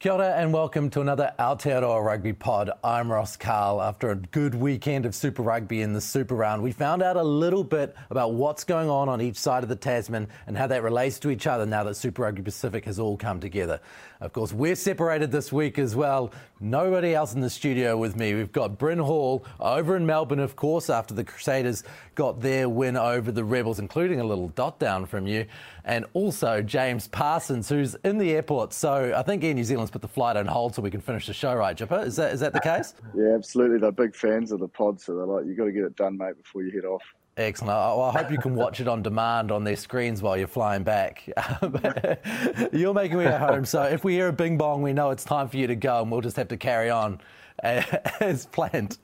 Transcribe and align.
Kia 0.00 0.12
ora 0.12 0.36
and 0.36 0.52
welcome 0.52 0.90
to 0.90 1.00
another 1.00 1.34
Aotearoa 1.40 2.04
Rugby 2.04 2.32
Pod. 2.32 2.70
I'm 2.84 3.10
Ross 3.10 3.36
Karl. 3.36 3.82
After 3.82 4.10
a 4.10 4.14
good 4.14 4.54
weekend 4.54 5.04
of 5.04 5.12
Super 5.12 5.42
Rugby 5.42 5.82
in 5.82 5.92
the 5.92 6.00
Super 6.00 6.36
Round, 6.36 6.62
we 6.62 6.70
found 6.70 7.02
out 7.02 7.16
a 7.16 7.22
little 7.24 7.64
bit 7.64 7.96
about 8.08 8.34
what's 8.34 8.62
going 8.62 8.88
on 8.88 9.08
on 9.08 9.20
each 9.20 9.34
side 9.34 9.64
of 9.64 9.68
the 9.68 9.74
Tasman 9.74 10.28
and 10.46 10.56
how 10.56 10.68
that 10.68 10.84
relates 10.84 11.18
to 11.18 11.30
each 11.30 11.48
other 11.48 11.66
now 11.66 11.82
that 11.82 11.96
Super 11.96 12.22
Rugby 12.22 12.42
Pacific 12.42 12.84
has 12.84 13.00
all 13.00 13.16
come 13.16 13.40
together. 13.40 13.80
Of 14.20 14.32
course, 14.32 14.52
we're 14.52 14.74
separated 14.74 15.30
this 15.30 15.52
week 15.52 15.78
as 15.78 15.94
well. 15.94 16.32
Nobody 16.58 17.14
else 17.14 17.34
in 17.34 17.40
the 17.40 17.50
studio 17.50 17.96
with 17.96 18.16
me. 18.16 18.34
We've 18.34 18.50
got 18.50 18.76
Bryn 18.76 18.98
Hall 18.98 19.44
over 19.60 19.96
in 19.96 20.06
Melbourne, 20.06 20.40
of 20.40 20.56
course, 20.56 20.90
after 20.90 21.14
the 21.14 21.22
Crusaders 21.22 21.84
got 22.16 22.40
their 22.40 22.68
win 22.68 22.96
over 22.96 23.30
the 23.30 23.44
Rebels, 23.44 23.78
including 23.78 24.18
a 24.18 24.24
little 24.24 24.48
dot 24.48 24.80
down 24.80 25.06
from 25.06 25.28
you. 25.28 25.46
And 25.84 26.04
also 26.14 26.62
James 26.62 27.06
Parsons, 27.06 27.68
who's 27.68 27.94
in 28.02 28.18
the 28.18 28.32
airport. 28.32 28.72
So 28.72 29.14
I 29.16 29.22
think 29.22 29.44
Air 29.44 29.54
New 29.54 29.62
Zealand's 29.62 29.92
put 29.92 30.02
the 30.02 30.08
flight 30.08 30.36
on 30.36 30.46
hold 30.46 30.74
so 30.74 30.82
we 30.82 30.90
can 30.90 31.00
finish 31.00 31.28
the 31.28 31.32
show, 31.32 31.54
right, 31.54 31.76
Jipper? 31.76 32.00
Is 32.00 32.16
that, 32.16 32.32
is 32.32 32.40
that 32.40 32.52
the 32.52 32.60
case? 32.74 32.94
Yeah, 33.14 33.34
absolutely. 33.36 33.78
They're 33.78 33.92
big 33.92 34.16
fans 34.16 34.50
of 34.50 34.58
the 34.58 34.68
pod, 34.68 35.00
so 35.00 35.14
they're 35.14 35.26
like, 35.26 35.46
you've 35.46 35.56
got 35.56 35.66
to 35.66 35.72
get 35.72 35.84
it 35.84 35.94
done, 35.94 36.18
mate, 36.18 36.36
before 36.42 36.64
you 36.64 36.72
head 36.72 36.84
off. 36.84 37.04
Excellent. 37.38 37.70
I, 37.70 38.20
hope 38.20 38.32
you 38.32 38.38
can 38.38 38.56
watch 38.56 38.80
it 38.80 38.88
on 38.88 39.00
demand 39.00 39.52
on 39.52 39.62
their 39.62 39.76
screens 39.76 40.20
while 40.20 40.36
you're 40.36 40.48
flying 40.48 40.82
back. 40.82 41.22
you're 42.72 42.92
making 42.92 43.18
me 43.18 43.26
at 43.26 43.40
home, 43.40 43.64
so 43.64 43.84
if 43.84 44.02
we 44.02 44.14
hear 44.14 44.26
a 44.26 44.32
bing 44.32 44.58
bong, 44.58 44.82
we 44.82 44.92
know 44.92 45.10
it's 45.10 45.22
time 45.22 45.48
for 45.48 45.56
you 45.56 45.68
to 45.68 45.76
go, 45.76 46.02
and 46.02 46.10
we'll 46.10 46.20
just 46.20 46.36
have 46.36 46.48
to 46.48 46.56
carry 46.56 46.90
on 46.90 47.20
as 47.60 48.46
planned. 48.46 48.98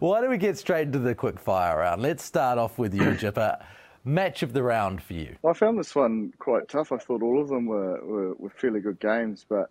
Why 0.00 0.20
don't 0.20 0.28
we 0.28 0.36
get 0.36 0.58
straight 0.58 0.88
into 0.88 0.98
the 0.98 1.14
quick 1.14 1.40
fire 1.40 1.78
round? 1.78 2.02
Let's 2.02 2.22
start 2.22 2.58
off 2.58 2.78
with 2.78 2.92
you, 2.92 3.14
Jipper. 3.14 3.58
Match 4.04 4.42
of 4.42 4.52
the 4.52 4.62
round 4.62 5.02
for 5.02 5.14
you. 5.14 5.36
I 5.42 5.54
found 5.54 5.78
this 5.78 5.94
one 5.94 6.34
quite 6.38 6.68
tough. 6.68 6.92
I 6.92 6.98
thought 6.98 7.22
all 7.22 7.40
of 7.40 7.48
them 7.48 7.64
were, 7.64 8.04
were, 8.04 8.34
were 8.34 8.50
fairly 8.50 8.80
good 8.80 9.00
games, 9.00 9.46
but 9.48 9.70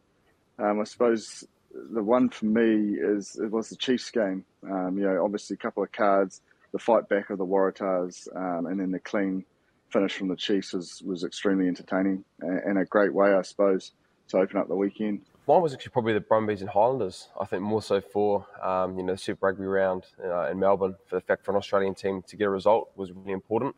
um, 0.58 0.80
I 0.80 0.86
suppose 0.86 1.44
the 1.72 2.02
one 2.02 2.30
for 2.30 2.46
me 2.46 2.98
is 3.00 3.40
it 3.40 3.52
was 3.52 3.70
the 3.70 3.76
Chiefs 3.76 4.10
game. 4.10 4.44
Um, 4.64 4.98
you 4.98 5.04
know, 5.04 5.24
obviously 5.24 5.54
a 5.54 5.58
couple 5.58 5.84
of 5.84 5.92
cards 5.92 6.42
the 6.78 6.84
fight 6.84 7.10
back 7.10 7.32
of 7.32 7.40
the 7.40 7.46
Waratahs 7.46 8.28
um, 8.36 8.68
and 8.68 8.80
then 8.80 8.92
the 8.92 9.00
clean 9.00 9.44
finish 9.90 10.14
from 10.14 10.28
the 10.28 10.36
Chiefs 10.36 10.74
was, 10.74 11.02
was 11.04 11.24
extremely 11.24 11.68
entertaining 11.68 12.24
and 12.40 12.78
a 12.78 12.86
great 12.86 13.12
way, 13.12 13.34
I 13.34 13.42
suppose, 13.42 13.94
to 14.28 14.38
open 14.38 14.58
up 14.58 14.68
the 14.68 14.76
weekend. 14.76 15.22
Mine 15.48 15.62
was 15.62 15.74
actually 15.74 15.92
probably 15.92 16.14
the 16.14 16.20
Brumbies 16.20 16.62
and 16.62 16.70
Highlanders. 16.70 17.30
I 17.40 17.46
think 17.46 17.64
more 17.64 17.82
so 17.82 18.00
for 18.00 18.46
um, 18.62 18.98
you 18.98 19.04
know 19.04 19.14
the 19.14 19.18
Super 19.18 19.48
Rugby 19.48 19.66
round 19.66 20.04
uh, 20.24 20.52
in 20.52 20.60
Melbourne. 20.60 20.96
For 21.08 21.16
the 21.16 21.22
fact 21.22 21.46
for 21.46 21.52
an 21.52 21.58
Australian 21.58 21.96
team 21.96 22.22
to 22.28 22.36
get 22.36 22.46
a 22.46 22.50
result 22.50 22.92
was 22.98 23.14
really 23.14 23.32
important. 23.32 23.74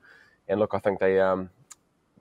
And 0.48 0.60
look, 0.60 0.74
I 0.74 0.80
think 0.80 1.00
they 1.00 1.20
um, 1.20 1.52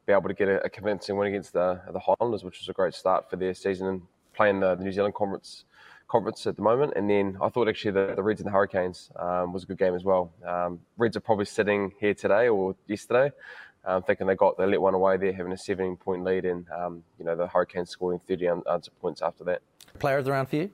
be 0.07 0.13
able 0.13 0.29
to 0.29 0.35
get 0.35 0.49
a, 0.49 0.63
a, 0.65 0.69
convincing 0.69 1.17
win 1.17 1.29
against 1.29 1.55
the 1.55 1.81
the 1.91 1.99
Highlanders, 1.99 2.45
which 2.45 2.61
was 2.61 2.69
a 2.69 2.75
great 2.75 2.93
start 2.93 3.31
for 3.31 3.37
their 3.37 3.55
season 3.55 3.87
and 3.87 4.03
playing 4.35 4.61
the, 4.61 4.75
the 4.75 4.85
New 4.85 4.93
Zealand 4.93 5.15
Conference 5.15 5.65
conference 6.09 6.47
at 6.47 6.57
the 6.57 6.63
moment. 6.63 6.95
And 6.97 7.09
then 7.09 7.37
I 7.41 7.49
thought 7.49 7.69
actually 7.69 7.93
the, 7.93 8.15
the 8.17 8.23
Reds 8.23 8.41
and 8.41 8.47
the 8.47 8.51
Hurricanes 8.51 9.11
um, 9.17 9.53
was 9.53 9.63
a 9.63 9.67
good 9.67 9.79
game 9.79 9.95
as 9.95 10.05
well. 10.05 10.33
Um, 10.45 10.81
Reds 10.97 11.17
are 11.17 11.21
probably 11.21 11.45
sitting 11.45 11.93
here 12.01 12.15
today 12.15 12.49
or 12.49 12.75
yesterday, 12.87 13.31
um, 13.85 14.03
thinking 14.03 14.27
they 14.27 14.35
got 14.35 14.59
they 14.59 14.67
let 14.67 14.81
one 14.81 14.95
away 14.95 15.17
there, 15.19 15.33
having 15.33 15.53
a 15.53 15.59
17 15.59 15.97
point 15.97 16.25
lead, 16.25 16.45
and 16.45 16.67
um, 16.71 17.05
you 17.19 17.25
know 17.25 17.37
the 17.37 17.47
Hurricanes 17.47 17.91
scoring 17.91 18.21
30 18.27 18.49
unanswered 18.49 18.95
points 19.01 19.23
after 19.23 19.45
that. 19.45 19.63
Player 19.99 20.19
of 20.19 20.25
the 20.25 20.33
round 20.33 20.49
for 20.49 20.57
you? 20.57 20.71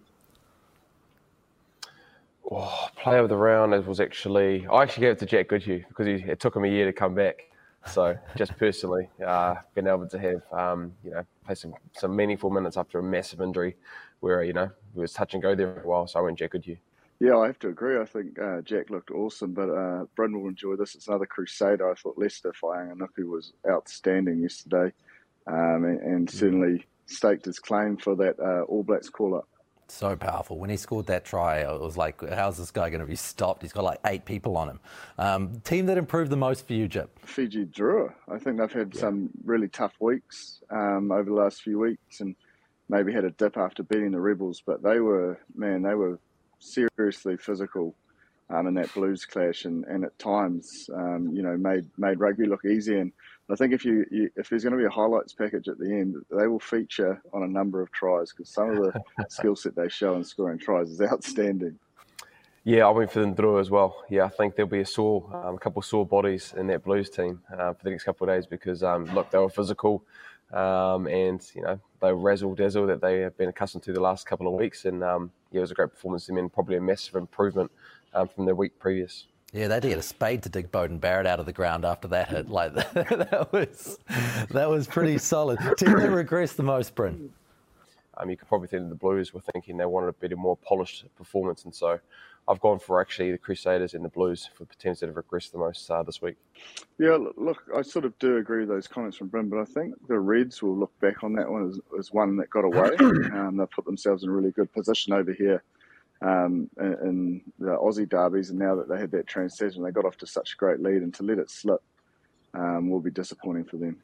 Oh, 2.51 2.89
player 2.97 3.19
of 3.19 3.29
the 3.29 3.37
round 3.37 3.73
was 3.87 4.01
actually 4.01 4.67
I 4.67 4.83
actually 4.83 5.03
gave 5.03 5.13
it 5.13 5.19
to 5.21 5.27
Jack 5.27 5.49
Goodhue 5.49 5.85
because 5.89 6.07
he, 6.07 6.15
it 6.31 6.41
took 6.41 6.55
him 6.55 6.65
a 6.65 6.69
year 6.69 6.87
to 6.87 6.93
come 6.93 7.15
back. 7.15 7.51
So 7.87 8.17
just 8.37 8.57
personally, 8.59 9.09
uh, 9.25 9.57
being 9.75 9.87
able 9.87 10.09
to 10.09 10.19
have 10.19 10.43
um, 10.53 10.93
you 11.03 11.11
know 11.11 11.25
play 11.45 11.55
some, 11.55 11.75
some 11.93 12.15
meaningful 12.15 12.51
minutes 12.51 12.77
after 12.77 12.99
a 12.99 13.03
massive 13.03 13.41
injury 13.41 13.77
where 14.25 14.43
you 14.43 14.55
know 14.55 14.71
it 14.97 14.99
was 14.99 15.13
touch 15.13 15.35
and 15.35 15.43
go 15.43 15.55
there 15.55 15.75
for 15.75 15.81
a 15.81 15.87
while. 15.87 16.07
So 16.07 16.19
I 16.19 16.23
went 16.23 16.39
Jack 16.39 16.53
Goodhue. 16.53 16.77
Yeah, 17.21 17.37
I 17.37 17.47
have 17.47 17.59
to 17.61 17.69
agree. 17.69 18.01
I 18.01 18.07
think 18.07 18.39
uh, 18.41 18.63
Jack 18.63 18.91
looked 18.91 19.11
awesome, 19.11 19.53
but 19.53 19.69
uh, 19.69 20.07
Brendan 20.17 20.41
will 20.41 20.49
enjoy 20.49 20.77
this. 20.77 20.95
It's 20.95 21.07
another 21.07 21.27
Crusader. 21.27 21.89
I 21.89 21.95
thought 21.95 22.19
Leicester 22.19 22.53
Fainga'anuku 22.61 23.29
was 23.29 23.53
outstanding 23.69 24.41
yesterday, 24.41 24.93
um, 25.47 25.85
and, 25.85 26.01
and, 26.01 26.31
certainly 26.31 26.87
staked 27.07 27.45
his 27.45 27.59
claim 27.59 27.99
for 27.99 28.17
that 28.17 28.41
uh, 28.41 28.63
All 28.63 28.83
Blacks 28.83 29.09
call 29.11 29.37
up. 29.37 29.47
So 29.89 30.17
powerful. 30.17 30.59
When 30.59 30.71
he 30.71 30.77
scored 30.77 31.07
that 31.07 31.25
try, 31.25 31.59
it 31.59 31.81
was 31.81 31.97
like, 31.97 32.27
how's 32.31 32.57
this 32.57 32.71
guy 32.71 32.89
going 32.89 33.03
to 33.03 33.07
be 33.07 33.17
stopped? 33.17 33.63
He's 33.63 33.73
got 33.73 33.85
like 33.85 34.01
eight 34.07 34.25
people 34.25 34.57
on 34.57 34.71
him. 34.71 34.81
Um, 35.19 35.61
team 35.61 35.87
that 35.87 35.99
improved 35.99 36.31
the 36.31 36.37
most 36.37 36.67
for 36.67 36.73
you, 36.73 36.89
Jip? 36.89 37.11
Fiji 37.21 37.67
Drua. 37.67 38.13
I 38.29 38.39
think 38.39 38.59
they've 38.59 38.73
had 38.73 38.95
yeah. 38.95 39.01
some 39.01 39.31
really 39.45 39.69
tough 39.69 39.95
weeks 40.01 40.63
um, 40.71 41.13
over 41.13 41.25
the 41.25 41.37
last 41.37 41.63
few 41.63 41.79
weeks, 41.79 42.21
and 42.21 42.35
maybe 42.89 43.13
had 43.13 43.25
a 43.25 43.31
dip 43.31 43.57
after 43.57 43.83
beating 43.83 44.13
the 44.13 44.21
Rebels, 44.21 44.63
but 44.65 44.83
they 44.83 45.01
were 45.01 45.39
man, 45.55 45.83
they 45.83 45.95
were 45.95 46.19
seriously 46.59 47.37
physical 47.37 47.95
um, 48.51 48.67
in 48.67 48.75
that 48.75 48.93
Blues 48.95 49.25
clash, 49.25 49.65
and, 49.65 49.85
and 49.85 50.05
at 50.05 50.19
times, 50.19 50.89
um, 50.95 51.31
you 51.33 51.43
know, 51.43 51.57
made 51.57 51.87
made 51.97 52.21
rugby 52.21 52.47
look 52.47 52.65
easy. 52.65 52.99
And 52.99 53.13
I 53.51 53.57
think 53.57 53.73
if 53.73 53.85
you, 53.85 54.05
you 54.11 54.31
if 54.37 54.49
there's 54.49 54.63
going 54.63 54.73
to 54.73 54.79
be 54.79 54.85
a 54.85 54.91
highlights 54.91 55.33
package 55.33 55.69
at 55.69 55.79
the 55.79 55.91
end, 55.91 56.17
they 56.31 56.47
will 56.47 56.61
feature 56.61 57.23
on 57.33 57.43
a 57.43 57.49
number 57.49 57.81
of 57.81 57.91
tries 57.93 58.33
because 58.33 58.51
some 58.51 58.71
of 58.71 58.77
the 58.77 59.03
skill 59.29 59.57
set 59.57 59.75
they 59.75 59.89
show 59.89 60.15
in 60.17 60.25
scoring 60.25 60.59
tries 60.59 60.91
is 60.91 61.01
outstanding. 61.01 61.79
Yeah, 62.67 62.87
I 62.87 62.91
went 62.91 63.13
for 63.13 63.21
them 63.21 63.35
through 63.35 63.61
as 63.61 63.71
well. 63.71 64.05
Yeah, 64.09 64.25
I 64.25 64.31
think 64.31 64.57
there'll 64.57 64.71
be 64.71 64.81
a 64.81 64.87
sore, 64.87 65.29
um, 65.35 65.57
a 65.57 65.59
couple 65.59 65.81
of 65.81 65.85
sore 65.85 66.07
bodies 66.07 66.55
in 66.57 66.67
that 66.69 66.83
Blues 66.83 67.11
team 67.11 67.43
uh, 67.53 67.75
for 67.75 67.85
the 67.85 67.91
next 67.91 68.05
couple 68.05 68.27
of 68.27 68.35
days 68.35 68.47
because 68.47 68.83
um, 68.83 69.05
look, 69.15 69.31
they 69.31 69.37
were 69.37 69.51
physical 69.51 70.03
um, 70.55 71.09
and 71.09 71.45
you 71.55 71.63
know 71.63 71.81
they 72.01 72.13
razzle 72.13 72.55
dazzle 72.55 72.87
that 72.87 73.01
they 73.01 73.21
have 73.21 73.37
been 73.37 73.49
accustomed 73.49 73.83
to 73.85 73.93
the 73.93 74.01
last 74.01 74.27
couple 74.27 74.47
of 74.47 74.55
weeks. 74.55 74.85
And 74.85 75.03
um, 75.03 75.33
yeah, 75.51 75.59
it 75.59 75.61
was 75.63 75.71
a 75.73 75.75
great 75.75 75.91
performance 75.91 76.31
I 76.31 76.33
mean, 76.33 76.49
probably 76.49 76.77
a 76.77 76.81
massive 76.81 77.17
improvement 77.17 77.71
um, 78.15 78.29
from 78.29 78.47
the 78.47 78.55
week 78.55 78.79
previous. 78.79 79.27
Yeah, 79.53 79.69
they 79.69 79.81
did 79.81 79.99
a 79.99 80.03
spade 80.03 80.43
to 80.45 80.49
dig 80.49 80.73
Beauden 80.73 81.01
Barrett 81.01 81.27
out 81.27 81.39
of 81.39 81.47
the 81.47 81.53
ground 81.53 81.85
after 81.85 82.09
that 82.09 82.29
hit. 82.29 82.49
Like 82.49 82.75
that 82.95 83.49
was 83.53 83.99
that 84.51 84.69
was 84.69 84.87
pretty 84.87 85.19
solid. 85.33 85.59
Team 85.77 85.93
that 85.93 86.11
regressed 86.11 86.57
the 86.57 86.63
most, 86.63 86.95
Bryn. 86.95 87.31
Um, 88.17 88.31
you 88.31 88.37
could 88.37 88.47
probably 88.47 88.69
think 88.69 88.89
the 88.89 88.95
Blues 88.95 89.35
were 89.35 89.41
thinking 89.41 89.77
they 89.77 89.87
wanted 89.87 90.09
a 90.09 90.13
bit 90.13 90.31
of 90.31 90.39
more 90.39 90.57
polished 90.57 91.05
performance, 91.17 91.65
and 91.65 91.75
so 91.75 91.99
I've 92.47 92.61
gone 92.61 92.79
for 92.79 93.01
actually 93.01 93.33
the 93.33 93.39
Crusaders 93.39 93.95
and 93.95 94.05
the 94.05 94.09
Blues 94.09 94.51
for 94.55 94.65
the 94.65 94.75
teams 94.75 95.01
that 95.01 95.07
have 95.07 95.17
regressed 95.17 95.53
the 95.53 95.59
most 95.59 95.91
uh, 95.91 96.03
this 96.03 96.21
week. 96.21 96.37
Yeah, 96.99 97.17
look, 97.37 97.63
I 97.75 97.83
sort 97.83 98.05
of 98.05 98.19
do 98.19 98.37
agree 98.37 98.61
with 98.61 98.69
those 98.69 98.87
comments 98.87 99.17
from 99.17 99.29
Bryn, 99.29 99.49
but 99.49 99.59
I 99.59 99.65
think 99.65 99.95
the 100.09 100.19
Reds 100.19 100.63
will 100.63 100.77
look 100.77 100.93
back 101.01 101.25
on 101.25 101.33
that 101.35 101.51
one 101.51 101.69
as, 101.69 101.81
as 101.99 102.13
one 102.13 102.37
that 102.37 102.51
got 102.51 102.65
away. 102.65 102.91
um, 103.01 103.57
they 103.57 103.65
put 103.67 103.87
themselves 103.87 104.25
in 104.25 104.29
a 104.29 104.33
really 104.33 104.51
good 104.51 104.71
position 104.73 105.15
over 105.15 105.33
here 105.33 105.63
um, 106.21 106.69
in, 106.79 106.93
in, 107.03 107.41
the 107.59 107.71
Aussie 107.71 108.09
derbies, 108.09 108.51
and 108.51 108.59
now 108.59 108.75
that 108.75 108.89
they 108.89 108.99
had 108.99 109.11
that 109.13 109.27
transition, 109.27 109.83
they 109.83 109.91
got 109.91 110.05
off 110.05 110.19
to 110.19 110.27
such 110.27 110.53
a 110.53 110.57
great 110.57 110.81
lead, 110.81 111.03
and 111.03 111.15
to 111.15 111.23
let 111.23 111.39
it 111.39 111.51
slip 111.51 111.83
um, 112.53 112.91
will 112.91 113.01
be 113.01 113.11
disappointing 113.11 113.65
for 113.65 113.79
them. 113.79 113.97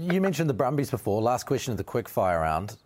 You 0.00 0.20
mentioned 0.22 0.48
the 0.48 0.54
Brumbies 0.54 0.90
before. 0.90 1.20
Last 1.20 1.44
question 1.44 1.72
of 1.72 1.76
the 1.76 1.84
quick 1.84 2.08
fire 2.08 2.40
round 2.40 2.76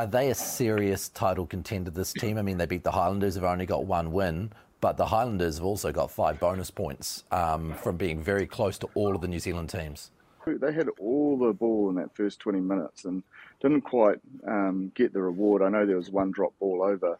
are 0.00 0.06
they 0.06 0.30
a 0.30 0.34
serious 0.34 1.10
title 1.10 1.44
contender, 1.44 1.90
this 1.90 2.14
team? 2.14 2.38
I 2.38 2.42
mean, 2.42 2.56
they 2.56 2.64
beat 2.64 2.84
the 2.84 2.90
Highlanders, 2.90 3.34
have 3.34 3.44
only 3.44 3.66
got 3.66 3.84
one 3.84 4.12
win, 4.12 4.50
but 4.80 4.96
the 4.96 5.04
Highlanders 5.04 5.58
have 5.58 5.66
also 5.66 5.92
got 5.92 6.10
five 6.10 6.40
bonus 6.40 6.70
points 6.70 7.24
um, 7.30 7.74
from 7.74 7.98
being 7.98 8.22
very 8.22 8.46
close 8.46 8.78
to 8.78 8.88
all 8.94 9.14
of 9.14 9.20
the 9.20 9.28
New 9.28 9.40
Zealand 9.40 9.68
teams. 9.68 10.10
They 10.46 10.72
had 10.72 10.88
all 10.98 11.36
the 11.36 11.52
ball 11.52 11.90
in 11.90 11.96
that 11.96 12.16
first 12.16 12.40
20 12.40 12.60
minutes 12.60 13.04
and 13.04 13.22
didn't 13.60 13.82
quite 13.82 14.20
um, 14.48 14.90
get 14.94 15.12
the 15.12 15.20
reward. 15.20 15.60
I 15.60 15.68
know 15.68 15.84
there 15.84 15.98
was 15.98 16.10
one 16.10 16.30
drop 16.30 16.54
ball 16.58 16.82
over 16.82 17.18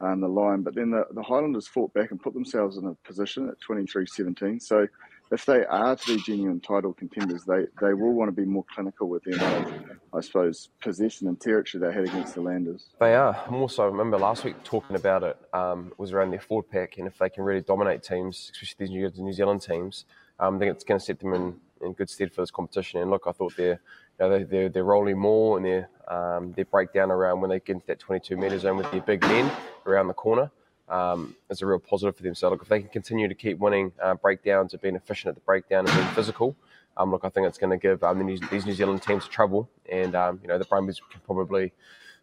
um, 0.00 0.20
the 0.20 0.28
line, 0.28 0.62
but 0.62 0.76
then 0.76 0.92
the, 0.92 1.08
the 1.10 1.24
Highlanders 1.24 1.66
fought 1.66 1.92
back 1.94 2.12
and 2.12 2.22
put 2.22 2.32
themselves 2.32 2.76
in 2.76 2.86
a 2.86 2.94
position 3.04 3.48
at 3.48 3.60
23 3.60 4.06
17. 4.06 4.60
So 4.60 4.86
if 5.30 5.46
they 5.46 5.64
are 5.64 5.94
to 5.94 6.16
be 6.16 6.22
genuine 6.22 6.60
title 6.60 6.92
contenders, 6.92 7.44
they, 7.44 7.66
they 7.80 7.94
will 7.94 8.12
want 8.12 8.28
to 8.28 8.32
be 8.32 8.44
more 8.44 8.64
clinical 8.74 9.08
with 9.08 9.22
the 9.22 9.34
amount 9.34 9.68
of, 9.68 9.82
I 10.12 10.20
suppose, 10.20 10.70
possession 10.80 11.28
and 11.28 11.40
territory 11.40 11.80
they 11.80 11.94
had 11.94 12.04
against 12.04 12.34
the 12.34 12.40
Landers. 12.40 12.88
They 12.98 13.14
are. 13.14 13.40
I'm 13.46 13.54
also, 13.54 13.84
I 13.84 13.86
remember 13.86 14.18
last 14.18 14.44
week 14.44 14.62
talking 14.64 14.96
about 14.96 15.22
it, 15.22 15.36
um, 15.52 15.92
was 15.98 16.12
around 16.12 16.30
their 16.30 16.40
forward 16.40 16.68
pack, 16.70 16.98
and 16.98 17.06
if 17.06 17.18
they 17.18 17.28
can 17.28 17.44
really 17.44 17.60
dominate 17.60 18.02
teams, 18.02 18.50
especially 18.52 19.08
these 19.08 19.18
New 19.18 19.32
Zealand 19.32 19.62
teams, 19.62 20.04
um, 20.40 20.56
I 20.56 20.58
think 20.58 20.72
it's 20.72 20.84
going 20.84 20.98
to 20.98 21.04
set 21.04 21.20
them 21.20 21.34
in, 21.34 21.54
in 21.80 21.92
good 21.92 22.10
stead 22.10 22.32
for 22.32 22.42
this 22.42 22.50
competition. 22.50 23.00
And 23.00 23.10
look, 23.10 23.24
I 23.26 23.32
thought 23.32 23.56
they're, 23.56 23.80
you 24.18 24.28
know, 24.28 24.44
they're, 24.44 24.68
they're, 24.68 24.84
rolling 24.84 25.18
more 25.18 25.56
and 25.56 25.64
their, 25.64 25.90
um, 26.08 26.52
their 26.52 26.64
breakdown 26.64 27.10
around 27.10 27.40
when 27.40 27.50
they 27.50 27.60
get 27.60 27.74
into 27.74 27.86
that 27.86 28.00
22 28.00 28.36
metre 28.36 28.58
zone 28.58 28.78
with 28.78 28.90
their 28.90 29.00
big 29.00 29.22
men 29.22 29.50
around 29.86 30.08
the 30.08 30.14
corner 30.14 30.50
um, 30.90 31.36
is 31.48 31.62
a 31.62 31.66
real 31.66 31.78
positive 31.78 32.16
for 32.16 32.22
them. 32.22 32.34
So, 32.34 32.50
look, 32.50 32.62
if 32.62 32.68
they 32.68 32.80
can 32.80 32.90
continue 32.90 33.28
to 33.28 33.34
keep 33.34 33.58
winning 33.58 33.92
uh, 34.02 34.14
breakdowns 34.14 34.72
and 34.72 34.82
being 34.82 34.96
efficient 34.96 35.30
at 35.30 35.34
the 35.36 35.40
breakdown 35.42 35.86
and 35.86 35.96
being 35.96 36.08
physical, 36.08 36.56
um, 36.96 37.10
look, 37.10 37.24
I 37.24 37.28
think 37.30 37.46
it's 37.46 37.58
going 37.58 37.70
to 37.70 37.78
give 37.78 38.02
um, 38.02 38.18
the 38.18 38.24
New, 38.24 38.38
these 38.50 38.66
New 38.66 38.74
Zealand 38.74 39.02
teams 39.02 39.26
trouble. 39.26 39.68
And, 39.90 40.14
um, 40.14 40.40
you 40.42 40.48
know, 40.48 40.58
the 40.58 40.64
Brumbies 40.64 41.00
can 41.10 41.20
probably 41.24 41.72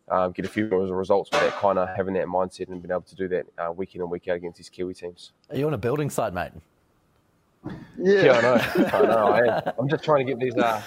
um, 0.09 0.31
get 0.33 0.45
a 0.45 0.49
few 0.49 0.67
more 0.67 0.85
results 0.85 1.31
with 1.31 1.41
that 1.41 1.53
kind 1.53 1.79
of 1.79 1.89
having 1.95 2.13
that 2.15 2.27
mindset 2.27 2.69
and 2.69 2.81
being 2.81 2.91
able 2.91 3.01
to 3.01 3.15
do 3.15 3.27
that 3.29 3.45
uh, 3.57 3.71
week 3.71 3.95
in 3.95 4.01
and 4.01 4.11
week 4.11 4.27
out 4.27 4.35
against 4.35 4.57
these 4.57 4.69
Kiwi 4.69 4.93
teams. 4.93 5.31
Are 5.49 5.57
you 5.57 5.65
on 5.67 5.73
a 5.73 5.77
building 5.77 6.09
site, 6.09 6.33
mate? 6.33 6.51
Yeah, 7.97 8.23
yeah 8.23 8.31
I 8.33 8.41
know. 8.41 8.87
I 8.93 9.01
know. 9.01 9.27
I 9.27 9.57
am. 9.57 9.73
I'm 9.79 9.89
just 9.89 10.03
trying 10.03 10.25
to 10.25 10.31
get 10.31 10.39
these 10.39 10.55
uh, 10.55 10.81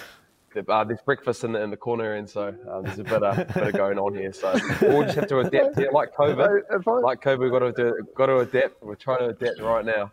uh, 0.57 0.85
there's 0.85 1.01
breakfast 1.03 1.45
in 1.45 1.53
the, 1.53 1.63
in 1.63 1.71
the 1.71 1.77
corner, 1.77 2.15
and 2.15 2.29
so 2.29 2.55
um, 2.71 2.83
there's 2.85 2.99
a 2.99 3.05
bit 3.05 3.23
of, 3.23 3.37
bit 3.55 3.69
of 3.69 3.73
going 3.73 3.99
on 3.99 4.15
here. 4.15 4.33
So 4.33 4.59
we'll 4.83 5.05
just 5.05 5.17
have 5.17 5.29
to 5.29 5.41
adapt 5.41 5.79
here, 5.79 5.91
like 5.93 6.15
COVID. 6.15 6.63
I, 6.71 7.01
like 7.01 7.23
COVID, 7.23 7.41
we've 7.41 7.51
got 7.51 7.61
to 7.61 7.73
do, 7.73 8.07
got 8.15 8.27
to 8.27 8.39
adapt. 8.39 8.83
We're 8.83 8.95
trying 8.95 9.21
to 9.21 9.27
adapt 9.27 9.61
right 9.61 9.85
now. 9.85 10.13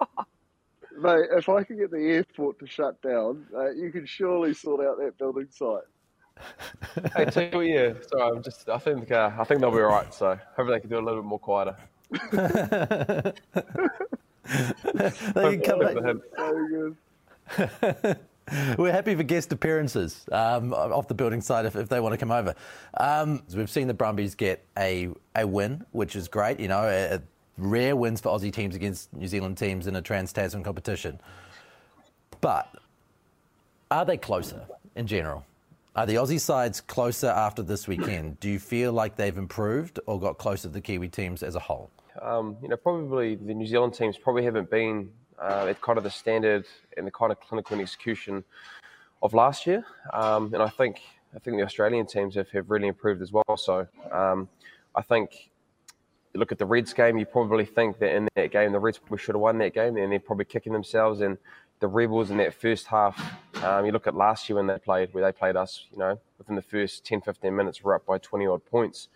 Mate, 0.98 1.26
if 1.32 1.48
I 1.48 1.64
can 1.64 1.78
get 1.78 1.90
the 1.90 1.98
airport 1.98 2.58
to 2.60 2.66
shut 2.66 3.00
down, 3.02 3.46
uh, 3.56 3.70
you 3.70 3.90
can 3.90 4.06
surely 4.06 4.54
sort 4.54 4.84
out 4.86 4.98
that 4.98 5.18
building 5.18 5.48
site. 5.50 5.82
hey, 7.16 7.50
you 7.52 7.60
yeah. 7.60 7.92
Sorry, 8.08 8.36
I'm 8.36 8.42
just. 8.42 8.68
I 8.68 8.78
think 8.78 9.10
uh, 9.10 9.30
I 9.38 9.44
think 9.44 9.60
they'll 9.60 9.70
be 9.70 9.78
all 9.78 9.84
right. 9.84 10.12
So 10.12 10.38
hopefully 10.56 10.76
they 10.76 10.80
can 10.80 10.90
do 10.90 10.96
it 10.96 11.02
a 11.02 11.04
little 11.04 11.22
bit 11.22 11.28
more 11.28 11.38
quieter. 11.38 11.76
they 15.32 15.56
can 15.56 15.62
come 15.62 15.78
back. 15.78 15.96
So 16.36 16.94
good. 17.56 18.18
We're 18.78 18.92
happy 18.92 19.14
for 19.14 19.22
guest 19.22 19.52
appearances 19.52 20.24
um, 20.32 20.72
off 20.74 21.08
the 21.08 21.14
building 21.14 21.40
side 21.40 21.66
if, 21.66 21.76
if 21.76 21.88
they 21.88 22.00
want 22.00 22.12
to 22.12 22.18
come 22.18 22.32
over. 22.32 22.54
Um, 22.98 23.42
we've 23.54 23.70
seen 23.70 23.86
the 23.86 23.94
Brumbies 23.94 24.34
get 24.34 24.64
a, 24.76 25.10
a 25.36 25.46
win, 25.46 25.84
which 25.92 26.16
is 26.16 26.28
great. 26.28 26.58
You 26.58 26.68
know, 26.68 26.82
a, 26.82 27.16
a 27.16 27.22
rare 27.56 27.94
wins 27.94 28.20
for 28.20 28.30
Aussie 28.30 28.52
teams 28.52 28.74
against 28.74 29.12
New 29.12 29.28
Zealand 29.28 29.58
teams 29.58 29.86
in 29.86 29.96
a 29.96 30.02
Trans 30.02 30.32
Tasman 30.32 30.64
competition. 30.64 31.20
But 32.40 32.74
are 33.90 34.04
they 34.04 34.16
closer 34.16 34.66
in 34.96 35.06
general? 35.06 35.44
Are 35.94 36.06
the 36.06 36.14
Aussie 36.14 36.40
sides 36.40 36.80
closer 36.80 37.28
after 37.28 37.62
this 37.62 37.86
weekend? 37.86 38.40
Do 38.40 38.48
you 38.48 38.58
feel 38.58 38.92
like 38.92 39.14
they've 39.14 39.36
improved 39.36 40.00
or 40.06 40.18
got 40.18 40.38
closer 40.38 40.62
to 40.62 40.68
the 40.68 40.80
Kiwi 40.80 41.08
teams 41.08 41.42
as 41.42 41.54
a 41.54 41.60
whole? 41.60 41.90
Um, 42.20 42.56
you 42.62 42.68
know, 42.68 42.76
probably 42.76 43.36
the 43.36 43.54
New 43.54 43.66
Zealand 43.66 43.94
teams 43.94 44.16
probably 44.16 44.44
haven't 44.44 44.70
been 44.70 45.10
uh, 45.42 45.66
it's 45.68 45.80
kind 45.80 45.98
of 45.98 46.04
the 46.04 46.10
standard 46.10 46.66
and 46.96 47.06
the 47.06 47.10
kind 47.10 47.32
of 47.32 47.40
clinical 47.40 47.80
execution 47.80 48.44
of 49.22 49.34
last 49.34 49.66
year. 49.66 49.84
Um, 50.12 50.52
and 50.54 50.62
I 50.62 50.68
think 50.68 51.00
I 51.34 51.38
think 51.38 51.56
the 51.56 51.64
Australian 51.64 52.06
teams 52.06 52.34
have, 52.34 52.50
have 52.50 52.70
really 52.70 52.88
improved 52.88 53.22
as 53.22 53.32
well. 53.32 53.56
So 53.56 53.86
um, 54.10 54.48
I 54.94 55.02
think 55.02 55.50
look 56.34 56.52
at 56.52 56.58
the 56.58 56.66
Reds 56.66 56.92
game, 56.92 57.18
you 57.18 57.26
probably 57.26 57.64
think 57.64 57.98
that 57.98 58.14
in 58.14 58.28
that 58.36 58.52
game 58.52 58.72
the 58.72 58.78
Reds 58.78 58.98
probably 58.98 59.18
should 59.18 59.34
have 59.34 59.42
won 59.42 59.58
that 59.58 59.74
game, 59.74 59.96
and 59.96 60.12
they're 60.12 60.20
probably 60.20 60.44
kicking 60.44 60.72
themselves. 60.72 61.20
And 61.20 61.38
the 61.80 61.88
Rebels 61.88 62.30
in 62.30 62.36
that 62.38 62.54
first 62.54 62.86
half, 62.86 63.20
um, 63.62 63.84
you 63.84 63.92
look 63.92 64.06
at 64.06 64.14
last 64.14 64.48
year 64.48 64.56
when 64.56 64.66
they 64.66 64.78
played, 64.78 65.12
where 65.12 65.24
they 65.24 65.32
played 65.32 65.56
us, 65.56 65.86
you 65.90 65.98
know, 65.98 66.18
within 66.38 66.54
the 66.54 66.62
first 66.62 67.04
10, 67.04 67.22
15 67.22 67.54
minutes, 67.54 67.82
we're 67.82 67.94
up 67.94 68.06
by 68.06 68.18
20 68.18 68.46
odd 68.46 68.64
points 68.64 69.08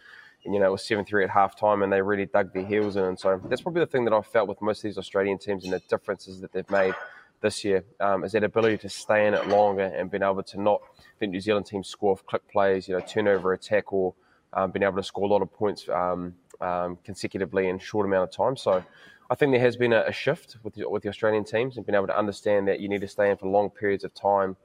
you 0.52 0.58
know, 0.58 0.66
it 0.66 0.72
was 0.72 0.86
7 0.86 1.04
3 1.04 1.24
at 1.24 1.30
half 1.30 1.58
time 1.58 1.82
and 1.82 1.92
they 1.92 2.02
really 2.02 2.26
dug 2.26 2.52
their 2.52 2.64
heels 2.64 2.96
in. 2.96 3.04
And 3.04 3.18
so 3.18 3.40
that's 3.48 3.62
probably 3.62 3.80
the 3.80 3.86
thing 3.86 4.04
that 4.04 4.12
I've 4.12 4.26
felt 4.26 4.48
with 4.48 4.60
most 4.62 4.78
of 4.78 4.82
these 4.84 4.98
Australian 4.98 5.38
teams 5.38 5.64
and 5.64 5.72
the 5.72 5.80
differences 5.88 6.40
that 6.40 6.52
they've 6.52 6.70
made 6.70 6.94
this 7.40 7.64
year 7.64 7.84
um, 8.00 8.24
is 8.24 8.32
that 8.32 8.44
ability 8.44 8.78
to 8.78 8.88
stay 8.88 9.26
in 9.26 9.34
it 9.34 9.48
longer 9.48 9.82
and 9.82 10.10
being 10.10 10.22
able 10.22 10.42
to 10.42 10.60
not, 10.60 10.80
I 10.98 11.18
think 11.18 11.32
New 11.32 11.40
Zealand 11.40 11.66
teams 11.66 11.88
score 11.88 12.12
off 12.12 12.24
click 12.26 12.46
plays, 12.48 12.88
you 12.88 12.94
know, 12.94 13.00
turnover 13.00 13.52
attack 13.52 13.92
or 13.92 14.14
um, 14.52 14.70
being 14.70 14.82
able 14.82 14.96
to 14.96 15.02
score 15.02 15.24
a 15.24 15.28
lot 15.28 15.42
of 15.42 15.52
points 15.52 15.88
um, 15.88 16.34
um, 16.60 16.98
consecutively 17.04 17.68
in 17.68 17.78
short 17.78 18.06
amount 18.06 18.24
of 18.24 18.30
time. 18.30 18.56
So 18.56 18.82
I 19.28 19.34
think 19.34 19.52
there 19.52 19.60
has 19.60 19.76
been 19.76 19.92
a, 19.92 20.04
a 20.06 20.12
shift 20.12 20.56
with 20.62 20.74
the, 20.74 20.88
with 20.88 21.02
the 21.02 21.08
Australian 21.08 21.44
teams 21.44 21.76
and 21.76 21.84
being 21.84 21.96
able 21.96 22.06
to 22.06 22.18
understand 22.18 22.68
that 22.68 22.80
you 22.80 22.88
need 22.88 23.00
to 23.02 23.08
stay 23.08 23.30
in 23.30 23.36
for 23.36 23.48
long 23.48 23.70
periods 23.70 24.04
of 24.04 24.14
time 24.14 24.56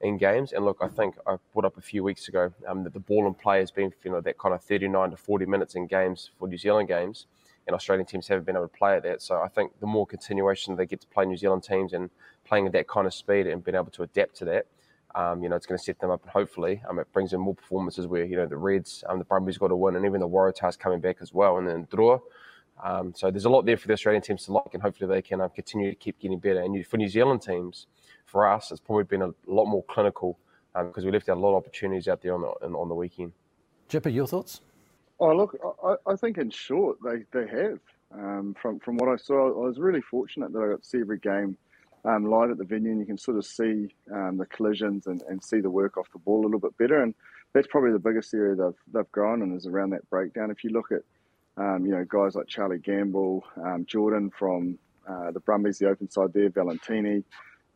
in 0.00 0.18
games. 0.18 0.52
And 0.52 0.64
look, 0.64 0.78
I 0.80 0.88
think 0.88 1.16
I 1.26 1.36
brought 1.52 1.64
up 1.64 1.76
a 1.76 1.80
few 1.80 2.04
weeks 2.04 2.28
ago 2.28 2.52
um, 2.68 2.84
that 2.84 2.92
the 2.92 3.00
ball 3.00 3.26
and 3.26 3.36
play 3.36 3.60
has 3.60 3.70
been, 3.70 3.92
you 4.04 4.10
know, 4.10 4.20
that 4.20 4.38
kind 4.38 4.54
of 4.54 4.62
39 4.62 5.10
to 5.10 5.16
40 5.16 5.46
minutes 5.46 5.74
in 5.74 5.86
games 5.86 6.30
for 6.38 6.48
New 6.48 6.58
Zealand 6.58 6.88
games, 6.88 7.26
and 7.66 7.74
Australian 7.74 8.06
teams 8.06 8.28
haven't 8.28 8.44
been 8.44 8.56
able 8.56 8.68
to 8.68 8.76
play 8.76 8.96
at 8.96 9.02
that. 9.02 9.22
So 9.22 9.40
I 9.40 9.48
think 9.48 9.72
the 9.80 9.86
more 9.86 10.06
continuation 10.06 10.76
they 10.76 10.86
get 10.86 11.00
to 11.00 11.06
play 11.06 11.24
New 11.24 11.36
Zealand 11.36 11.64
teams 11.64 11.92
and 11.92 12.10
playing 12.44 12.66
at 12.66 12.72
that 12.72 12.88
kind 12.88 13.06
of 13.06 13.14
speed 13.14 13.46
and 13.46 13.64
being 13.64 13.74
able 13.74 13.90
to 13.92 14.02
adapt 14.02 14.36
to 14.36 14.44
that, 14.46 14.66
um, 15.16 15.42
you 15.42 15.48
know, 15.48 15.56
it's 15.56 15.66
going 15.66 15.78
to 15.78 15.82
set 15.82 15.98
them 15.98 16.10
up 16.10 16.22
and 16.22 16.30
hopefully 16.30 16.82
um, 16.88 16.98
it 16.98 17.10
brings 17.12 17.32
in 17.32 17.40
more 17.40 17.54
performances 17.54 18.06
where, 18.06 18.24
you 18.24 18.36
know, 18.36 18.46
the 18.46 18.56
Reds, 18.56 19.02
um, 19.08 19.18
the 19.18 19.24
Brumbies 19.24 19.56
got 19.56 19.68
to 19.68 19.76
win 19.76 19.96
and 19.96 20.04
even 20.04 20.20
the 20.20 20.28
Waratahs 20.28 20.78
coming 20.78 21.00
back 21.00 21.16
as 21.20 21.32
well 21.32 21.56
and 21.56 21.66
then 21.66 21.86
Drua. 21.86 22.20
Um, 22.84 23.14
so 23.16 23.30
there's 23.30 23.46
a 23.46 23.50
lot 23.50 23.64
there 23.64 23.78
for 23.78 23.88
the 23.88 23.94
Australian 23.94 24.22
teams 24.22 24.44
to 24.44 24.52
like 24.52 24.74
and 24.74 24.82
hopefully 24.82 25.08
they 25.08 25.22
can 25.22 25.40
uh, 25.40 25.48
continue 25.48 25.88
to 25.90 25.96
keep 25.96 26.18
getting 26.20 26.38
better. 26.38 26.60
And 26.60 26.86
for 26.86 26.98
New 26.98 27.08
Zealand 27.08 27.40
teams, 27.40 27.86
for 28.26 28.46
us, 28.48 28.70
it's 28.70 28.80
probably 28.80 29.04
been 29.04 29.22
a 29.22 29.32
lot 29.46 29.66
more 29.66 29.84
clinical 29.84 30.38
because 30.74 31.04
um, 31.04 31.06
we 31.06 31.12
left 31.12 31.28
out 31.28 31.38
a 31.38 31.40
lot 31.40 31.50
of 31.50 31.56
opportunities 31.56 32.06
out 32.08 32.20
there 32.20 32.34
on 32.34 32.42
the 32.42 32.66
on 32.66 32.88
the 32.88 32.94
weekend. 32.94 33.32
Jipper, 33.88 34.10
your 34.10 34.26
thoughts? 34.26 34.60
Oh, 35.18 35.34
look, 35.34 35.56
I, 35.82 36.12
I 36.12 36.16
think 36.16 36.36
in 36.38 36.50
short 36.50 36.98
they 37.02 37.24
they 37.32 37.48
have. 37.48 37.78
Um, 38.12 38.54
from 38.60 38.78
from 38.80 38.96
what 38.96 39.08
I 39.08 39.16
saw, 39.16 39.48
I 39.48 39.66
was 39.66 39.78
really 39.78 40.00
fortunate 40.00 40.52
that 40.52 40.58
I 40.58 40.68
got 40.68 40.82
to 40.82 40.88
see 40.88 41.00
every 41.00 41.18
game 41.18 41.56
um, 42.04 42.26
live 42.26 42.50
at 42.50 42.58
the 42.58 42.64
venue, 42.64 42.90
and 42.90 43.00
you 43.00 43.06
can 43.06 43.18
sort 43.18 43.36
of 43.36 43.46
see 43.46 43.94
um, 44.12 44.36
the 44.36 44.46
collisions 44.46 45.06
and, 45.06 45.22
and 45.28 45.42
see 45.42 45.60
the 45.60 45.70
work 45.70 45.96
off 45.96 46.06
the 46.12 46.18
ball 46.18 46.42
a 46.42 46.46
little 46.46 46.60
bit 46.60 46.76
better. 46.78 47.02
And 47.02 47.14
that's 47.52 47.66
probably 47.68 47.92
the 47.92 47.98
biggest 47.98 48.34
area 48.34 48.54
they've 48.54 48.80
they've 48.92 49.12
grown 49.12 49.42
and 49.42 49.56
is 49.56 49.66
around 49.66 49.90
that 49.90 50.08
breakdown. 50.10 50.50
If 50.50 50.62
you 50.62 50.70
look 50.70 50.90
at 50.92 51.02
um, 51.56 51.86
you 51.86 51.92
know 51.92 52.04
guys 52.04 52.34
like 52.34 52.48
Charlie 52.48 52.78
Gamble, 52.78 53.44
um, 53.64 53.86
Jordan 53.86 54.30
from 54.36 54.78
uh, 55.08 55.30
the 55.30 55.40
Brumbies, 55.40 55.78
the 55.78 55.88
open 55.88 56.10
side 56.10 56.32
there, 56.32 56.50
Valetini 56.50 57.24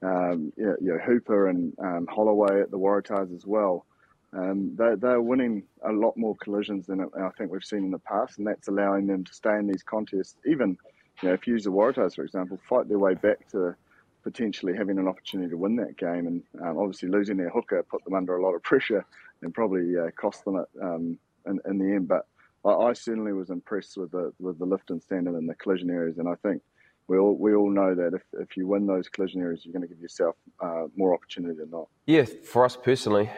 um, 0.03 0.53
you, 0.57 0.77
know, 0.81 0.99
Hooper 0.99 1.49
and 1.49 1.73
um, 1.79 2.07
Holloway 2.11 2.61
at 2.61 2.71
the 2.71 2.79
Waratahs 2.79 3.35
as 3.35 3.47
well. 3.47 3.87
Um, 4.33 4.77
they, 4.77 4.95
they're 4.97 5.21
winning 5.21 5.65
a 5.85 5.93
lot 5.93 6.17
more 6.17 6.37
collisions 6.37 6.87
than 6.87 7.01
I 7.01 7.31
think 7.37 7.51
we've 7.51 7.65
seen 7.65 7.85
in 7.85 7.91
the 7.91 7.99
past, 7.99 8.39
and 8.39 8.47
that's 8.47 8.69
allowing 8.69 9.07
them 9.07 9.25
to 9.25 9.35
stay 9.35 9.57
in 9.57 9.67
these 9.67 9.83
contests. 9.83 10.37
Even, 10.47 10.79
you 11.21 11.29
know, 11.29 11.35
if 11.35 11.47
you 11.47 11.55
use 11.55 11.65
the 11.65 11.71
Waratahs, 11.71 12.15
for 12.15 12.25
example, 12.25 12.59
fight 12.69 12.89
their 12.89 12.99
way 12.99 13.15
back 13.15 13.49
to 13.51 13.75
potentially 14.23 14.77
having 14.77 14.99
an 14.99 15.09
opportunity 15.09 15.51
to 15.51 15.57
win 15.57 15.77
that 15.77 15.97
game. 15.97 16.27
And 16.27 16.43
um, 16.63 16.79
obviously, 16.79 17.09
losing 17.09 17.37
their 17.37 17.51
hooker 17.51 17.83
put 17.83 18.05
them 18.05 18.15
under 18.15 18.37
a 18.37 18.43
lot 18.43 18.55
of 18.55 18.63
pressure 18.63 19.05
and 19.43 19.53
probably 19.53 19.97
uh, 19.97 20.11
cost 20.17 20.45
them 20.45 20.57
it 20.57 20.69
um, 20.83 21.19
in, 21.47 21.61
in, 21.67 21.79
the 21.79 21.95
end. 21.95 22.09
But 22.09 22.27
I, 22.65 22.71
I, 22.71 22.93
certainly 22.93 23.33
was 23.33 23.51
impressed 23.51 23.97
with 23.97 24.11
the 24.11 24.33
with 24.39 24.59
the 24.59 24.67
lift 24.67 24.91
and 24.91 25.03
standard 25.03 25.37
in 25.37 25.47
the 25.47 25.55
collision 25.55 25.91
areas, 25.91 26.19
and 26.19 26.29
I 26.29 26.35
think 26.37 26.63
we 27.11 27.19
all 27.19 27.35
we 27.35 27.55
all 27.55 27.69
know 27.69 27.93
that 27.93 28.15
if, 28.15 28.23
if 28.35 28.57
you 28.57 28.69
win 28.69 28.87
those 28.87 29.09
collision 29.09 29.41
areas, 29.43 29.65
you're 29.65 29.73
going 29.73 29.83
to 29.83 29.89
give 29.89 30.01
yourself 30.01 30.37
uh, 30.61 30.85
more 30.95 31.13
opportunity 31.13 31.55
than 31.59 31.69
not. 31.69 31.89
Yeah, 32.07 32.25
for 32.25 32.65
us 32.65 32.77
personally, 32.77 33.29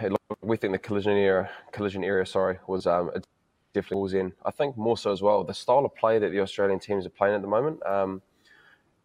we 0.43 0.59
think 0.59 0.75
the 0.75 0.79
collision 0.79 1.13
area 1.13 1.49
collision 1.73 2.05
area 2.05 2.27
sorry 2.27 2.59
was 2.67 2.87
um, 2.87 3.11
definitely 3.73 4.03
was 4.03 4.13
in. 4.13 4.35
I 4.45 4.51
think 4.51 4.77
more 4.77 4.99
so 4.99 5.11
as 5.11 5.23
well 5.23 5.43
the 5.43 5.55
style 5.55 5.87
of 5.87 5.95
play 5.95 6.19
that 6.19 6.31
the 6.33 6.41
Australian 6.41 6.81
teams 6.81 7.07
are 7.07 7.15
playing 7.21 7.35
at 7.35 7.41
the 7.41 7.49
moment. 7.49 7.85
Um, 7.87 8.21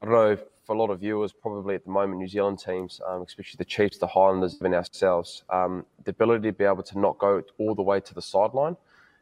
I 0.02 0.06
don't 0.06 0.14
know 0.14 0.38
for 0.66 0.76
a 0.76 0.78
lot 0.78 0.90
of 0.90 1.00
viewers, 1.00 1.32
probably 1.32 1.76
at 1.76 1.86
the 1.86 1.92
moment, 1.92 2.20
New 2.20 2.28
Zealand 2.28 2.60
teams, 2.60 3.00
um, 3.08 3.22
especially 3.22 3.56
the 3.58 3.64
Chiefs, 3.64 4.00
the 4.00 4.08
Highlanders, 4.08 4.60
and 4.60 4.76
ourselves, 4.76 5.44
um, 5.50 5.86
the 6.04 6.12
ability 6.12 6.50
to 6.50 6.52
be 6.52 6.66
able 6.66 6.84
to 6.84 7.00
not 7.00 7.18
go 7.20 7.42
all 7.58 7.74
the 7.74 7.82
way 7.82 8.02
to 8.02 8.14
the 8.14 8.22
sideline 8.22 8.76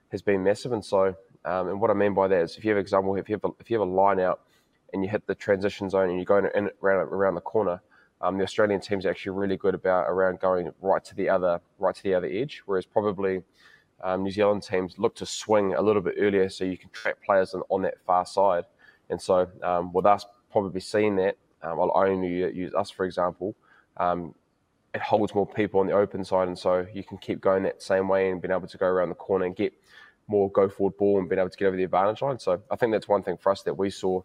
has 0.10 0.24
been 0.24 0.44
massive. 0.44 0.72
And 0.72 0.84
so, 0.84 1.16
um, 1.46 1.68
and 1.68 1.80
what 1.80 1.92
I 1.92 1.94
mean 1.94 2.16
by 2.16 2.28
that 2.30 2.42
is, 2.42 2.58
if 2.58 2.66
you 2.66 2.72
have 2.72 2.80
example, 2.80 3.16
if 3.16 3.30
you 3.30 3.36
have 3.36 3.52
a, 3.52 3.54
if 3.60 3.70
you 3.70 3.80
have 3.80 3.88
a 3.88 3.92
line 3.92 4.20
out 4.20 4.40
and 4.96 5.04
you 5.04 5.10
hit 5.10 5.28
the 5.28 5.36
transition 5.36 5.90
zone 5.90 6.10
and 6.10 6.18
you 6.18 6.26
go 6.26 6.38
in, 6.38 6.46
in 6.56 6.70
around, 6.82 7.08
around 7.10 7.36
the 7.36 7.42
corner, 7.42 7.82
um, 8.22 8.38
the 8.38 8.44
Australian 8.46 8.80
team's 8.80 9.06
actually 9.06 9.34
really 9.34 9.58
good 9.58 9.76
about 9.76 10.06
around 10.08 10.40
going 10.40 10.72
right 10.82 11.04
to 11.04 11.14
the 11.16 11.28
other 11.30 11.60
right 11.78 11.94
to 11.94 12.02
the 12.02 12.14
other 12.14 12.28
edge, 12.28 12.64
whereas 12.66 12.86
probably 12.86 13.44
um, 14.02 14.24
New 14.24 14.32
Zealand 14.32 14.64
teams 14.64 14.98
look 14.98 15.14
to 15.18 15.26
swing 15.26 15.76
a 15.76 15.82
little 15.82 16.02
bit 16.02 16.16
earlier 16.18 16.48
so 16.48 16.64
you 16.64 16.78
can 16.78 16.90
trap 16.92 17.18
players 17.26 17.54
on, 17.54 17.62
on 17.70 17.82
that 17.82 17.96
far 18.08 18.26
side. 18.26 18.64
And 19.10 19.22
so 19.22 19.48
um, 19.62 19.92
with 19.92 20.06
us 20.06 20.26
probably 20.50 20.80
seeing 20.80 21.18
that, 21.18 21.36
um, 21.62 21.78
I'll 21.80 21.92
only 21.94 22.30
use 22.56 22.74
us 22.74 22.90
for 22.90 23.06
example. 23.06 23.54
Um, 23.98 24.34
it 24.94 25.02
holds 25.02 25.36
more 25.36 25.46
people 25.46 25.82
on 25.82 25.88
the 25.88 25.94
open 25.94 26.24
side, 26.24 26.48
and 26.48 26.58
so 26.58 26.88
you 26.94 27.04
can 27.04 27.18
keep 27.18 27.42
going 27.42 27.64
that 27.64 27.84
same 27.84 28.08
way 28.08 28.32
and 28.32 28.42
being 28.42 28.54
able 28.54 28.68
to 28.68 28.78
go 28.78 28.86
around 28.86 29.10
the 29.10 29.16
corner 29.16 29.44
and 29.44 29.54
get 29.54 29.74
more 30.28 30.50
go 30.52 30.70
forward 30.70 30.96
ball 30.98 31.20
and 31.20 31.28
being 31.28 31.40
able 31.40 31.50
to 31.50 31.58
get 31.58 31.66
over 31.66 31.76
the 31.76 31.84
advantage 31.84 32.22
line. 32.22 32.40
So 32.40 32.62
I 32.72 32.78
think 32.78 32.94
that's 32.94 33.10
one 33.10 33.24
thing 33.24 33.36
for 33.36 33.52
us 33.52 33.62
that 33.64 33.78
we 33.78 33.90
saw 33.90 34.22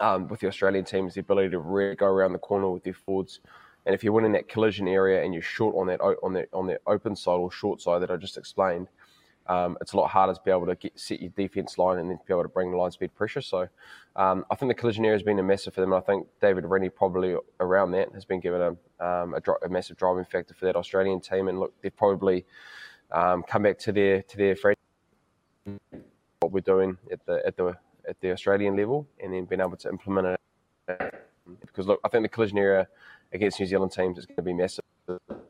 um, 0.00 0.28
with 0.28 0.40
the 0.40 0.48
Australian 0.48 0.84
team 0.84 1.06
is 1.06 1.14
the 1.14 1.20
ability 1.20 1.50
to 1.50 1.58
really 1.58 1.94
go 1.94 2.06
around 2.06 2.32
the 2.32 2.38
corner 2.38 2.68
with 2.70 2.84
their 2.84 2.94
forwards. 2.94 3.40
And 3.86 3.94
if 3.94 4.02
you're 4.02 4.24
in 4.24 4.32
that 4.32 4.48
collision 4.48 4.88
area 4.88 5.22
and 5.22 5.34
you're 5.34 5.42
short 5.42 5.76
on 5.76 5.86
that 5.88 6.00
on 6.00 6.32
that 6.34 6.48
on 6.52 6.66
that 6.68 6.80
open 6.86 7.14
side 7.14 7.32
or 7.32 7.50
short 7.50 7.82
side 7.82 8.00
that 8.00 8.10
I 8.10 8.16
just 8.16 8.38
explained, 8.38 8.88
um, 9.46 9.76
it's 9.80 9.92
a 9.92 9.96
lot 9.96 10.08
harder 10.08 10.32
to 10.32 10.40
be 10.42 10.50
able 10.50 10.66
to 10.66 10.74
get, 10.74 10.98
set 10.98 11.20
your 11.20 11.30
defence 11.36 11.76
line 11.76 11.98
and 11.98 12.08
then 12.08 12.18
be 12.26 12.32
able 12.32 12.44
to 12.44 12.48
bring 12.48 12.70
the 12.70 12.78
line 12.78 12.90
speed 12.90 13.14
pressure. 13.14 13.42
So 13.42 13.68
um, 14.16 14.46
I 14.50 14.54
think 14.54 14.70
the 14.70 14.74
collision 14.74 15.04
area 15.04 15.16
has 15.16 15.22
been 15.22 15.38
a 15.38 15.42
massive 15.42 15.74
for 15.74 15.82
them. 15.82 15.92
And 15.92 16.02
I 16.02 16.06
think 16.06 16.26
David 16.40 16.64
Rennie 16.64 16.88
probably 16.88 17.36
around 17.60 17.90
that 17.92 18.12
has 18.14 18.24
been 18.24 18.40
given 18.40 18.60
a, 18.62 19.04
um, 19.06 19.34
a, 19.34 19.66
a, 19.66 19.68
massive 19.68 19.98
driving 19.98 20.24
factor 20.24 20.54
for 20.54 20.64
that 20.64 20.76
Australian 20.76 21.20
team. 21.20 21.48
And 21.48 21.60
look, 21.60 21.74
they've 21.82 21.94
probably 21.94 22.46
um, 23.12 23.42
come 23.42 23.64
back 23.64 23.78
to 23.80 23.92
their 23.92 24.22
to 24.22 24.36
their 24.38 24.56
friend 24.56 24.76
what 26.40 26.52
we're 26.52 26.60
doing 26.60 26.96
at 27.10 27.24
the 27.26 27.42
at 27.46 27.56
the 27.56 27.74
at 28.08 28.20
the 28.20 28.32
Australian 28.32 28.76
level, 28.76 29.06
and 29.22 29.32
then 29.32 29.44
being 29.44 29.60
able 29.60 29.76
to 29.76 29.88
implement 29.88 30.38
it. 30.88 31.14
Because 31.60 31.86
look, 31.86 32.00
I 32.04 32.08
think 32.08 32.24
the 32.24 32.28
collision 32.28 32.58
area 32.58 32.88
against 33.32 33.60
New 33.60 33.66
Zealand 33.66 33.92
teams 33.92 34.18
is 34.18 34.26
going 34.26 34.36
to 34.36 34.42
be 34.42 34.54
massive. 34.54 34.84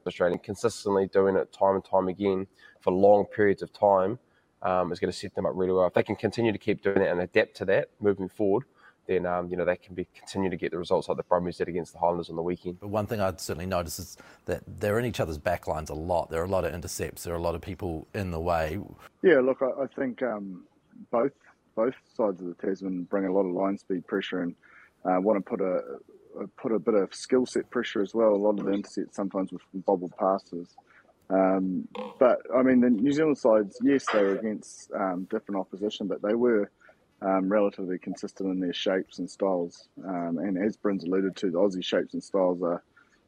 Australian 0.06 0.38
consistently 0.40 1.06
doing 1.08 1.36
it 1.36 1.52
time 1.52 1.76
and 1.76 1.84
time 1.84 2.08
again 2.08 2.46
for 2.80 2.92
long 2.92 3.24
periods 3.24 3.62
of 3.62 3.72
time 3.72 4.18
um, 4.62 4.92
is 4.92 4.98
going 4.98 5.10
to 5.10 5.16
set 5.16 5.34
them 5.34 5.46
up 5.46 5.52
really 5.54 5.72
well. 5.72 5.86
If 5.86 5.94
they 5.94 6.02
can 6.02 6.16
continue 6.16 6.52
to 6.52 6.58
keep 6.58 6.82
doing 6.82 7.02
it 7.02 7.10
and 7.10 7.20
adapt 7.20 7.56
to 7.58 7.64
that 7.66 7.90
moving 8.00 8.28
forward, 8.28 8.64
then 9.06 9.26
um, 9.26 9.50
you 9.50 9.56
know 9.56 9.64
they 9.64 9.76
can 9.76 9.94
be 9.94 10.06
continue 10.16 10.48
to 10.50 10.56
get 10.56 10.70
the 10.70 10.78
results 10.78 11.08
like 11.08 11.16
the 11.16 11.22
Brumbies 11.24 11.58
did 11.58 11.68
against 11.68 11.92
the 11.92 11.98
Highlanders 11.98 12.30
on 12.30 12.36
the 12.36 12.42
weekend. 12.42 12.80
But 12.80 12.88
one 12.88 13.06
thing 13.06 13.20
I'd 13.20 13.40
certainly 13.40 13.66
notice 13.66 13.98
is 13.98 14.16
that 14.46 14.62
they're 14.66 14.98
in 14.98 15.04
each 15.04 15.20
other's 15.20 15.38
backlines 15.38 15.90
a 15.90 15.94
lot. 15.94 16.30
There 16.30 16.40
are 16.40 16.46
a 16.46 16.48
lot 16.48 16.64
of 16.64 16.72
intercepts. 16.72 17.24
There 17.24 17.34
are 17.34 17.36
a 17.38 17.42
lot 17.42 17.54
of 17.54 17.60
people 17.60 18.06
in 18.14 18.30
the 18.30 18.40
way. 18.40 18.78
Yeah, 19.22 19.40
look, 19.40 19.60
I, 19.60 19.82
I 19.82 19.86
think 19.94 20.22
um, 20.22 20.64
both 21.10 21.32
both 21.74 21.94
sides 22.14 22.40
of 22.40 22.46
the 22.46 22.54
Tasman 22.54 23.04
bring 23.04 23.26
a 23.26 23.32
lot 23.32 23.46
of 23.46 23.52
line 23.52 23.78
speed 23.78 24.06
pressure 24.06 24.40
and 24.42 24.54
uh, 25.04 25.20
want 25.20 25.44
to 25.44 25.48
put 25.48 25.60
a 25.60 25.80
put 26.56 26.72
a 26.72 26.78
bit 26.78 26.94
of 26.94 27.14
skill 27.14 27.46
set 27.46 27.70
pressure 27.70 28.02
as 28.02 28.14
well. 28.14 28.30
A 28.30 28.36
lot 28.36 28.58
of 28.58 28.66
the 28.66 28.72
intercepts 28.72 29.16
sometimes 29.16 29.52
with 29.52 29.62
bobbled 29.86 30.16
passes. 30.18 30.74
Um, 31.30 31.88
but 32.18 32.40
I 32.54 32.62
mean, 32.62 32.80
the 32.80 32.90
New 32.90 33.12
Zealand 33.12 33.38
sides, 33.38 33.78
yes, 33.82 34.04
they 34.12 34.22
were 34.22 34.38
against 34.38 34.90
um, 34.92 35.26
different 35.30 35.60
opposition, 35.60 36.06
but 36.06 36.22
they 36.22 36.34
were 36.34 36.70
um, 37.22 37.48
relatively 37.48 37.98
consistent 37.98 38.50
in 38.50 38.60
their 38.60 38.74
shapes 38.74 39.18
and 39.18 39.30
styles. 39.30 39.88
Um, 40.06 40.38
and 40.38 40.58
as 40.58 40.76
Bryn's 40.76 41.04
alluded 41.04 41.36
to, 41.36 41.50
the 41.50 41.58
Aussie 41.58 41.84
shapes 41.84 42.12
and 42.12 42.22
styles 42.22 42.62
are, 42.62 42.82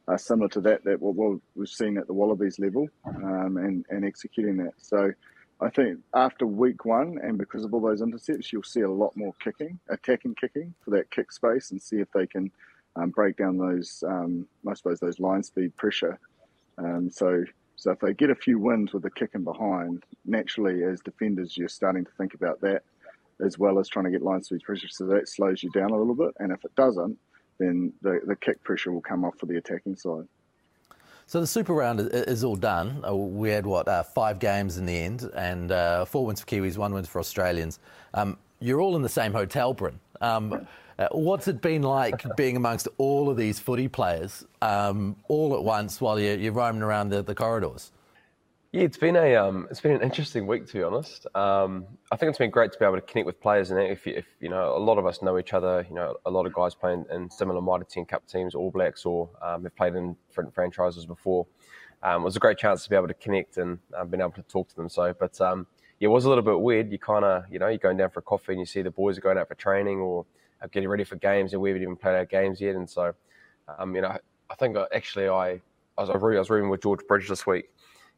are 0.09 0.19
similar 0.19 0.49
to 0.51 0.61
that 0.63 0.85
that 0.85 1.01
what 1.01 1.41
we've 1.55 1.69
seen 1.69 1.97
at 1.97 2.07
the 2.07 2.13
Wallabies 2.13 2.59
level 2.59 2.89
um, 3.07 3.57
and, 3.57 3.87
and 3.89 4.05
executing 4.05 4.59
that. 4.59 4.75
So 4.79 5.13
I 5.61 5.71
think 5.71 6.01
after 6.15 6.47
week 6.47 6.85
one, 6.85 7.19
and 7.23 7.39
because 7.39 7.65
of 7.65 7.73
all 7.73 7.81
those 7.81 8.03
intercepts, 8.03 8.53
you'll 8.53 8.63
see 8.63 8.83
a 8.83 8.91
lot 8.91 9.17
more 9.17 9.33
kicking, 9.43 9.79
attacking 9.89 10.35
kicking 10.35 10.75
for 10.85 10.91
that 10.91 11.11
kick 11.11 11.33
space 11.33 11.71
and 11.71 11.81
see 11.81 11.97
if 11.97 12.11
they 12.13 12.27
can 12.27 12.51
um, 12.97 13.11
break 13.11 13.37
down 13.37 13.57
those, 13.57 14.05
um, 14.07 14.47
I 14.69 14.75
suppose, 14.75 15.01
those 15.01 15.19
line 15.19 15.43
speed 15.43 15.77
pressure. 15.77 16.19
Um, 16.79 17.11
so 17.11 17.45
so 17.77 17.91
if 17.91 18.01
they 18.01 18.15
get 18.15 18.31
a 18.31 18.35
few 18.35 18.59
wins 18.59 18.93
with 18.93 19.03
the 19.03 19.11
kicking 19.11 19.45
behind, 19.45 20.05
naturally 20.25 20.83
as 20.83 21.01
defenders, 21.01 21.57
you're 21.57 21.69
starting 21.69 22.05
to 22.05 22.11
think 22.13 22.35
about 22.35 22.61
that 22.63 22.83
as 23.45 23.59
well 23.59 23.79
as 23.79 23.89
trying 23.89 24.07
to 24.07 24.11
get 24.11 24.23
line 24.23 24.43
speed 24.43 24.63
pressure. 24.63 24.89
So 24.89 25.07
that 25.07 25.29
slows 25.29 25.63
you 25.63 25.71
down 25.71 25.91
a 25.91 25.99
little 25.99 26.15
bit. 26.15 26.35
And 26.39 26.53
if 26.53 26.65
it 26.65 26.75
doesn't, 26.75 27.19
then 27.59 27.93
the, 28.01 28.21
the 28.27 28.37
kick 28.37 28.63
pressure 28.63 28.93
will 28.93 29.03
come 29.03 29.25
off 29.25 29.39
for 29.39 29.47
the 29.47 29.59
attacking 29.59 29.97
side. 29.97 30.27
So 31.29 31.41
the 31.41 31.47
Super 31.47 31.75
Round 31.75 31.99
is 32.13 32.45
all 32.45 32.55
done. 32.55 33.05
Uh, 33.05 33.13
we 33.17 33.51
had, 33.51 33.67
what, 33.67 33.89
uh, 33.89 34.05
five 34.05 34.39
games 34.39 34.79
in 34.79 34.87
the 34.87 34.97
end, 34.97 35.29
and 35.35 35.73
uh, 35.73 36.05
four 36.05 36.25
wins 36.25 36.41
for 36.41 36.47
Kiwis, 36.47 36.79
one 36.79 36.95
win 36.95 37.05
for 37.05 37.19
Australians. 37.19 37.81
Um, 38.15 38.39
you're 38.61 38.81
all 38.81 38.95
in 38.95 39.03
the 39.03 39.09
same 39.09 39.33
hotel, 39.33 39.75
Bryn. 39.75 39.99
Um, 40.21 40.69
uh, 41.01 41.09
what's 41.11 41.49
it 41.49 41.61
been 41.61 41.83
like 41.83 42.23
being 42.37 42.57
amongst 42.57 42.87
all 42.97 43.29
of 43.29 43.37
these 43.37 43.59
footy 43.59 43.89
players 43.89 44.45
um, 44.63 45.17
all 45.27 45.57
at 45.57 45.65
once 45.65 46.01
while 46.01 46.21
you're, 46.21 46.37
you're 46.37 46.53
roaming 46.53 46.83
around 46.83 47.09
the, 47.09 47.23
the 47.23 47.35
corridors? 47.35 47.91
Yeah, 48.77 48.83
it's 48.83 48.99
been 48.99 49.17
a 49.17 49.35
um, 49.37 49.67
it's 49.71 49.81
been 49.81 49.93
an 49.93 50.03
interesting 50.03 50.47
week 50.47 50.67
to 50.67 50.73
be 50.75 50.83
honest. 50.83 51.27
Um, 51.35 51.87
I 52.13 52.17
think 52.17 52.29
it's 52.29 52.37
been 52.37 52.51
great 52.51 52.73
to 52.73 52.79
be 52.79 52.85
able 52.85 52.97
to 52.97 53.01
connect 53.01 53.25
with 53.25 53.41
players, 53.41 53.71
and 53.71 53.81
if, 53.81 54.07
if 54.07 54.27
you 54.39 54.51
know, 54.51 54.77
a 54.77 54.79
lot 54.79 54.99
of 54.99 55.07
us 55.07 55.23
know 55.23 55.39
each 55.39 55.55
other. 55.55 55.87
You 55.89 55.95
know, 55.95 56.17
a 56.27 56.31
lot 56.31 56.45
of 56.45 56.53
guys 56.53 56.75
playing 56.75 57.07
in 57.11 57.31
similar 57.31 57.63
Mitre 57.63 57.87
10 57.89 58.05
Cup 58.05 58.27
teams, 58.27 58.55
All 58.55 58.71
Blacks, 58.71 59.07
or 59.07 59.31
um, 59.41 59.65
have 59.65 59.75
played 59.77 59.95
in 59.95 60.15
different 60.29 60.55
franchises 60.55 61.07
before. 61.07 61.47
Um, 62.03 62.21
it 62.21 62.25
was 62.27 62.37
a 62.37 62.39
great 62.39 62.59
chance 62.59 62.85
to 62.85 62.91
be 62.91 62.97
able 62.97 63.09
to 63.09 63.15
connect 63.15 63.57
and 63.57 63.79
uh, 63.97 64.05
been 64.05 64.21
able 64.21 64.33
to 64.33 64.43
talk 64.43 64.69
to 64.69 64.77
them. 64.77 64.91
So, 64.91 65.15
but 65.19 65.41
um, 65.41 65.67
yeah, 65.99 66.09
it 66.09 66.13
was 66.13 66.27
a 66.27 66.29
little 66.29 66.45
bit 66.45 66.61
weird. 66.61 66.93
You 66.93 66.99
kind 66.99 67.25
of, 67.25 67.45
you 67.51 67.59
know, 67.59 67.69
you're 67.69 67.79
going 67.79 67.97
down 67.97 68.11
for 68.11 68.21
a 68.21 68.25
coffee 68.25 68.53
and 68.53 68.61
you 68.61 68.67
see 68.67 68.83
the 68.83 68.91
boys 68.91 69.17
are 69.17 69.23
going 69.23 69.39
out 69.39 69.49
for 69.49 69.55
training 69.55 70.01
or 70.01 70.27
getting 70.71 70.91
ready 70.91 71.05
for 71.05 71.17
games, 71.17 71.55
and 71.55 71.63
we 71.63 71.71
haven't 71.71 71.83
even 71.83 71.97
played 71.97 72.17
our 72.17 72.27
games 72.27 72.61
yet. 72.61 72.75
And 72.75 72.91
so, 72.91 73.15
um, 73.79 73.97
you 73.97 74.03
know, 74.03 74.19
I 74.51 74.55
think 74.55 74.77
actually 74.95 75.29
I, 75.29 75.63
I 75.97 76.03
was 76.03 76.11
I 76.11 76.17
was 76.19 76.51
rooming 76.51 76.69
with 76.69 76.83
George 76.83 77.01
Bridge 77.09 77.27
this 77.27 77.47
week, 77.47 77.71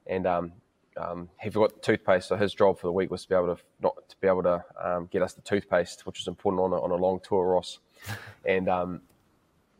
and 0.09 0.27
um, 0.27 0.53
um, 0.97 1.29
he 1.41 1.51
forgot 1.51 1.75
the 1.75 1.81
toothpaste. 1.81 2.29
So 2.29 2.37
his 2.37 2.55
job 2.55 2.79
for 2.79 2.87
the 2.87 2.93
week 2.93 3.11
was 3.11 3.23
to 3.23 3.29
be 3.29 3.35
able 3.35 3.55
to 3.55 3.63
not 3.81 4.09
to 4.09 4.17
be 4.21 4.29
able 4.29 4.43
to 4.43 4.65
um, 4.83 5.09
get 5.11 5.23
us 5.23 5.35
the 5.35 5.43
toothpaste, 5.43 6.07
which 6.07 6.19
was 6.19 6.27
important 6.27 6.63
on 6.63 6.73
a, 6.73 6.81
on 6.81 6.91
a 6.91 6.97
long 6.97 7.21
tour, 7.23 7.47
Ross. 7.47 7.79
and 8.45 8.69
um, 8.69 9.03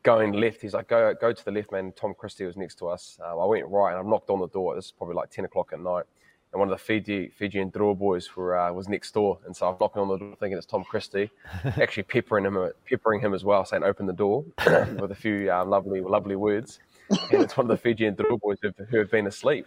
going 0.03 0.33
left, 0.33 0.63
he's 0.63 0.75
like, 0.75 0.89
go 0.89 1.15
go 1.21 1.33
to 1.33 1.45
the 1.45 1.53
left, 1.53 1.73
man. 1.73 1.93
Tom 1.97 2.15
Christie 2.17 2.45
was 2.45 2.57
next 2.57 2.77
to 2.77 2.89
us. 2.89 3.19
Uh, 3.23 3.39
I 3.39 3.45
went 3.47 3.67
right, 3.69 3.97
and 3.97 4.07
I 4.07 4.11
knocked 4.11 4.31
on 4.31 4.41
the 4.41 4.49
door. 4.49 4.75
This 4.75 4.87
is 4.87 4.93
probably 4.93 5.15
like 5.17 5.31
ten 5.31 5.45
o'clock 5.45 5.71
at 5.73 5.81
night 5.81 6.05
and 6.53 6.61
one 6.61 6.69
of 6.69 6.79
the 6.79 6.83
Fiji 6.83 7.29
Fijian 7.29 7.71
Drua 7.71 7.97
boys 7.97 8.35
were 8.35 8.59
uh, 8.59 8.73
was 8.73 8.89
next 8.89 9.13
door, 9.13 9.39
and 9.45 9.55
so 9.55 9.69
I'm 9.69 9.77
knocking 9.81 10.01
on 10.03 10.09
the 10.09 10.17
door 10.17 10.37
thinking 10.41 10.57
it's 10.57 10.67
Tom 10.67 10.85
Christie, 10.85 11.31
actually 11.65 12.05
peppering 12.05 12.45
him 12.45 12.71
peppering 12.89 13.21
him 13.21 13.35
as 13.35 13.45
well, 13.45 13.65
saying 13.65 13.83
open 13.83 14.07
the 14.07 14.13
door 14.13 14.45
with 14.99 15.11
a 15.11 15.17
few 15.17 15.53
um, 15.53 15.69
lovely 15.69 16.01
lovely 16.01 16.37
words, 16.37 16.81
and 17.11 17.43
it's 17.43 17.57
one 17.57 17.67
of 17.67 17.69
the 17.69 17.77
Fijian 17.77 18.15
Drua 18.15 18.41
boys 18.41 18.59
who, 18.63 18.71
who 18.91 18.99
have 18.99 19.11
been 19.11 19.27
asleep. 19.27 19.67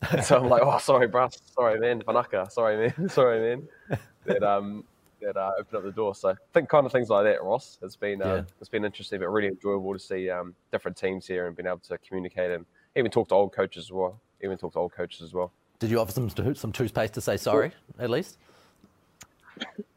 So 0.22 0.38
I'm 0.38 0.48
like, 0.48 0.62
oh, 0.64 0.78
sorry, 0.78 1.08
bro, 1.08 1.28
sorry, 1.56 1.80
man, 1.80 2.02
Vanaka, 2.02 2.50
sorry, 2.52 2.76
man, 2.76 3.08
sorry, 3.08 3.40
man, 3.40 3.98
that 4.26 4.42
um 4.42 4.84
that 5.20 5.36
uh, 5.36 5.52
opened 5.58 5.76
up 5.76 5.82
the 5.82 5.92
door. 5.92 6.14
So 6.14 6.30
I 6.30 6.34
think 6.52 6.68
kind 6.68 6.86
of 6.86 6.92
things 6.92 7.08
like 7.08 7.24
that, 7.24 7.42
Ross. 7.42 7.78
It's 7.82 7.96
been 7.96 8.22
uh, 8.22 8.26
yeah. 8.26 8.42
it's 8.60 8.68
been 8.68 8.84
interesting, 8.84 9.20
but 9.20 9.28
really 9.28 9.48
enjoyable 9.48 9.92
to 9.92 9.98
see 9.98 10.30
um, 10.30 10.54
different 10.72 10.96
teams 10.96 11.26
here 11.26 11.46
and 11.46 11.56
being 11.56 11.66
able 11.66 11.80
to 11.80 11.98
communicate 11.98 12.50
and 12.50 12.64
even 12.96 13.10
talk 13.10 13.28
to 13.28 13.34
old 13.34 13.52
coaches 13.52 13.86
as 13.86 13.92
well. 13.92 14.20
Even 14.42 14.56
talk 14.56 14.72
to 14.74 14.78
old 14.78 14.92
coaches 14.92 15.22
as 15.22 15.34
well. 15.34 15.52
Did 15.78 15.90
you 15.90 16.00
offer 16.00 16.12
them 16.12 16.54
some 16.54 16.72
toothpaste 16.72 17.14
to 17.14 17.20
say 17.20 17.36
sorry, 17.36 17.72
at 17.98 18.10
least? 18.10 18.38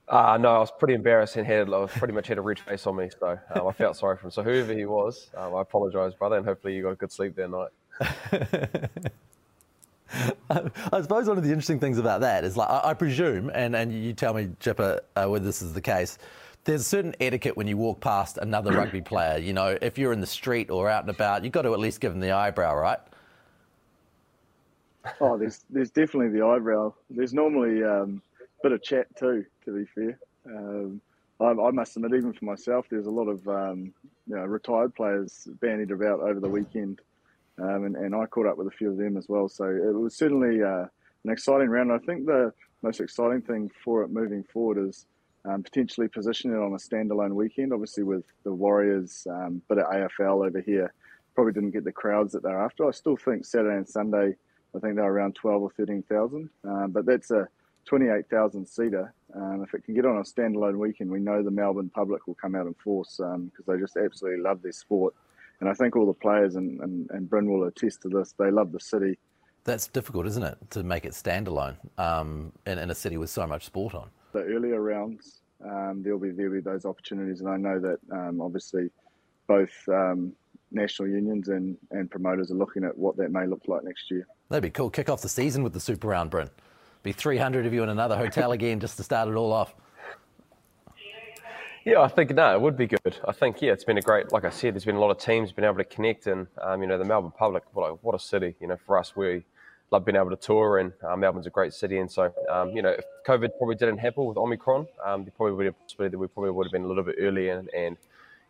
Uh, 0.08 0.38
no, 0.40 0.56
I 0.56 0.60
was 0.60 0.72
pretty 0.78 0.94
embarrassed 0.94 1.38
and 1.38 1.48
had 1.48 1.72
I 1.72 1.86
pretty 1.86 2.14
much 2.14 2.28
had 2.28 2.38
a 2.38 2.42
red 2.42 2.60
face 2.60 2.86
on 2.86 2.98
me, 2.98 3.10
so 3.18 3.40
um, 3.56 3.68
I 3.68 3.72
felt 3.72 3.96
sorry 3.98 4.18
for 4.18 4.26
him. 4.26 4.32
So 4.32 4.44
whoever 4.44 4.74
he 4.74 4.86
was, 4.86 5.30
um, 5.38 5.56
I 5.56 5.62
apologise, 5.62 6.14
brother, 6.16 6.38
and 6.38 6.46
hopefully 6.46 6.76
you 6.76 6.84
got 6.84 6.90
a 6.90 6.96
good 6.96 7.12
sleep 7.12 7.36
that 7.36 7.50
night. 7.50 9.12
I 10.50 11.02
suppose 11.02 11.28
one 11.28 11.38
of 11.38 11.44
the 11.44 11.50
interesting 11.50 11.80
things 11.80 11.98
about 11.98 12.22
that 12.22 12.44
is, 12.44 12.58
like, 12.58 12.70
I, 12.70 12.90
I 12.90 12.94
presume, 12.94 13.50
and, 13.54 13.76
and 13.76 13.94
you 13.94 14.14
tell 14.14 14.34
me, 14.34 14.50
Jipper, 14.60 15.02
uh, 15.16 15.26
whether 15.28 15.46
this 15.46 15.62
is 15.62 15.74
the 15.74 15.82
case. 15.82 16.18
There's 16.64 16.82
a 16.82 16.86
certain 16.86 17.16
etiquette 17.20 17.58
when 17.58 17.68
you 17.68 17.78
walk 17.78 18.02
past 18.02 18.38
another 18.38 18.72
rugby 18.72 19.02
player. 19.02 19.40
You 19.40 19.54
know, 19.54 19.78
if 19.82 19.98
you're 19.98 20.14
in 20.14 20.22
the 20.22 20.28
street 20.28 20.70
or 20.70 20.90
out 20.90 21.02
and 21.04 21.10
about, 21.10 21.44
you've 21.44 21.54
got 21.54 21.64
to 21.64 21.74
at 21.74 21.80
least 21.80 22.02
give 22.02 22.12
them 22.12 22.20
the 22.20 22.32
eyebrow, 22.32 22.76
right? 22.76 23.00
Oh, 25.20 25.38
there's 25.38 25.66
there's 25.70 25.90
definitely 25.90 26.30
the 26.30 26.46
eyebrow. 26.46 26.94
There's 27.10 27.34
normally 27.34 27.84
um, 27.84 28.22
a 28.40 28.64
bit 28.64 28.72
of 28.72 28.84
chat 28.84 29.08
too. 29.16 29.46
To 29.66 29.72
be 29.72 29.86
fair, 29.86 30.20
um, 30.46 31.02
I, 31.40 31.50
I, 31.50 31.72
must 31.72 31.96
admit, 31.96 32.14
even 32.14 32.34
for 32.34 32.46
myself, 32.46 32.86
there's 32.90 33.08
a 33.08 33.12
lot 33.12 33.28
of 33.28 33.48
um, 33.48 33.94
you 34.28 34.36
know, 34.36 34.46
retired 34.46 34.94
players 34.94 35.48
bandied 35.60 35.90
about 35.92 36.20
over 36.20 36.40
the 36.40 36.50
weekend, 36.50 37.02
um, 37.62 37.86
and, 37.86 37.96
and, 37.96 38.16
I 38.16 38.26
caught 38.26 38.48
up 38.48 38.58
with 38.58 38.68
a 38.68 38.72
few 38.72 38.92
of 38.92 38.98
them 38.98 39.18
as 39.18 39.28
well. 39.30 39.48
So 39.48 39.66
it 39.66 39.94
was 39.94 40.16
certainly 40.16 40.64
uh, 40.64 40.86
an 41.24 41.32
exciting 41.32 41.70
round. 41.70 41.92
I 41.92 42.00
think 42.00 42.26
the 42.26 42.54
most 42.82 43.00
exciting 43.00 43.42
thing 43.42 43.70
for 43.84 44.04
it 44.04 44.10
moving 44.10 44.44
forward 44.44 44.88
is 44.90 45.06
um, 45.46 45.64
potentially 45.64 46.08
positioning 46.08 46.58
it 46.58 46.64
on 46.64 46.74
a 46.74 46.78
standalone 46.78 47.34
weekend. 47.34 47.74
Obviously, 47.74 48.04
with 48.04 48.24
the 48.44 48.54
Warriors, 48.54 49.28
um, 49.30 49.62
bit 49.70 49.80
of 49.80 49.86
AFL 49.86 50.48
over 50.48 50.62
here, 50.62 50.94
probably 51.36 51.54
didn't 51.54 51.72
get 51.72 51.84
the 51.84 51.92
crowds 51.92 52.34
that 52.34 52.44
they're 52.44 52.64
after. 52.64 52.88
I 52.88 52.92
still 52.92 53.18
think 53.18 53.46
Saturday 53.46 53.78
and 53.78 53.88
Sunday 53.88 54.36
I 54.76 54.80
think 54.80 54.96
they're 54.96 55.06
around 55.06 55.36
12 55.36 55.62
or 55.62 55.72
13,000. 55.72 56.50
Um, 56.64 56.92
but 56.92 57.06
that's 57.06 57.32
a 57.32 57.48
28,000 57.86 58.66
seater. 58.66 59.14
Um, 59.36 59.64
if 59.64 59.74
it 59.74 59.84
can 59.84 59.94
get 59.94 60.06
on 60.06 60.18
a 60.18 60.22
standalone 60.22 60.78
weekend, 60.78 61.12
we 61.12 61.20
know 61.20 61.44
the 61.44 61.52
Melbourne 61.52 61.90
public 61.94 62.28
will 62.28 62.36
come 62.36 62.56
out 62.56 62.68
in 62.68 62.74
force 62.76 63.18
because 63.18 63.36
um, 63.36 63.52
they 63.68 63.78
just 63.78 63.98
absolutely 63.98 64.42
love 64.42 64.62
their 64.62 64.72
sport. 64.72 65.14
And 65.62 65.70
I 65.70 65.74
think 65.74 65.96
all 65.96 66.06
the 66.06 66.14
players, 66.14 66.56
and, 66.56 66.80
and, 66.82 67.10
and 67.12 67.30
Bryn 67.30 67.50
will 67.50 67.66
attest 67.66 68.02
to 68.02 68.10
this, 68.10 68.34
they 68.38 68.52
love 68.52 68.72
the 68.72 68.80
city. 68.80 69.18
That's 69.64 69.88
difficult, 69.88 70.26
isn't 70.26 70.44
it, 70.44 70.58
to 70.72 70.84
make 70.84 71.06
it 71.06 71.14
standalone 71.14 71.76
um, 72.00 72.52
in, 72.66 72.80
in, 72.80 72.90
a 72.90 72.96
city 72.96 73.18
with 73.18 73.30
so 73.30 73.46
much 73.46 73.66
sport 73.66 73.94
on? 73.94 74.10
The 74.34 74.40
earlier 74.40 74.82
rounds, 74.82 75.42
um, 75.64 76.02
there'll 76.04 76.20
be 76.20 76.32
there'll 76.32 76.54
be 76.54 76.62
those 76.62 76.86
opportunities, 76.86 77.42
and 77.42 77.50
I 77.50 77.58
know 77.58 77.80
that 77.80 78.00
um, 78.12 78.42
obviously 78.42 78.90
both 79.46 79.70
national 80.72 81.10
unions 81.10 81.50
and, 81.50 81.78
and 81.92 82.10
promoters 82.10 82.52
are 82.52 82.56
looking 82.56 82.84
at 82.84 82.98
what 82.98 83.18
that 83.18 83.32
may 83.32 83.46
look 83.46 83.62
like 83.68 83.84
next 83.84 84.10
year. 84.10 84.26
That'd 84.50 84.64
be 84.64 84.70
cool. 84.70 84.90
Kick 84.90 85.10
off 85.10 85.22
the 85.22 85.30
season 85.30 85.64
with 85.64 85.74
the 85.74 85.80
Super 85.80 86.08
Round, 86.08 86.30
Bryn. 86.30 86.50
Be 87.04 87.12
300 87.12 87.66
of 87.66 87.74
you 87.74 87.84
in 87.84 87.90
another 87.90 88.18
hotel 88.18 88.52
again 88.54 88.80
just 88.80 88.98
to 88.98 89.04
start 89.04 89.28
it 89.28 89.36
all 89.36 89.52
off. 89.52 89.76
Yeah, 91.84 92.02
I 92.02 92.10
think 92.10 92.30
no, 92.36 92.54
it 92.54 92.62
would 92.62 92.78
be 92.78 92.86
good. 92.86 93.18
I 93.28 93.32
think 93.32 93.60
yeah, 93.60 93.72
it's 93.72 93.84
been 93.84 93.98
a 93.98 94.02
great. 94.02 94.32
Like 94.32 94.46
I 94.46 94.52
said, 94.52 94.76
there's 94.76 94.86
been 94.86 94.98
a 94.98 95.00
lot 95.00 95.10
of 95.10 95.18
teams 95.18 95.52
been 95.52 95.66
able 95.66 95.78
to 95.78 95.84
connect, 95.84 96.28
and 96.28 96.46
um, 96.62 96.84
you 96.84 96.88
know 96.88 97.00
the 97.00 97.06
Melbourne 97.06 97.34
public. 97.36 97.64
What 97.74 97.90
a, 97.90 97.94
what 97.96 98.14
a 98.14 98.20
city! 98.20 98.54
You 98.60 98.68
know, 98.68 98.78
for 98.86 99.00
us, 99.00 99.16
we 99.16 99.44
love 99.90 100.06
being 100.06 100.16
able 100.16 100.30
to 100.30 100.36
tour, 100.36 100.78
and 100.78 100.94
uh, 101.04 101.16
Melbourne's 101.16 101.48
a 101.48 101.50
great 101.50 101.74
city. 101.74 101.98
And 101.98 102.10
so, 102.10 102.32
um, 102.52 102.70
you 102.70 102.84
know, 102.84 102.90
if 102.90 103.04
COVID 103.26 103.58
probably 103.58 103.76
didn't 103.76 103.98
happen 103.98 104.26
with 104.26 104.38
Omicron, 104.38 104.88
um, 105.04 105.24
there 105.24 105.34
probably 105.36 105.54
would 105.54 105.66
have 105.66 105.80
possibility 105.80 106.12
that 106.12 106.20
we 106.20 106.28
probably 106.28 106.52
would 106.52 106.68
have 106.68 106.72
been 106.72 106.84
a 106.84 106.88
little 106.88 107.04
bit 107.04 107.16
earlier, 107.20 107.58
and, 107.58 107.70
and 107.74 107.98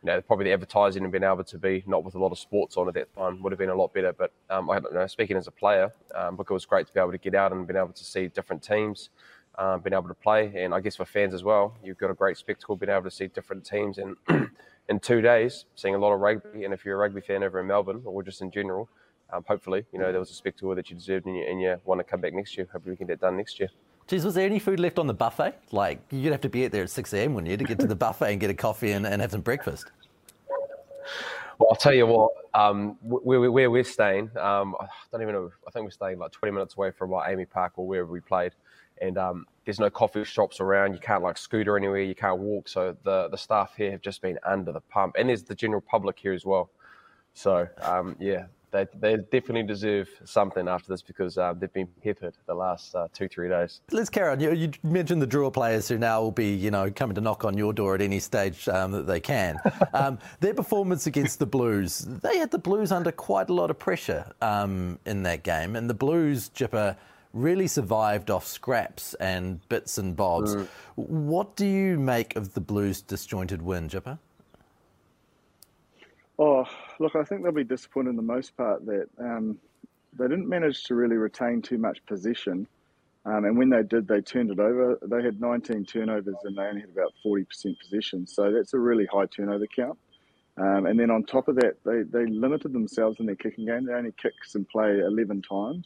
you 0.03 0.07
know, 0.07 0.19
probably 0.21 0.45
the 0.45 0.51
advertising 0.51 1.03
and 1.03 1.11
being 1.11 1.23
able 1.23 1.43
to 1.45 1.57
be 1.57 1.85
not 1.87 2.03
with 2.03 2.15
a 2.15 2.19
lot 2.19 2.33
of 2.33 2.39
sports 2.39 2.75
on 2.75 2.89
at 2.89 2.95
that 2.95 3.15
time 3.15 3.41
would 3.43 3.53
have 3.53 3.59
been 3.59 3.69
a 3.69 3.75
lot 3.75 3.93
better. 3.93 4.11
But 4.11 4.33
um, 4.49 4.69
I 4.69 4.79
don't 4.79 4.93
know, 4.93 5.07
speaking 5.07 5.37
as 5.37 5.47
a 5.47 5.51
player, 5.51 5.89
um, 6.15 6.35
look, 6.35 6.49
it 6.49 6.53
was 6.53 6.65
great 6.65 6.85
to 6.87 6.93
be 6.93 6.99
able 6.99 7.13
to 7.13 7.17
get 7.17 7.33
out 7.33 7.53
and 7.53 7.65
been 7.65 7.77
able 7.77 7.93
to 7.93 8.03
see 8.03 8.27
different 8.27 8.61
teams 8.61 9.09
um, 9.57 9.81
being 9.81 9.93
able 9.93 10.07
to 10.07 10.13
play. 10.13 10.51
And 10.55 10.73
I 10.73 10.79
guess 10.79 10.95
for 10.95 11.05
fans 11.05 11.33
as 11.33 11.43
well, 11.43 11.75
you've 11.83 11.97
got 11.97 12.11
a 12.11 12.13
great 12.13 12.37
spectacle 12.37 12.75
being 12.75 12.91
able 12.91 13.03
to 13.03 13.11
see 13.11 13.27
different 13.27 13.65
teams 13.65 13.97
in 13.97 14.15
in 14.89 14.99
two 14.99 15.21
days, 15.21 15.65
seeing 15.75 15.95
a 15.95 15.97
lot 15.97 16.13
of 16.13 16.19
rugby. 16.19 16.65
And 16.65 16.73
if 16.73 16.83
you're 16.83 16.95
a 16.95 16.99
rugby 16.99 17.21
fan 17.21 17.43
over 17.43 17.59
in 17.59 17.67
Melbourne 17.67 18.01
or 18.05 18.23
just 18.23 18.41
in 18.41 18.51
general, 18.51 18.89
um, 19.31 19.45
hopefully, 19.47 19.85
you 19.93 19.99
know, 19.99 20.11
there 20.11 20.19
was 20.19 20.31
a 20.31 20.33
spectacle 20.33 20.75
that 20.75 20.89
you 20.89 20.95
deserved 20.95 21.25
and 21.25 21.37
you, 21.37 21.43
and 21.43 21.61
you 21.61 21.79
want 21.85 21.99
to 21.99 22.03
come 22.03 22.19
back 22.19 22.33
next 22.33 22.57
year. 22.57 22.67
Hopefully 22.71 22.91
we 22.91 22.97
can 22.97 23.07
get 23.07 23.19
that 23.19 23.27
done 23.27 23.37
next 23.37 23.59
year. 23.59 23.69
Geez, 24.07 24.25
was 24.25 24.33
there 24.35 24.45
any 24.45 24.59
food 24.59 24.79
left 24.79 24.99
on 24.99 25.07
the 25.07 25.13
buffet? 25.13 25.55
Like, 25.71 26.01
you'd 26.09 26.31
have 26.31 26.41
to 26.41 26.49
be 26.49 26.65
out 26.65 26.71
there 26.71 26.83
at 26.83 26.89
6 26.89 27.13
a.m., 27.13 27.33
wouldn't 27.35 27.49
you, 27.49 27.55
to 27.55 27.63
get 27.63 27.79
to 27.79 27.87
the 27.87 27.95
buffet 28.07 28.31
and 28.31 28.39
get 28.41 28.49
a 28.49 28.53
coffee 28.53 28.91
and, 28.91 29.05
and 29.05 29.21
have 29.21 29.31
some 29.31 29.41
breakfast? 29.41 29.85
Well, 31.57 31.69
I'll 31.69 31.77
tell 31.77 31.93
you 31.93 32.07
what, 32.07 32.31
um, 32.53 32.97
where, 33.03 33.49
where, 33.49 33.69
we're 33.69 33.83
staying, 33.83 34.31
um, 34.35 34.75
I 34.81 34.87
don't 35.11 35.21
even 35.21 35.35
know, 35.35 35.51
I 35.65 35.71
think 35.71 35.85
we're 35.85 35.91
staying 35.91 36.17
like 36.17 36.31
20 36.31 36.51
minutes 36.51 36.75
away 36.75 36.91
from 36.91 37.11
like 37.11 37.29
AAMI 37.29 37.49
Park 37.49 37.73
or 37.77 37.87
wherever 37.87 38.11
we 38.11 38.19
played 38.19 38.53
and 39.01 39.17
um, 39.17 39.45
there's 39.65 39.79
no 39.79 39.89
coffee 39.89 40.23
shops 40.23 40.59
around. 40.59 40.93
You 40.93 40.99
can't 40.99 41.23
like 41.23 41.37
scooter 41.37 41.75
anywhere. 41.75 42.01
You 42.01 42.15
can't 42.15 42.39
walk. 42.39 42.69
So 42.69 42.95
the 43.03 43.27
the 43.29 43.37
staff 43.37 43.73
here 43.75 43.91
have 43.91 44.01
just 44.01 44.21
been 44.21 44.39
under 44.45 44.71
the 44.71 44.81
pump, 44.81 45.15
and 45.17 45.29
there's 45.29 45.43
the 45.43 45.55
general 45.55 45.81
public 45.81 46.19
here 46.19 46.33
as 46.33 46.45
well. 46.45 46.69
So 47.33 47.67
um, 47.81 48.15
yeah, 48.19 48.45
they 48.71 48.87
they 48.99 49.17
definitely 49.17 49.63
deserve 49.63 50.09
something 50.25 50.67
after 50.67 50.87
this 50.89 51.01
because 51.01 51.37
uh, 51.37 51.53
they've 51.53 51.71
been 51.71 51.87
peppered 52.03 52.35
the 52.47 52.53
last 52.53 52.95
uh, 52.95 53.07
two 53.13 53.27
three 53.27 53.49
days. 53.49 53.81
Let's 53.91 54.09
carry 54.09 54.31
on. 54.31 54.39
You, 54.39 54.53
you, 54.53 54.71
mentioned 54.83 55.21
the 55.21 55.27
Drua 55.27 55.53
players 55.53 55.87
who 55.87 55.97
now 55.97 56.21
will 56.21 56.31
be 56.31 56.53
you 56.53 56.71
know 56.71 56.89
coming 56.91 57.15
to 57.15 57.21
knock 57.21 57.45
on 57.45 57.57
your 57.57 57.73
door 57.73 57.95
at 57.95 58.01
any 58.01 58.19
stage 58.19 58.67
um, 58.67 58.91
that 58.91 59.07
they 59.07 59.19
can. 59.19 59.59
Um, 59.93 60.19
their 60.39 60.53
performance 60.53 61.05
against 61.05 61.39
the 61.39 61.45
Blues, 61.45 61.99
they 61.99 62.37
had 62.37 62.49
the 62.49 62.57
Blues 62.57 62.91
under 62.91 63.11
quite 63.11 63.49
a 63.49 63.53
lot 63.53 63.69
of 63.69 63.77
pressure 63.77 64.31
um, 64.41 64.99
in 65.05 65.23
that 65.23 65.43
game, 65.43 65.75
and 65.75 65.89
the 65.89 65.93
Blues, 65.93 66.47
Jipper 66.49 66.95
really 67.33 67.67
survived 67.67 68.29
off 68.29 68.45
scraps 68.45 69.13
and 69.15 69.67
bits 69.69 69.97
and 69.97 70.15
bobs. 70.15 70.55
Mm. 70.55 70.67
What 70.95 71.55
do 71.55 71.65
you 71.65 71.97
make 71.97 72.35
of 72.35 72.53
the 72.53 72.61
Blues' 72.61 73.01
disjointed 73.01 73.61
win, 73.61 73.89
Jipper? 73.89 74.19
Oh, 76.37 76.65
look, 76.99 77.15
I 77.15 77.23
think 77.23 77.43
they'll 77.43 77.51
be 77.51 77.63
disappointed 77.63 78.11
in 78.11 78.15
the 78.15 78.21
most 78.21 78.57
part 78.57 78.85
that 78.85 79.07
um, 79.19 79.59
they 80.17 80.27
didn't 80.27 80.49
manage 80.49 80.83
to 80.85 80.95
really 80.95 81.15
retain 81.15 81.61
too 81.61 81.77
much 81.77 82.03
possession. 82.05 82.67
Um, 83.25 83.45
and 83.45 83.57
when 83.57 83.69
they 83.69 83.83
did, 83.83 84.07
they 84.07 84.21
turned 84.21 84.49
it 84.49 84.59
over. 84.59 84.97
They 85.03 85.21
had 85.21 85.39
19 85.39 85.85
turnovers 85.85 86.35
and 86.43 86.57
they 86.57 86.63
only 86.63 86.81
had 86.81 86.89
about 86.89 87.13
40% 87.23 87.45
possession. 87.79 88.25
So 88.25 88.51
that's 88.51 88.73
a 88.73 88.79
really 88.79 89.05
high 89.05 89.27
turnover 89.27 89.67
count. 89.67 89.97
Um, 90.57 90.85
and 90.85 90.99
then 90.99 91.11
on 91.11 91.23
top 91.23 91.47
of 91.47 91.55
that, 91.57 91.75
they, 91.85 92.01
they 92.01 92.25
limited 92.25 92.73
themselves 92.73 93.19
in 93.19 93.25
their 93.25 93.35
kicking 93.35 93.67
game. 93.67 93.85
They 93.85 93.93
only 93.93 94.13
kicked 94.19 94.55
and 94.55 94.67
play 94.67 94.99
11 94.99 95.43
times. 95.43 95.85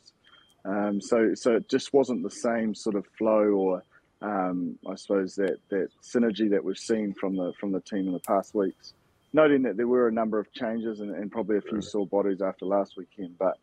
Um, 0.66 1.00
so, 1.00 1.34
so 1.36 1.56
it 1.56 1.70
just 1.70 1.94
wasn't 1.94 2.24
the 2.24 2.32
same 2.32 2.74
sort 2.74 2.96
of 2.96 3.06
flow 3.18 3.44
or, 3.50 3.84
um, 4.22 4.80
I 4.90 4.96
suppose 4.96 5.36
that, 5.36 5.58
that 5.70 5.90
synergy 6.02 6.50
that 6.50 6.64
we've 6.64 6.78
seen 6.78 7.14
from 7.14 7.36
the 7.36 7.54
from 7.60 7.72
the 7.72 7.82
team 7.82 8.08
in 8.08 8.14
the 8.14 8.20
past 8.20 8.56
weeks. 8.56 8.94
Noting 9.34 9.64
that 9.64 9.78
there 9.78 9.88
were 9.88 10.08
a 10.08 10.12
number 10.12 10.40
of 10.40 10.52
changes 10.54 11.02
and, 11.02 11.14
and 11.14 11.32
probably 11.32 11.58
a 11.58 11.62
few 11.62 11.82
sore 11.82 12.08
bodies 12.08 12.42
after 12.42 12.66
last 12.66 12.96
weekend, 12.98 13.38
but 13.38 13.58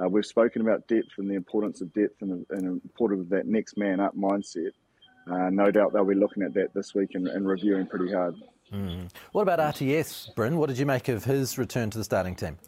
uh, 0.00 0.08
we've 0.08 0.26
spoken 0.26 0.62
about 0.62 0.86
depth 0.88 1.10
and 1.18 1.30
the 1.30 1.34
importance 1.34 1.80
of 1.80 1.92
depth 1.92 2.22
and, 2.22 2.46
and 2.50 2.66
importance 2.82 3.20
of 3.20 3.28
that 3.28 3.46
next 3.46 3.76
man 3.76 4.00
up 4.00 4.16
mindset. 4.16 4.70
Uh, 5.30 5.50
no 5.50 5.70
doubt 5.70 5.92
they'll 5.92 6.04
be 6.04 6.14
looking 6.14 6.42
at 6.42 6.54
that 6.54 6.72
this 6.74 6.94
week 6.94 7.10
and, 7.14 7.28
and 7.28 7.46
reviewing 7.46 7.86
pretty 7.86 8.12
hard. 8.12 8.34
Mm. 8.72 9.10
What 9.32 9.42
about 9.42 9.58
RTS, 9.74 10.34
Bryn? 10.34 10.56
What 10.56 10.68
did 10.68 10.78
you 10.78 10.86
make 10.86 11.08
of 11.08 11.24
his 11.24 11.58
return 11.58 11.90
to 11.90 11.98
the 11.98 12.04
starting 12.04 12.34
team? 12.34 12.58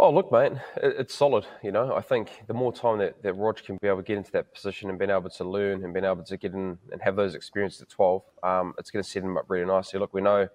Oh, 0.00 0.12
look, 0.12 0.30
mate, 0.30 0.52
it's 0.76 1.12
solid. 1.12 1.44
You 1.60 1.72
know, 1.72 1.92
I 1.92 2.02
think 2.02 2.30
the 2.46 2.54
more 2.54 2.72
time 2.72 2.98
that, 2.98 3.20
that 3.24 3.32
Rog 3.32 3.56
can 3.56 3.78
be 3.82 3.88
able 3.88 3.96
to 3.96 4.04
get 4.04 4.16
into 4.16 4.30
that 4.30 4.54
position 4.54 4.90
and 4.90 4.96
being 4.96 5.10
able 5.10 5.28
to 5.28 5.44
learn 5.44 5.82
and 5.82 5.92
being 5.92 6.04
able 6.04 6.22
to 6.22 6.36
get 6.36 6.54
in 6.54 6.78
and 6.92 7.02
have 7.02 7.16
those 7.16 7.34
experiences 7.34 7.82
at 7.82 7.88
12, 7.88 8.22
um, 8.44 8.74
it's 8.78 8.92
going 8.92 9.02
to 9.02 9.10
set 9.10 9.24
him 9.24 9.36
up 9.36 9.46
really 9.48 9.66
nicely. 9.66 9.98
Look, 9.98 10.14
we 10.14 10.20
know 10.20 10.48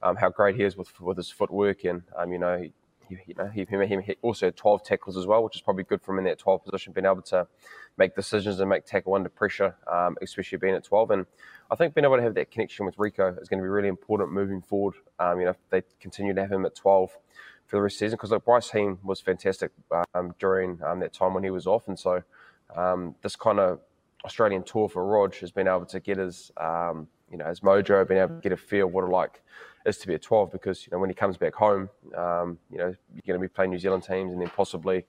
um, 0.00 0.14
how 0.14 0.28
great 0.28 0.54
he 0.54 0.62
is 0.62 0.76
with 0.76 1.00
with 1.00 1.16
his 1.16 1.28
footwork, 1.28 1.82
and 1.82 2.02
um, 2.16 2.30
you 2.30 2.38
know, 2.38 2.56
he, 3.08 3.18
you 3.26 3.34
know, 3.36 3.48
he, 3.48 3.66
he, 3.66 4.16
also 4.22 4.46
had 4.46 4.56
12 4.56 4.84
tackles 4.84 5.16
as 5.16 5.26
well, 5.26 5.42
which 5.42 5.56
is 5.56 5.62
probably 5.62 5.82
good 5.82 6.00
for 6.00 6.12
him 6.12 6.20
in 6.20 6.24
that 6.26 6.38
12 6.38 6.64
position, 6.64 6.92
being 6.92 7.04
able 7.04 7.22
to 7.22 7.48
make 7.96 8.14
decisions 8.14 8.60
and 8.60 8.70
make 8.70 8.84
tackle 8.84 9.14
under 9.14 9.28
pressure, 9.28 9.74
um, 9.92 10.16
especially 10.22 10.58
being 10.58 10.74
at 10.74 10.84
12. 10.84 11.10
And 11.10 11.26
I 11.68 11.74
think 11.74 11.94
being 11.94 12.04
able 12.04 12.16
to 12.16 12.22
have 12.22 12.34
that 12.34 12.52
connection 12.52 12.86
with 12.86 12.96
Rieko 12.96 13.42
is 13.42 13.48
going 13.48 13.58
to 13.58 13.64
be 13.64 13.68
really 13.68 13.88
important 13.88 14.32
moving 14.32 14.62
forward. 14.62 14.94
Um, 15.18 15.40
you 15.40 15.46
know, 15.46 15.50
if 15.50 15.56
they 15.70 15.82
continue 16.00 16.32
to 16.32 16.40
have 16.40 16.52
him 16.52 16.64
at 16.64 16.76
12 16.76 17.10
for 17.66 17.76
the 17.76 17.82
rest 17.82 17.96
of 17.96 17.98
the 18.00 18.06
season 18.06 18.16
because 18.16 18.30
like 18.30 18.44
Bryce 18.44 18.70
Heem 18.70 18.98
was 19.02 19.20
fantastic 19.20 19.70
um, 20.14 20.34
during 20.38 20.80
um, 20.82 21.00
that 21.00 21.12
time 21.12 21.34
when 21.34 21.44
he 21.44 21.50
was 21.50 21.66
off, 21.66 21.88
and 21.88 21.98
so 21.98 22.22
um, 22.76 23.14
this 23.22 23.36
kind 23.36 23.58
of 23.58 23.80
Australian 24.24 24.62
tour 24.62 24.88
for 24.88 25.04
Rog 25.04 25.34
has 25.36 25.50
been 25.50 25.68
able 25.68 25.86
to 25.86 26.00
get 26.00 26.18
his 26.18 26.50
um, 26.56 27.08
you 27.30 27.38
know 27.38 27.46
his 27.46 27.60
mojo, 27.60 28.06
been 28.06 28.18
able 28.18 28.36
to 28.36 28.40
get 28.40 28.52
a 28.52 28.56
feel 28.56 28.86
what 28.86 29.04
it 29.04 29.10
like 29.10 29.42
is 29.86 29.98
to 29.98 30.06
be 30.06 30.14
a 30.14 30.18
12 30.18 30.50
because 30.50 30.86
you 30.86 30.90
know 30.92 30.98
when 30.98 31.10
he 31.10 31.14
comes 31.14 31.36
back 31.36 31.54
home, 31.54 31.88
um, 32.16 32.58
you 32.70 32.78
know 32.78 32.94
you're 33.12 33.22
going 33.26 33.38
to 33.40 33.44
be 33.44 33.48
playing 33.48 33.70
New 33.70 33.78
Zealand 33.78 34.02
teams 34.02 34.32
and 34.32 34.40
then 34.40 34.48
possibly 34.48 35.04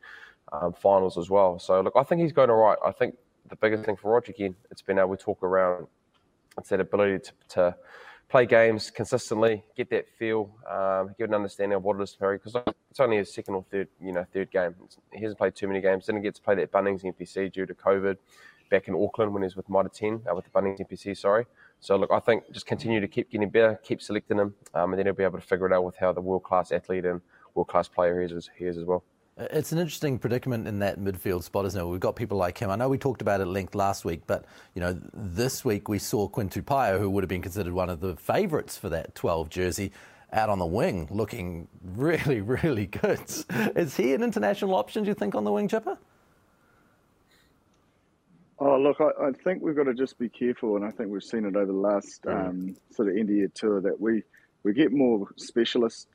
finals 0.79 1.17
as 1.17 1.29
well. 1.29 1.59
So 1.59 1.81
look, 1.81 1.93
I 1.95 2.03
think 2.03 2.21
he's 2.21 2.31
going 2.31 2.49
all 2.49 2.57
right. 2.57 2.77
I 2.85 2.91
think 2.91 3.15
the 3.49 3.55
biggest 3.55 3.83
thing 3.83 3.95
for 3.95 4.11
Rog 4.11 4.29
again, 4.29 4.55
it's 4.71 4.81
been 4.81 4.99
able 4.99 5.15
to 5.15 5.23
talk 5.23 5.43
around. 5.43 5.87
It's 6.57 6.69
that 6.69 6.79
ability 6.79 7.25
to, 7.25 7.33
to 7.49 7.75
play 8.35 8.45
games 8.45 8.91
consistently, 8.91 9.63
get 9.77 9.89
that 9.89 10.09
feel, 10.19 10.51
um, 10.69 11.15
get 11.17 11.29
an 11.29 11.35
understanding 11.35 11.77
of 11.77 11.83
what 11.85 11.97
it 11.97 12.03
is 12.03 12.11
to 12.11 12.17
play. 12.17 12.33
Because 12.33 12.53
it's 12.91 12.99
only 12.99 13.15
his 13.15 13.33
second 13.33 13.55
or 13.55 13.63
third, 13.71 13.87
you 14.01 14.11
know, 14.11 14.25
third 14.33 14.51
game. 14.51 14.75
He 15.13 15.21
hasn't 15.21 15.37
played 15.37 15.55
too 15.55 15.69
many 15.69 15.79
games. 15.79 16.05
Didn't 16.05 16.21
get 16.21 16.35
to 16.35 16.41
play 16.41 16.55
that 16.55 16.69
Bunnings 16.69 17.05
NPC 17.05 17.53
due 17.53 17.65
to 17.65 17.73
COVID 17.73 18.17
back 18.69 18.89
in 18.89 18.93
Auckland 18.93 19.31
when 19.31 19.41
he 19.41 19.45
was 19.45 19.55
with 19.55 19.69
Mitre 19.69 19.87
10, 19.87 20.23
uh, 20.29 20.35
with 20.35 20.43
the 20.43 20.51
Bunnings 20.51 20.81
NPC, 20.81 21.17
sorry. 21.17 21.45
So, 21.79 21.95
look, 21.95 22.11
I 22.11 22.19
think 22.19 22.51
just 22.51 22.65
continue 22.65 22.99
to 22.99 23.07
keep 23.07 23.31
getting 23.31 23.49
better, 23.49 23.79
keep 23.81 24.01
selecting 24.01 24.37
him, 24.37 24.53
um, 24.73 24.91
and 24.91 24.99
then 24.99 25.05
he'll 25.05 25.15
be 25.15 25.23
able 25.23 25.39
to 25.39 25.47
figure 25.47 25.67
it 25.67 25.71
out 25.71 25.85
with 25.85 25.95
how 25.95 26.11
the 26.11 26.19
world 26.19 26.43
class 26.43 26.73
athlete 26.73 27.05
and 27.05 27.21
world 27.53 27.69
class 27.69 27.87
player 27.87 28.19
he 28.19 28.33
is, 28.33 28.49
he 28.57 28.65
is 28.65 28.77
as 28.77 28.83
well. 28.83 29.05
It's 29.37 29.73
an 29.73 29.79
interesting 29.79 30.17
predicament 30.17 30.65
in 30.65 30.79
that 30.79 30.97
midfield 30.97 31.43
spot, 31.43 31.65
isn't 31.65 31.79
it? 31.79 31.85
We've 31.85 31.99
got 31.99 32.15
people 32.15 32.37
like 32.37 32.57
him. 32.57 32.69
I 32.69 32.77
know 32.77 32.87
we 32.87 32.97
talked 32.97 33.21
about 33.21 33.41
it 33.41 33.43
at 33.43 33.49
length 33.49 33.75
last 33.75 34.05
week, 34.05 34.21
but 34.25 34.45
you 34.73 34.79
know, 34.81 34.97
this 35.13 35.65
week 35.65 35.89
we 35.89 35.99
saw 35.99 36.29
Quinn 36.29 36.47
Tupaea, 36.47 36.97
who 36.97 37.09
would 37.09 37.21
have 37.21 37.29
been 37.29 37.41
considered 37.41 37.73
one 37.73 37.89
of 37.89 37.99
the 37.99 38.15
favourites 38.15 38.77
for 38.77 38.87
that 38.89 39.13
12 39.13 39.49
jersey, 39.49 39.91
out 40.31 40.47
on 40.49 40.57
the 40.57 40.65
wing, 40.65 41.09
looking 41.11 41.67
really, 41.83 42.39
really 42.39 42.85
good. 42.85 43.19
Is 43.75 43.97
he 43.97 44.13
an 44.13 44.23
international 44.23 44.73
option? 44.73 45.03
Do 45.03 45.09
you 45.09 45.15
think 45.15 45.35
on 45.35 45.43
the 45.43 45.51
wing, 45.51 45.67
Jipper? 45.67 45.97
Oh, 48.57 48.79
look, 48.79 49.01
I, 49.01 49.27
I, 49.27 49.31
think 49.33 49.61
we've 49.61 49.75
got 49.75 49.83
to 49.83 49.93
just 49.93 50.17
be 50.17 50.29
careful, 50.29 50.77
and 50.77 50.85
I 50.85 50.91
think 50.91 51.09
we've 51.09 51.21
seen 51.21 51.43
it 51.43 51.57
over 51.57 51.65
the 51.65 51.73
last 51.73 52.23
mm. 52.23 52.49
um, 52.49 52.75
sort 52.89 53.09
of 53.09 53.17
India 53.17 53.49
tour 53.49 53.81
that 53.81 53.99
we 53.99 54.23
we 54.63 54.71
get 54.73 54.93
more 54.93 55.27
specialist 55.35 56.07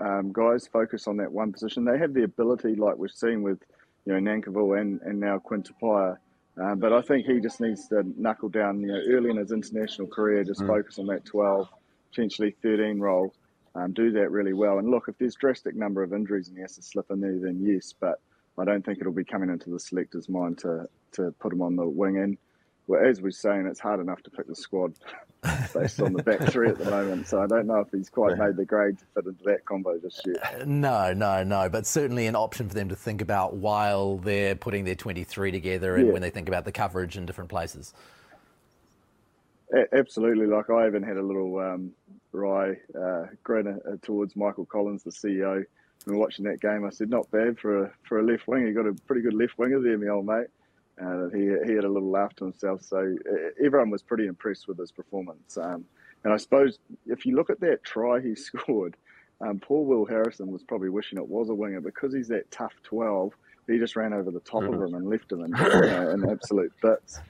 um, 0.00 0.32
guys 0.32 0.66
focus 0.66 1.06
on 1.06 1.16
that 1.18 1.30
one 1.30 1.52
position. 1.52 1.84
They 1.84 1.98
have 1.98 2.14
the 2.14 2.24
ability, 2.24 2.74
like 2.74 2.96
we've 2.96 3.10
seen 3.10 3.42
with 3.42 3.58
you 4.04 4.18
know 4.18 4.20
Nankivell 4.20 4.80
and, 4.80 5.00
and 5.02 5.20
now 5.20 5.38
Quinn 5.38 5.64
Um, 5.82 6.78
but 6.78 6.92
I 6.92 7.02
think 7.02 7.26
he 7.26 7.40
just 7.40 7.60
needs 7.60 7.88
to 7.88 8.02
knuckle 8.16 8.48
down, 8.48 8.80
you 8.80 8.88
know, 8.88 9.00
early 9.08 9.30
in 9.30 9.36
his 9.36 9.52
international 9.52 10.08
career, 10.08 10.44
just 10.44 10.60
mm. 10.60 10.66
focus 10.66 10.98
on 10.98 11.06
that 11.06 11.24
12, 11.24 11.68
potentially 12.10 12.54
13 12.62 12.98
role, 12.98 13.34
um, 13.74 13.92
do 13.92 14.10
that 14.12 14.30
really 14.30 14.54
well. 14.54 14.78
And 14.78 14.90
look, 14.90 15.04
if 15.08 15.18
there's 15.18 15.34
drastic 15.34 15.76
number 15.76 16.02
of 16.02 16.12
injuries 16.12 16.48
and 16.48 16.56
he 16.56 16.62
has 16.62 16.74
to 16.76 16.82
slip 16.82 17.10
in 17.10 17.20
there, 17.20 17.38
then 17.38 17.60
yes, 17.62 17.94
but 17.98 18.20
I 18.58 18.64
don't 18.64 18.84
think 18.84 18.98
it'll 19.00 19.12
be 19.12 19.24
coming 19.24 19.50
into 19.50 19.70
the 19.70 19.78
selector's 19.78 20.28
mind 20.28 20.58
to, 20.58 20.88
to 21.12 21.32
put 21.38 21.52
him 21.52 21.62
on 21.62 21.76
the 21.76 21.86
wing. 21.86 22.18
And 22.18 22.38
well, 22.88 23.04
as 23.04 23.20
we're 23.20 23.30
saying, 23.30 23.66
it's 23.66 23.78
hard 23.78 24.00
enough 24.00 24.22
to 24.22 24.30
pick 24.30 24.46
the 24.46 24.56
squad 24.56 24.94
based 25.74 26.00
on 26.00 26.14
the 26.14 26.22
back 26.22 26.40
three 26.50 26.70
at 26.70 26.78
the 26.78 26.90
moment. 26.90 27.28
So 27.28 27.42
I 27.42 27.46
don't 27.46 27.66
know 27.66 27.80
if 27.80 27.90
he's 27.92 28.08
quite 28.08 28.38
made 28.38 28.56
the 28.56 28.64
grade 28.64 28.98
to 28.98 29.04
fit 29.14 29.26
into 29.26 29.44
that 29.44 29.66
combo 29.66 29.98
just 29.98 30.26
yet. 30.26 30.62
Uh, 30.62 30.64
no, 30.64 31.12
no, 31.12 31.44
no. 31.44 31.68
But 31.68 31.86
certainly 31.86 32.26
an 32.26 32.34
option 32.34 32.66
for 32.66 32.74
them 32.74 32.88
to 32.88 32.96
think 32.96 33.20
about 33.20 33.54
while 33.54 34.16
they're 34.16 34.56
putting 34.56 34.86
their 34.86 34.94
23 34.94 35.52
together 35.52 35.96
and 35.96 36.06
yeah. 36.06 36.12
when 36.14 36.22
they 36.22 36.30
think 36.30 36.48
about 36.48 36.64
the 36.64 36.72
coverage 36.72 37.18
in 37.18 37.26
different 37.26 37.50
places. 37.50 37.92
A- 39.74 39.94
absolutely. 39.94 40.46
Like 40.46 40.70
I 40.70 40.86
even 40.86 41.02
had 41.02 41.18
a 41.18 41.22
little 41.22 41.58
um, 41.58 41.92
wry 42.32 42.74
uh, 42.98 43.26
grin 43.44 43.68
uh, 43.68 43.96
towards 44.00 44.34
Michael 44.34 44.64
Collins, 44.64 45.02
the 45.02 45.10
CEO. 45.10 45.62
When 46.06 46.16
watching 46.16 46.46
that 46.46 46.60
game, 46.62 46.86
I 46.86 46.90
said, 46.90 47.10
"Not 47.10 47.30
bad 47.30 47.58
for 47.58 47.84
a 47.84 47.92
for 48.08 48.20
a 48.20 48.22
left 48.22 48.48
winger. 48.48 48.66
You 48.66 48.72
got 48.72 48.86
a 48.86 48.94
pretty 49.06 49.20
good 49.20 49.34
left 49.34 49.58
winger 49.58 49.78
there, 49.80 49.98
my 49.98 50.06
old 50.06 50.24
mate." 50.24 50.46
Uh, 51.00 51.28
he 51.28 51.44
he 51.66 51.74
had 51.74 51.84
a 51.84 51.88
little 51.88 52.10
laugh 52.10 52.34
to 52.36 52.44
himself. 52.44 52.82
So 52.82 53.16
everyone 53.64 53.90
was 53.90 54.02
pretty 54.02 54.26
impressed 54.26 54.68
with 54.68 54.78
his 54.78 54.92
performance. 54.92 55.56
Um, 55.56 55.84
and 56.24 56.32
I 56.32 56.36
suppose 56.36 56.78
if 57.06 57.24
you 57.24 57.36
look 57.36 57.50
at 57.50 57.60
that 57.60 57.84
try 57.84 58.20
he 58.20 58.34
scored, 58.34 58.96
um, 59.40 59.60
Paul 59.60 59.84
Will 59.84 60.04
Harrison 60.04 60.50
was 60.50 60.62
probably 60.62 60.88
wishing 60.88 61.18
it 61.18 61.28
was 61.28 61.48
a 61.48 61.54
winger 61.54 61.80
because 61.80 62.12
he's 62.14 62.28
that 62.28 62.50
tough 62.50 62.74
twelve 62.82 63.34
he 63.68 63.78
just 63.78 63.96
ran 63.96 64.12
over 64.12 64.30
the 64.30 64.40
top 64.40 64.62
mm-hmm. 64.62 64.74
of 64.74 64.88
him 64.88 64.94
and 64.94 65.08
left 65.08 65.30
him 65.30 65.44
in, 65.44 65.54
uh, 65.54 66.10
in 66.14 66.28
absolute 66.28 66.72
bits. 66.80 67.20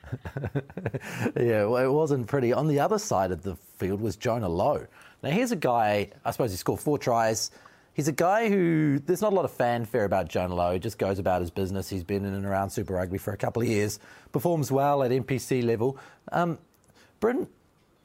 yeah, 1.36 1.64
well, 1.64 1.84
it 1.84 1.92
wasn't 1.92 2.28
pretty. 2.28 2.52
On 2.52 2.68
the 2.68 2.78
other 2.80 2.98
side 2.98 3.32
of 3.32 3.42
the 3.42 3.56
field 3.76 4.00
was 4.00 4.16
Jonah 4.16 4.48
Lowe. 4.48 4.86
Now, 5.22 5.30
here's 5.30 5.50
a 5.50 5.56
guy, 5.56 6.10
I 6.24 6.30
suppose 6.30 6.52
he 6.52 6.56
scored 6.56 6.80
four 6.80 6.96
tries. 6.96 7.50
He's 7.98 8.06
a 8.06 8.12
guy 8.12 8.48
who, 8.48 9.00
there's 9.00 9.20
not 9.20 9.32
a 9.32 9.34
lot 9.34 9.44
of 9.44 9.50
fanfare 9.50 10.04
about 10.04 10.28
Jonah 10.28 10.54
Lowe. 10.54 10.74
He 10.74 10.78
just 10.78 10.98
goes 10.98 11.18
about 11.18 11.40
his 11.40 11.50
business. 11.50 11.90
He's 11.90 12.04
been 12.04 12.24
in 12.24 12.32
and 12.32 12.46
around 12.46 12.70
Super 12.70 12.94
Rugby 12.94 13.18
for 13.18 13.32
a 13.32 13.36
couple 13.36 13.60
of 13.60 13.66
years, 13.66 13.98
performs 14.30 14.70
well 14.70 15.02
at 15.02 15.10
NPC 15.10 15.64
level. 15.64 15.98
Um, 16.30 16.58
Bryn, 17.18 17.48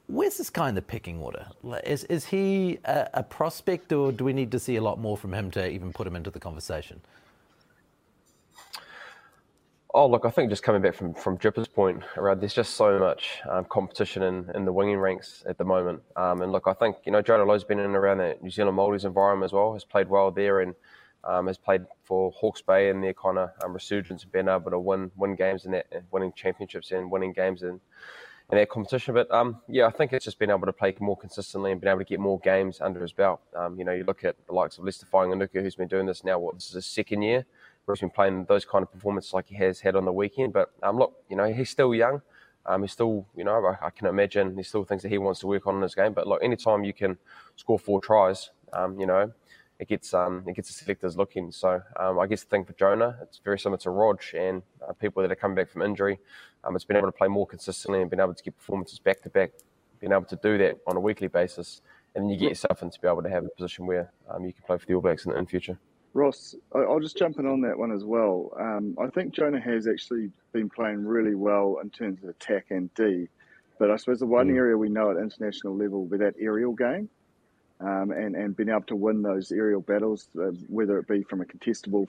where's 0.08 0.36
this 0.36 0.50
guy 0.50 0.68
in 0.68 0.74
the 0.74 0.82
picking 0.82 1.20
order? 1.20 1.46
Is, 1.84 2.02
is 2.06 2.26
he 2.26 2.80
a, 2.84 3.08
a 3.14 3.22
prospect, 3.22 3.92
or 3.92 4.10
do 4.10 4.24
we 4.24 4.32
need 4.32 4.50
to 4.50 4.58
see 4.58 4.74
a 4.74 4.82
lot 4.82 4.98
more 4.98 5.16
from 5.16 5.32
him 5.32 5.52
to 5.52 5.70
even 5.70 5.92
put 5.92 6.08
him 6.08 6.16
into 6.16 6.30
the 6.32 6.40
conversation? 6.40 7.00
Oh, 9.96 10.08
look, 10.08 10.24
I 10.24 10.30
think 10.30 10.50
just 10.50 10.64
coming 10.64 10.82
back 10.82 10.96
from, 10.96 11.14
from 11.14 11.38
Jipper's 11.38 11.68
point 11.68 12.02
around, 12.16 12.40
there's 12.40 12.52
just 12.52 12.74
so 12.74 12.98
much 12.98 13.38
um, 13.48 13.64
competition 13.66 14.24
in, 14.24 14.50
in 14.52 14.64
the 14.64 14.72
winging 14.72 14.98
ranks 14.98 15.44
at 15.46 15.56
the 15.56 15.64
moment. 15.64 16.02
Um, 16.16 16.42
and 16.42 16.50
look, 16.50 16.64
I 16.66 16.72
think, 16.72 16.96
you 17.04 17.12
know, 17.12 17.22
Jonah 17.22 17.44
Lowe's 17.44 17.62
been 17.62 17.78
in 17.78 17.84
and 17.84 17.94
around 17.94 18.18
the 18.18 18.36
New 18.42 18.50
Zealand 18.50 18.76
Māoris 18.76 19.04
environment 19.04 19.50
as 19.50 19.52
well, 19.52 19.72
has 19.72 19.84
played 19.84 20.08
well 20.08 20.32
there 20.32 20.62
and 20.62 20.74
um, 21.22 21.46
has 21.46 21.58
played 21.58 21.82
for 22.02 22.32
Hawke's 22.32 22.60
Bay 22.60 22.90
and 22.90 23.04
their 23.04 23.14
kind 23.14 23.38
of 23.38 23.50
um, 23.62 23.72
resurgence 23.72 24.24
and 24.24 24.32
being 24.32 24.48
able 24.48 24.72
to 24.72 24.80
win 24.80 25.12
win 25.14 25.36
games 25.36 25.64
in 25.64 25.70
that, 25.70 25.86
winning 26.10 26.32
championships 26.34 26.90
and 26.90 27.08
winning 27.08 27.32
games 27.32 27.62
in, 27.62 27.80
in 28.50 28.58
that 28.58 28.70
competition. 28.70 29.14
But 29.14 29.30
um, 29.30 29.60
yeah, 29.68 29.86
I 29.86 29.90
think 29.90 30.12
it's 30.12 30.24
just 30.24 30.40
been 30.40 30.50
able 30.50 30.66
to 30.66 30.72
play 30.72 30.92
more 30.98 31.16
consistently 31.16 31.70
and 31.70 31.80
been 31.80 31.88
able 31.88 32.00
to 32.00 32.04
get 32.04 32.18
more 32.18 32.40
games 32.40 32.80
under 32.80 33.00
his 33.00 33.12
belt. 33.12 33.42
Um, 33.54 33.78
you 33.78 33.84
know, 33.84 33.92
you 33.92 34.02
look 34.02 34.24
at 34.24 34.34
the 34.48 34.54
likes 34.54 34.76
of 34.76 34.84
Leicester 34.84 35.06
Fainga'anuku, 35.06 35.62
who's 35.62 35.76
been 35.76 35.86
doing 35.86 36.06
this 36.06 36.24
now, 36.24 36.40
what, 36.40 36.56
this 36.56 36.66
is 36.66 36.74
his 36.74 36.86
second 36.86 37.22
year 37.22 37.46
he's 37.92 38.00
been 38.00 38.10
playing 38.10 38.46
those 38.46 38.64
kind 38.64 38.82
of 38.82 38.92
performances 38.92 39.32
like 39.32 39.46
he 39.46 39.54
has 39.56 39.80
had 39.80 39.96
on 39.96 40.04
the 40.04 40.12
weekend. 40.12 40.52
But 40.52 40.70
um, 40.82 40.96
look, 40.98 41.14
you 41.28 41.36
know, 41.36 41.52
he's 41.52 41.70
still 41.70 41.94
young. 41.94 42.22
Um, 42.66 42.82
he's 42.82 42.92
still, 42.92 43.26
you 43.36 43.44
know, 43.44 43.62
I, 43.64 43.86
I, 43.86 43.90
can 43.90 44.06
imagine 44.06 44.54
there's 44.54 44.68
still 44.68 44.84
things 44.84 45.02
that 45.02 45.10
he 45.10 45.18
wants 45.18 45.40
to 45.40 45.46
work 45.46 45.66
on 45.66 45.76
in 45.76 45.82
his 45.82 45.94
game. 45.94 46.14
But 46.14 46.26
look, 46.26 46.42
anytime 46.42 46.82
you 46.82 46.94
can 46.94 47.18
score 47.56 47.78
four 47.78 48.00
tries, 48.00 48.50
um, 48.72 48.98
you 48.98 49.04
know, 49.04 49.30
it 49.78 49.88
gets 49.88 50.14
um, 50.14 50.44
it 50.46 50.54
gets 50.54 50.68
the 50.68 50.74
selectors 50.74 51.16
looking. 51.16 51.50
So 51.52 51.82
um, 51.98 52.18
I 52.18 52.26
guess 52.26 52.42
the 52.42 52.48
thing 52.48 52.64
for 52.64 52.72
Jonah, 52.74 53.18
it's 53.22 53.38
very 53.44 53.58
similar 53.58 53.78
to 53.78 53.90
Rog 53.90 54.22
and 54.34 54.62
uh, 54.86 54.92
people 54.92 55.22
that 55.22 55.30
are 55.30 55.36
coming 55.36 55.56
back 55.56 55.68
from 55.68 55.82
injury. 55.82 56.18
Um, 56.62 56.74
it's 56.74 56.84
been 56.84 56.96
able 56.96 57.08
to 57.08 57.12
play 57.12 57.28
more 57.28 57.46
consistently 57.46 58.00
and 58.00 58.08
been 58.08 58.20
able 58.20 58.34
to 58.34 58.42
get 58.42 58.56
performances 58.56 58.98
back 58.98 59.20
to 59.22 59.28
back, 59.28 59.52
being 60.00 60.12
able 60.12 60.24
to 60.24 60.36
do 60.36 60.56
that 60.58 60.78
on 60.86 60.96
a 60.96 61.00
weekly 61.00 61.28
basis, 61.28 61.82
and 62.14 62.24
then 62.24 62.30
you 62.30 62.38
get 62.38 62.48
yourself 62.50 62.82
into 62.82 62.98
be 63.00 63.08
able 63.08 63.22
to 63.22 63.28
have 63.28 63.44
a 63.44 63.48
position 63.48 63.86
where 63.86 64.10
um, 64.30 64.44
you 64.44 64.52
can 64.52 64.62
play 64.62 64.78
for 64.78 64.86
the 64.86 64.94
All 64.94 65.02
Blacks 65.02 65.26
in, 65.26 65.32
the 65.32 65.38
in 65.38 65.46
future. 65.46 65.78
Ross, 66.14 66.54
I'll 66.72 67.00
just 67.00 67.18
jump 67.18 67.40
in 67.40 67.46
on 67.46 67.60
that 67.62 67.76
one 67.76 67.90
as 67.90 68.04
well. 68.04 68.52
Um, 68.58 68.96
I 69.00 69.08
think 69.08 69.34
Jonah 69.34 69.60
has 69.60 69.88
actually 69.88 70.30
been 70.52 70.70
playing 70.70 71.04
really 71.04 71.34
well 71.34 71.78
in 71.82 71.90
terms 71.90 72.22
of 72.22 72.28
attack 72.28 72.66
and 72.70 72.92
D, 72.94 73.28
but 73.80 73.90
I 73.90 73.96
suppose 73.96 74.20
the 74.20 74.26
one 74.26 74.48
mm. 74.48 74.56
area 74.56 74.78
we 74.78 74.88
know 74.88 75.10
at 75.10 75.16
international 75.16 75.76
level 75.76 76.06
with 76.06 76.20
that 76.20 76.34
aerial 76.38 76.72
game 76.72 77.10
um, 77.80 78.12
and, 78.12 78.36
and 78.36 78.56
being 78.56 78.68
able 78.68 78.82
to 78.82 78.94
win 78.94 79.22
those 79.22 79.50
aerial 79.50 79.80
battles, 79.80 80.28
uh, 80.38 80.52
whether 80.68 80.98
it 80.98 81.08
be 81.08 81.24
from 81.24 81.40
a 81.40 81.44
contestable. 81.44 82.06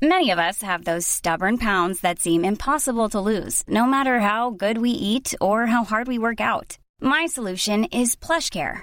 Many 0.00 0.30
of 0.30 0.38
us 0.38 0.62
have 0.62 0.84
those 0.84 1.06
stubborn 1.06 1.58
pounds 1.58 2.00
that 2.00 2.20
seem 2.20 2.44
impossible 2.44 3.08
to 3.08 3.20
lose, 3.20 3.64
no 3.66 3.86
matter 3.86 4.20
how 4.20 4.50
good 4.50 4.78
we 4.78 4.90
eat 4.90 5.34
or 5.40 5.66
how 5.66 5.82
hard 5.82 6.06
we 6.06 6.18
work 6.18 6.40
out. 6.40 6.78
My 7.00 7.26
solution 7.26 7.84
is 7.84 8.14
PlushCare 8.14 8.82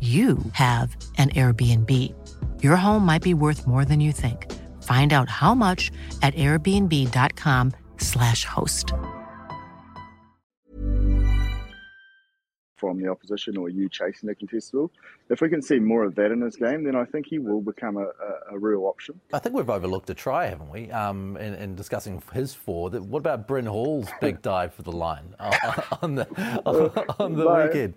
you 0.00 0.38
have 0.52 0.96
an 1.18 1.30
Airbnb. 1.30 2.14
Your 2.62 2.76
home 2.76 3.04
might 3.04 3.22
be 3.22 3.34
worth 3.34 3.66
more 3.66 3.84
than 3.84 4.00
you 4.00 4.12
think. 4.12 4.46
Find 4.84 5.12
out 5.12 5.28
how 5.28 5.54
much 5.54 5.90
at 6.22 6.36
airbnb.com/slash 6.36 8.44
host. 8.44 8.92
From 12.76 13.02
the 13.02 13.08
opposition 13.08 13.56
or 13.56 13.68
you 13.68 13.88
chasing 13.88 14.28
the 14.28 14.36
contestable. 14.36 14.90
If 15.30 15.40
we 15.40 15.48
can 15.48 15.60
see 15.60 15.80
more 15.80 16.04
of 16.04 16.14
that 16.14 16.30
in 16.30 16.40
his 16.40 16.54
game, 16.54 16.84
then 16.84 16.94
I 16.94 17.04
think 17.04 17.26
he 17.26 17.40
will 17.40 17.60
become 17.60 17.96
a, 17.96 18.04
a, 18.04 18.52
a 18.52 18.58
real 18.58 18.84
option. 18.84 19.20
I 19.32 19.40
think 19.40 19.56
we've 19.56 19.68
overlooked 19.68 20.08
a 20.10 20.14
try, 20.14 20.46
haven't 20.46 20.70
we, 20.70 20.88
um, 20.92 21.36
in, 21.38 21.54
in, 21.54 21.74
discussing 21.74 22.22
his 22.32 22.54
four. 22.54 22.90
What 22.90 23.18
about 23.18 23.48
Bryn 23.48 23.66
Hall's 23.66 24.06
big 24.20 24.42
dive 24.42 24.74
for 24.74 24.82
the 24.82 24.92
line 24.92 25.34
on 26.02 26.14
the, 26.14 26.28
on, 26.64 26.92
on 27.18 27.34
the 27.34 27.48
weekend? 27.66 27.94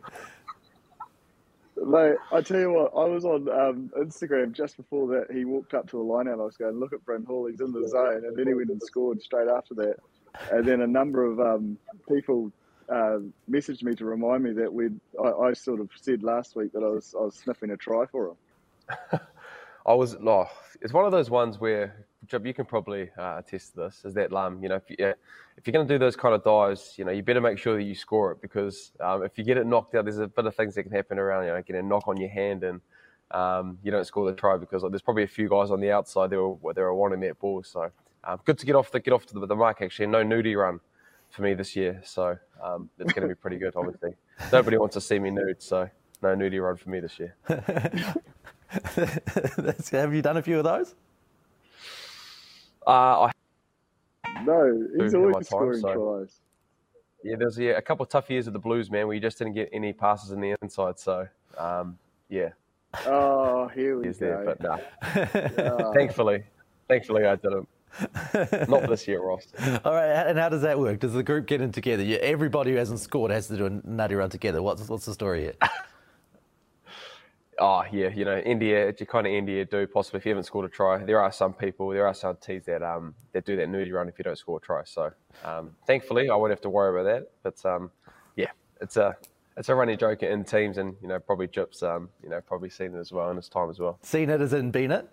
Mate, 1.84 2.16
I 2.32 2.42
tell 2.42 2.60
you 2.60 2.72
what, 2.72 2.92
I 2.96 3.06
was 3.06 3.26
on 3.26 3.50
um, 3.50 3.92
Instagram 3.98 4.52
just 4.52 4.78
before 4.78 5.08
that. 5.08 5.36
He 5.36 5.46
walked 5.46 5.74
up 5.74 5.90
to 5.90 5.98
the 5.98 6.04
line 6.04 6.28
and 6.28 6.40
I 6.40 6.46
was 6.46 6.58
going, 6.58 6.80
look 6.80 6.94
at 6.94 7.04
Brent 7.06 7.26
Hall, 7.26 7.48
he's 7.48 7.60
in 7.60 7.72
the 7.72 7.88
zone. 7.88 8.24
And 8.26 8.36
then 8.38 8.48
he 8.48 8.54
went 8.54 8.70
and 8.70 8.82
scored 8.82 9.22
straight 9.22 9.48
after 9.48 9.74
that. 9.76 9.96
And 10.52 10.68
then 10.68 10.82
a 10.82 10.88
number 10.88 11.26
of 11.26 11.40
um, 11.40 11.78
people 12.08 12.52
uh, 12.90 13.20
messaged 13.50 13.84
me 13.84 13.96
to 13.96 14.06
remind 14.06 14.44
me 14.44 14.54
that 14.54 14.72
we 14.72 14.90
I, 15.22 15.30
I, 15.30 15.54
sort 15.54 15.80
of 15.80 15.90
said 15.96 16.24
last 16.24 16.56
week 16.56 16.72
that 16.74 16.84
I 16.84 16.88
was, 16.88 17.16
I 17.18 17.24
was 17.24 17.36
sniffing 17.36 17.72
a 17.72 17.78
try 17.78 18.06
for 18.06 18.30
him. 18.30 19.20
I 19.86 19.94
was, 19.94 20.16
oh, 20.16 20.50
it's 20.82 20.94
one 20.94 21.06
of 21.06 21.12
those 21.12 21.30
ones 21.30 21.60
where 21.60 22.06
you 22.46 22.54
can 22.54 22.66
probably 22.66 23.10
uh, 23.18 23.38
attest 23.40 23.74
to 23.74 23.82
this, 23.82 24.04
is 24.06 24.14
that 24.14 24.34
um, 24.34 24.62
you 24.62 24.70
know, 24.70 24.76
if, 24.76 24.90
you, 24.90 24.96
if 25.58 25.68
you're 25.68 25.74
going 25.74 25.88
to 25.88 25.94
do 25.94 26.00
those 26.00 26.16
kind 26.16 26.34
of 26.34 26.44
dives, 26.44 26.96
you 26.98 27.06
know, 27.06 27.12
you 27.12 27.24
better 27.24 27.42
make 27.42 27.58
sure 27.58 27.76
that 27.76 27.84
you 27.84 27.96
score 27.96 28.32
it 28.32 28.42
because 28.42 28.92
um, 29.00 29.24
if 29.24 29.38
you 29.38 29.44
get 29.44 29.58
it 29.58 29.66
knocked 29.66 29.96
out, 29.96 30.06
there's 30.06 30.18
a 30.18 30.28
bit 30.28 30.46
of 30.46 30.56
things 30.56 30.76
that 30.76 30.84
can 30.84 30.92
happen 30.92 31.20
around, 31.20 31.46
you 31.46 31.52
know, 31.52 31.62
getting 31.62 31.82
a 31.82 31.88
knock 31.88 32.08
on 32.08 32.18
your 32.18 32.30
hand 32.30 32.64
and 32.64 32.82
um, 33.32 33.78
you 33.84 33.92
don't 33.92 34.06
score 34.06 34.30
the 34.30 34.36
try 34.36 34.58
because 34.58 34.84
like, 34.84 34.92
there's 34.92 35.02
probably 35.02 35.24
a 35.24 35.28
few 35.28 35.50
guys 35.50 35.72
on 35.72 35.80
the 35.80 35.92
outside 35.92 36.30
that 36.30 36.38
were 36.38 36.94
wanting 36.94 37.20
that 37.22 37.40
ball. 37.40 37.64
So 37.64 37.92
um, 38.24 38.40
good 38.46 38.58
to 38.60 38.66
get 38.66 38.76
off 38.76 38.92
the 38.92 39.00
get 39.00 39.14
off 39.14 39.26
to 39.28 39.40
the, 39.40 39.46
the 39.46 39.56
mark 39.56 39.82
actually. 39.82 40.08
No 40.08 40.24
nudie 40.24 40.58
run 40.58 40.80
for 41.30 41.42
me 41.44 41.54
this 41.54 41.76
year, 41.76 42.02
so 42.04 42.38
um, 42.62 42.90
it's 43.00 43.14
going 43.14 43.28
to 43.28 43.34
be 43.34 43.36
pretty 43.40 43.58
good. 43.58 43.74
Obviously, 43.76 44.16
nobody 44.52 44.78
wants 44.78 44.94
to 44.96 45.02
see 45.02 45.18
me 45.18 45.32
nude, 45.32 45.62
so 45.62 45.90
no 46.22 46.36
nudie 46.36 46.62
run 46.62 46.76
for 46.76 46.90
me 46.90 47.00
this 47.00 47.18
year. 47.20 47.36
Have 48.72 50.14
you 50.14 50.22
done 50.22 50.38
a 50.38 50.42
few 50.42 50.58
of 50.58 50.64
those? 50.64 50.96
Uh, 52.86 53.30
I 53.30 53.32
no, 54.44 54.88
he's 55.00 55.14
always 55.14 55.48
scoring 55.48 55.80
so. 55.80 55.94
tries. 55.94 56.40
Yeah, 57.24 57.36
there's 57.38 57.58
yeah, 57.58 57.72
a 57.72 57.82
couple 57.82 58.04
of 58.04 58.10
tough 58.10 58.30
years 58.30 58.48
of 58.48 58.54
the 58.54 58.60
Blues, 58.60 58.90
man, 58.90 59.08
where 59.08 59.14
you 59.14 59.22
just 59.22 59.38
didn't 59.38 59.54
get 59.54 59.70
any 59.72 59.94
passes 59.94 60.32
in 60.32 60.42
the 60.42 60.56
inside. 60.62 60.98
So, 60.98 61.28
um, 61.58 61.98
yeah. 62.30 62.50
Oh, 63.06 63.68
here 63.68 63.98
we 63.98 64.06
go. 64.06 64.12
There, 64.14 64.44
but 64.44 64.62
nah. 64.62 64.78
oh. 65.60 65.94
thankfully, 65.96 66.44
thankfully, 66.88 67.26
I 67.26 67.36
didn't. 67.36 67.68
Not 68.70 68.88
this 68.88 69.08
year, 69.08 69.22
Ross. 69.22 69.48
All 69.86 69.94
right, 69.94 70.28
and 70.28 70.40
how 70.40 70.50
does 70.50 70.62
that 70.62 70.80
work? 70.80 71.00
Does 71.00 71.14
the 71.14 71.24
group 71.24 71.46
get 71.46 71.62
in 71.62 71.72
together? 71.72 72.04
Yeah, 72.04 72.18
everybody 72.18 72.72
who 72.72 72.78
hasn't 72.78 73.00
scored 73.00 73.32
has 73.32 73.48
to 73.48 73.58
do 73.58 73.66
a 73.66 73.70
nutty 73.70 74.16
run 74.16 74.30
together. 74.30 74.62
What's 74.62 74.88
what's 74.90 75.06
the 75.06 75.14
story 75.14 75.42
here? 75.42 75.54
Oh 77.62 77.84
yeah, 77.92 78.10
you 78.10 78.26
know 78.26 78.40
India. 78.40 78.88
It's 78.88 79.04
kind 79.04 79.28
of 79.28 79.32
India 79.32 79.64
do 79.64 79.86
possibly 79.86 80.18
if 80.18 80.26
you 80.26 80.32
haven't 80.32 80.46
scored 80.46 80.66
a 80.66 80.70
try. 80.70 80.98
There 80.98 81.22
are 81.22 81.32
some 81.32 81.54
people, 81.54 81.90
there 81.90 82.08
are 82.08 82.14
some 82.14 82.36
teams 82.38 82.66
that 82.66 82.82
um 82.82 83.14
that 83.34 83.46
do 83.46 83.56
that 83.56 83.70
nudie 83.70 83.94
run 83.94 84.10
if 84.10 84.18
you 84.18 84.24
don't 84.24 84.38
score 84.38 84.58
a 84.58 84.62
try. 84.62 84.82
So 84.84 85.12
um, 85.46 85.76
thankfully, 85.86 86.32
I 86.32 86.36
won't 86.36 86.50
have 86.50 86.62
to 86.62 86.70
worry 86.70 87.00
about 87.00 87.08
that. 87.14 87.32
But 87.44 87.64
um, 87.72 87.92
yeah, 88.36 88.50
it's 88.82 88.98
a 88.98 89.16
it's 89.58 89.70
a 89.70 89.76
running 89.76 89.96
joke 90.00 90.24
in 90.24 90.44
teams, 90.44 90.80
and 90.80 90.96
you 91.04 91.08
know 91.08 91.20
probably 91.20 91.48
Jip's 91.48 91.84
um 91.84 92.10
you 92.24 92.30
know 92.30 92.42
probably 92.42 92.72
seen 92.72 92.96
it 92.96 93.00
as 93.00 93.12
well 93.12 93.30
in 93.30 93.38
his 93.38 93.48
time 93.48 93.70
as 93.70 93.78
well. 93.78 94.00
Seen 94.02 94.32
it 94.32 94.42
as 94.42 94.54
in 94.54 94.72
been 94.72 94.90
it. 94.90 95.08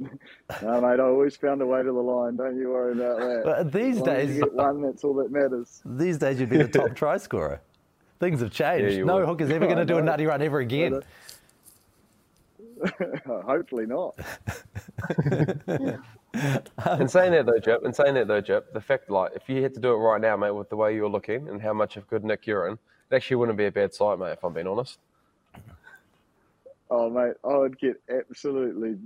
no, 0.00 0.80
mate, 0.80 0.98
I 0.98 1.04
always 1.04 1.36
found 1.36 1.62
a 1.62 1.66
way 1.66 1.84
to 1.84 1.92
the 1.92 1.92
line. 1.92 2.34
Don't 2.34 2.56
you 2.56 2.70
worry 2.70 2.92
about 2.92 3.20
that. 3.20 3.42
But 3.44 3.72
these 3.72 4.02
days, 4.02 4.36
you 4.36 4.42
get 4.42 4.54
one, 4.54 4.82
that's 4.82 5.04
all 5.04 5.14
that 5.14 5.30
matters. 5.30 5.80
These 5.84 6.18
days, 6.18 6.40
you'd 6.40 6.50
be 6.50 6.58
the 6.58 6.68
top 6.68 6.96
try 6.96 7.16
scorer. 7.16 7.60
Things 8.20 8.40
have 8.40 8.50
changed. 8.50 8.96
Yeah, 8.96 9.04
no 9.04 9.16
would. 9.16 9.26
hooker's 9.26 9.50
ever 9.50 9.66
going 9.72 9.78
to 9.78 9.84
do 9.84 9.98
a 9.98 10.02
nutty 10.02 10.26
run 10.26 10.42
ever 10.42 10.58
again. 10.58 11.02
Hopefully 13.26 13.86
not. 13.86 14.18
in 16.98 17.08
saying 17.08 17.32
that 17.32 17.46
though, 17.46 17.58
Jip, 17.58 17.84
in 17.84 17.92
saying 17.92 18.14
that 18.14 18.28
though, 18.28 18.40
Jip, 18.40 18.72
the 18.72 18.80
fact 18.80 19.10
like 19.10 19.32
if 19.34 19.48
you 19.48 19.62
had 19.62 19.74
to 19.74 19.80
do 19.80 19.92
it 19.92 19.96
right 19.96 20.20
now, 20.20 20.36
mate, 20.36 20.52
with 20.52 20.68
the 20.68 20.76
way 20.76 20.94
you're 20.94 21.08
looking 21.08 21.48
and 21.48 21.60
how 21.60 21.72
much 21.72 21.96
of 21.96 22.08
good 22.08 22.24
nick 22.24 22.46
you're 22.46 22.68
in, 22.68 22.74
it 22.74 23.16
actually 23.16 23.36
wouldn't 23.36 23.58
be 23.58 23.66
a 23.66 23.72
bad 23.72 23.94
sight, 23.94 24.18
mate. 24.18 24.32
If 24.32 24.44
I'm 24.44 24.52
being 24.52 24.66
honest. 24.66 24.98
Oh, 26.90 27.10
mate, 27.10 27.34
I 27.44 27.56
would 27.56 27.78
get 27.78 28.00
absolutely 28.08 28.96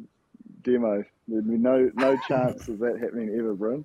demo. 0.63 1.05
There'd 1.29 1.49
be 1.49 1.57
no 1.57 1.91
no 1.95 2.17
chance 2.29 2.69
of 2.69 2.79
that 2.81 2.99
happening 3.01 3.35
ever, 3.39 3.55
Bryn. 3.55 3.85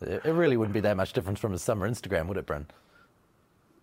It 0.00 0.24
really 0.24 0.56
wouldn't 0.56 0.74
be 0.74 0.80
that 0.80 0.96
much 0.96 1.12
difference 1.12 1.38
from 1.38 1.52
a 1.52 1.58
summer 1.58 1.88
Instagram, 1.88 2.26
would 2.28 2.38
it, 2.38 2.46
Bryn? 2.46 2.66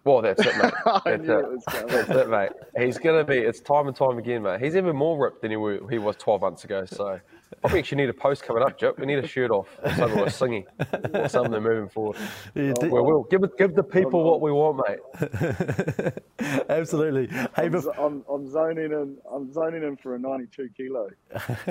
Well, 0.07 0.21
that's 0.21 0.39
it, 0.39 0.55
mate. 0.55 0.73
That's 0.85 1.05
it. 1.05 1.29
it. 1.29 1.89
That's 1.89 2.09
it, 2.09 2.29
mate. 2.29 2.51
He's 2.77 2.97
gonna 2.97 3.25
be. 3.25 3.39
It's 3.39 3.59
time 3.59 3.87
and 3.87 3.95
time 3.95 4.17
again, 4.17 4.43
mate. 4.43 4.61
He's 4.61 4.77
even 4.77 4.95
more 4.95 5.21
ripped 5.21 5.41
than 5.41 5.51
he, 5.51 5.57
were, 5.57 5.81
he 5.89 5.97
was 5.97 6.15
12 6.15 6.39
months 6.39 6.63
ago. 6.63 6.85
So 6.85 7.19
probably 7.61 7.79
actually 7.79 7.97
need 8.03 8.09
a 8.09 8.13
post 8.13 8.43
coming 8.43 8.63
up, 8.63 8.77
Jip. 8.79 8.99
We 8.99 9.05
need 9.05 9.19
a 9.19 9.27
shirt 9.27 9.51
off, 9.51 9.67
or 9.83 9.89
something, 9.91 10.19
or 10.19 10.23
a 10.25 10.29
singy, 10.29 10.65
or 11.13 11.27
something 11.29 11.61
moving 11.61 11.89
forward. 11.89 12.17
You 12.55 12.73
do- 12.73 12.89
Well, 12.89 13.05
we'll 13.05 13.23
give 13.23 13.41
give 13.57 13.75
the 13.75 13.83
people 13.83 14.23
what 14.23 14.41
we 14.41 14.51
want, 14.51 14.81
mate. 14.87 16.13
Absolutely. 16.69 17.27
Hey, 17.27 17.47
I'm, 17.57 17.71
bef- 17.73 17.83
z- 17.83 17.89
I'm, 17.97 18.23
I'm 18.31 18.49
zoning 18.49 18.91
in. 18.91 19.17
I'm 19.31 19.51
zoning 19.51 19.83
in 19.83 19.97
for 19.97 20.15
a 20.15 20.19
92 20.19 20.69
kilo. 20.77 21.09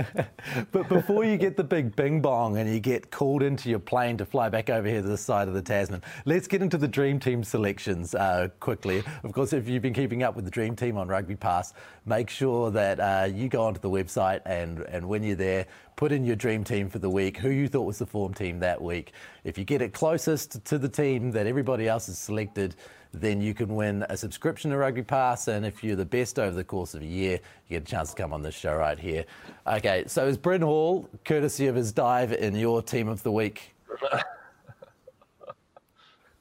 but 0.72 0.88
before 0.88 1.24
you 1.24 1.36
get 1.36 1.56
the 1.56 1.64
big 1.64 1.94
bing 1.96 2.20
bong 2.20 2.56
and 2.58 2.68
you 2.72 2.80
get 2.80 3.10
called 3.10 3.42
into 3.42 3.68
your 3.70 3.78
plane 3.78 4.16
to 4.18 4.24
fly 4.26 4.48
back 4.48 4.70
over 4.70 4.86
here 4.88 5.02
to 5.02 5.08
the 5.08 5.16
side 5.16 5.48
of 5.48 5.54
the 5.54 5.62
Tasman, 5.62 6.02
let's 6.24 6.46
get 6.48 6.62
into 6.62 6.78
the 6.78 6.88
Dream 6.88 7.18
Team 7.20 7.44
selections 7.44 8.14
uh, 8.14 8.48
quickly. 8.60 9.02
Of 9.24 9.32
course, 9.32 9.52
if 9.52 9.68
you've 9.68 9.82
been 9.82 9.94
keeping 9.94 10.22
up 10.22 10.34
with 10.36 10.44
the 10.44 10.50
Dream 10.50 10.74
Team 10.76 10.96
on 10.96 11.08
Rugby 11.08 11.36
Pass, 11.36 11.72
make 12.04 12.30
sure 12.30 12.70
that 12.70 13.00
uh, 13.00 13.26
you 13.26 13.48
go 13.48 13.64
onto 13.64 13.80
the 13.80 13.90
website 13.90 14.40
and, 14.46 14.80
and 14.80 15.06
when 15.06 15.22
you're 15.22 15.36
there, 15.36 15.66
put 15.96 16.12
in 16.12 16.24
your 16.24 16.36
Dream 16.36 16.62
Team 16.62 16.88
for 16.90 16.98
the 16.98 17.10
week, 17.10 17.38
who 17.38 17.48
you 17.48 17.68
thought 17.68 17.82
was 17.82 17.98
the 17.98 18.06
form 18.06 18.34
team 18.34 18.60
that 18.60 18.80
week. 18.80 19.12
If 19.44 19.56
you 19.56 19.64
get 19.64 19.80
it 19.80 19.94
closest 19.94 20.64
to 20.66 20.78
the 20.78 20.88
team 20.88 21.30
that 21.32 21.46
everybody 21.46 21.88
else 21.88 22.06
has 22.06 22.18
selected, 22.18 22.76
then 23.12 23.40
you 23.40 23.54
can 23.54 23.74
win 23.74 24.04
a 24.10 24.16
subscription 24.16 24.70
to 24.70 24.76
Rugby 24.76 25.02
Pass. 25.02 25.48
And 25.48 25.64
if 25.64 25.82
you're 25.82 25.96
the 25.96 26.04
best 26.04 26.38
over 26.38 26.54
the 26.54 26.64
course 26.64 26.94
of 26.94 27.00
a 27.00 27.06
year, 27.06 27.40
you 27.68 27.78
get 27.80 27.88
a 27.88 27.90
chance 27.90 28.10
to 28.10 28.22
come 28.22 28.34
on 28.34 28.42
this 28.42 28.54
show 28.54 28.76
right 28.76 28.98
here. 28.98 29.24
Okay, 29.66 30.04
so 30.06 30.26
is 30.26 30.36
Bryn 30.36 30.60
Hall, 30.60 31.08
courtesy 31.24 31.66
of 31.66 31.74
his 31.74 31.92
dive, 31.92 32.32
in 32.32 32.54
your 32.54 32.82
team 32.82 33.08
of 33.08 33.22
the 33.22 33.32
week? 33.32 33.74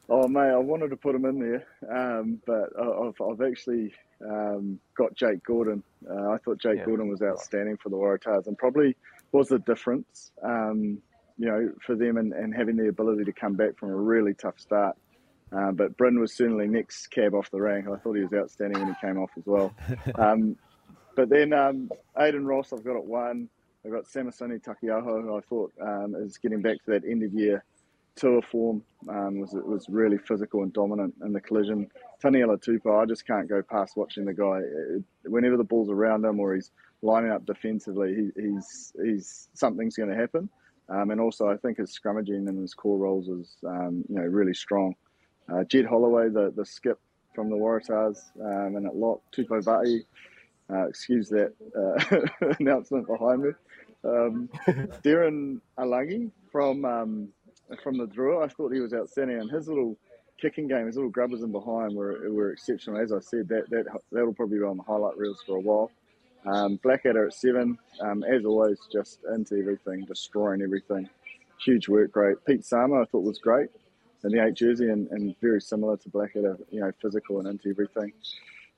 Oh, 0.08 0.28
mate, 0.28 0.52
I 0.52 0.58
wanted 0.58 0.90
to 0.92 0.98
put 0.98 1.16
him 1.16 1.26
in 1.26 1.40
there, 1.40 1.66
um, 1.90 2.40
but 2.46 2.70
I've, 2.80 3.20
I've 3.20 3.42
actually 3.42 3.92
um, 4.24 4.80
got 4.96 5.16
Jake 5.16 5.44
Gordon. 5.44 5.84
Uh, 6.10 6.32
I 6.32 6.38
thought 6.38 6.58
Jake 6.60 6.78
Yeah. 6.80 6.86
Gordon 6.86 7.08
was 7.08 7.22
outstanding 7.22 7.78
for 7.78 7.90
the 7.90 7.98
Waratahs 7.98 8.48
and 8.48 8.58
probably 8.58 8.96
was 9.32 9.50
the 9.50 9.60
difference, 9.60 10.32
um, 10.44 11.00
you 11.38 11.46
know, 11.48 11.72
for 11.86 11.96
them 11.96 12.18
and, 12.18 12.34
and 12.34 12.56
having 12.56 12.78
the 12.78 12.88
ability 12.88 13.26
to 13.26 13.34
come 13.34 13.54
back 13.56 13.78
from 13.78 13.90
a 13.90 13.96
really 13.96 14.34
tough 14.34 14.60
start. 14.60 14.96
Uh, 15.52 15.72
but 15.72 15.96
Bryn 15.98 16.20
was 16.20 16.34
certainly 16.34 16.68
next 16.68 17.08
cab 17.08 17.34
off 17.34 17.52
the 17.52 17.62
rank. 17.62 17.88
I 17.88 17.98
thought 17.98 18.14
he 18.16 18.24
was 18.24 18.34
outstanding 18.34 18.80
when 18.80 18.94
he 18.94 19.08
came 19.08 19.18
off 19.18 19.32
as 19.38 19.46
well. 19.46 19.74
Um, 20.16 20.58
but 21.16 21.30
then 21.30 21.54
um, 21.54 21.90
Aidan 22.20 22.46
Ross, 22.46 22.74
I've 22.74 22.84
got 22.84 22.98
at 22.98 23.06
one. 23.06 23.48
I've 23.86 23.92
got 23.92 24.04
Samisoni 24.06 24.62
Taukei'aho, 24.62 25.22
who 25.22 25.38
I 25.38 25.42
thought 25.42 25.72
um, 25.82 26.16
is 26.16 26.38
getting 26.38 26.62
back 26.62 26.84
to 26.86 26.92
that 26.92 27.06
end 27.06 27.24
of 27.24 27.34
year 27.34 27.64
tour 28.16 28.42
form. 28.52 28.84
Um, 29.08 29.40
was 29.40 29.52
was 29.54 29.88
really 29.88 30.18
physical 30.18 30.64
and 30.64 30.74
dominant 30.74 31.14
in 31.24 31.32
the 31.32 31.40
collision. 31.40 31.90
Taniela 32.24 32.58
Tupou, 32.58 33.02
I 33.02 33.06
just 33.06 33.26
can't 33.26 33.48
go 33.48 33.62
past 33.62 33.96
watching 33.96 34.26
the 34.26 34.34
guy. 34.34 34.62
Whenever 35.24 35.58
the 35.58 35.64
ball's 35.64 35.90
around 35.90 36.26
him 36.26 36.40
or 36.40 36.56
he's 36.56 36.72
lining 37.02 37.32
up 37.32 37.46
defensively, 37.46 38.32
he, 38.36 38.42
he's 38.42 38.94
he's 39.04 39.50
something's 39.54 39.96
going 39.96 40.10
to 40.10 40.16
happen. 40.16 40.50
Um, 40.88 41.10
and 41.12 41.20
also, 41.20 41.50
I 41.50 41.58
think 41.58 41.78
his 41.78 41.98
scrummaging 41.98 42.48
and 42.48 42.60
his 42.60 42.74
core 42.74 42.98
roles 42.98 43.28
is 43.28 43.56
um, 43.68 44.04
you 44.08 44.16
know 44.16 44.24
really 44.24 44.54
strong. 44.54 44.96
Uh, 45.52 45.64
Jed 45.64 45.86
Holloway, 45.86 46.30
the, 46.30 46.52
the 46.56 46.66
skip 46.66 47.00
from 47.34 47.50
the 47.50 47.56
Waratahs, 47.56 48.18
um, 48.40 48.76
and 48.76 48.88
at 48.88 48.96
lock, 48.96 49.22
Tupou 49.32 49.64
Vaa'i, 49.64 50.04
uh, 50.72 50.88
excuse 50.88 51.30
that 51.30 51.54
uh, 51.76 52.56
announcement 52.60 53.08
behind 53.08 53.44
me. 53.44 53.50
Um, 54.04 54.50
Darren 55.04 55.60
Alangi 55.78 56.32
from 56.52 56.86
um, 56.86 57.30
from 57.84 57.98
the 57.98 58.06
Drua, 58.06 58.46
I 58.46 58.48
thought 58.48 58.74
he 58.74 58.80
was 58.80 58.94
outstanding, 58.94 59.40
and 59.40 59.50
his 59.50 59.68
little 59.68 59.98
kicking 60.42 60.68
game, 60.68 60.86
his 60.86 60.96
little 60.96 61.12
grubbers 61.12 61.42
in 61.42 61.52
behind 61.52 61.96
were, 61.96 62.30
were 62.32 62.52
exceptional. 62.52 62.98
As 62.98 63.12
I 63.12 63.20
said, 63.20 63.48
that 63.50 63.70
that 63.70 63.86
that'll 64.12 64.34
probably 64.34 64.58
be 64.60 64.64
on 64.64 64.78
the 64.78 64.84
highlight 64.84 65.18
reels 65.18 65.42
for 65.46 65.58
a 65.58 65.60
while. 65.60 65.92
Um, 66.46 66.80
Blackadder 66.84 67.28
at 67.28 67.34
seven, 67.34 67.78
um, 68.02 68.24
as 68.24 68.46
always, 68.46 68.78
just 68.92 69.20
into 69.34 69.58
everything, 69.58 70.06
destroying 70.06 70.62
everything. 70.62 71.10
Huge 71.64 71.88
work 71.88 72.16
rate. 72.16 72.38
Pete 72.46 72.62
Samu, 72.62 73.02
I 73.02 73.06
thought 73.06 73.24
was 73.24 73.40
great 73.40 73.70
in 74.26 74.32
the 74.32 74.44
eight 74.44 74.56
jersey 74.56 74.90
and, 74.90 75.08
and 75.12 75.36
very 75.40 75.62
similar 75.62 75.98
to 75.98 76.10
Blackadder, 76.10 76.58
you 76.72 76.82
know, 76.82 76.92
physical 77.02 77.40
and 77.40 77.48
into 77.48 77.70
everything. 77.70 78.12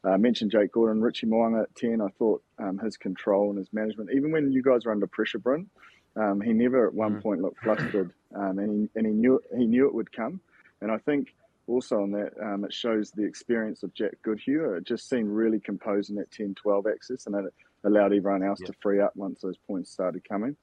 Uh, 0.05 0.11
I 0.11 0.17
mentioned 0.17 0.51
Jake 0.51 0.73
Gordon, 0.73 1.01
Richie 1.01 1.25
Mo'unga 1.25 1.63
at 1.63 1.75
10. 1.75 2.01
I 2.01 2.09
thought 2.19 2.43
um, 2.59 2.77
his 2.77 2.97
control 2.97 3.49
and 3.49 3.57
his 3.57 3.71
management, 3.73 4.09
even 4.13 4.31
when 4.31 4.51
you 4.51 4.61
guys 4.61 4.85
were 4.85 4.91
under 4.91 5.07
pressure, 5.07 5.39
Bryn, 5.39 5.67
um, 6.15 6.41
he 6.41 6.53
never 6.53 6.87
at 6.87 6.93
one 6.93 7.21
point 7.21 7.41
looked 7.41 7.63
flustered, 7.63 8.11
um, 8.35 8.59
and, 8.59 8.71
he, 8.71 8.89
and 8.95 9.05
he 9.05 9.13
knew 9.13 9.39
he 9.55 9.65
knew 9.65 9.87
it 9.87 9.93
would 9.93 10.11
come. 10.11 10.41
And 10.81 10.91
I 10.91 10.97
think 10.97 11.33
also 11.67 12.01
on 12.01 12.11
that, 12.11 12.31
um, 12.41 12.63
it 12.63 12.73
shows 12.73 13.11
the 13.11 13.23
experience 13.23 13.83
of 13.83 13.93
Jack 13.93 14.13
Goodhue. 14.23 14.73
It 14.73 14.85
just 14.85 15.09
seemed 15.09 15.29
really 15.29 15.59
composed 15.59 16.09
in 16.09 16.15
that 16.15 16.31
10-12 16.31 16.91
axis, 16.91 17.27
and 17.27 17.35
it 17.35 17.53
allowed 17.83 18.13
everyone 18.13 18.43
else 18.43 18.59
to 18.59 18.73
free 18.81 19.01
up 19.01 19.15
once 19.15 19.41
those 19.41 19.57
points 19.67 19.91
started 19.91 20.27
coming. 20.27 20.55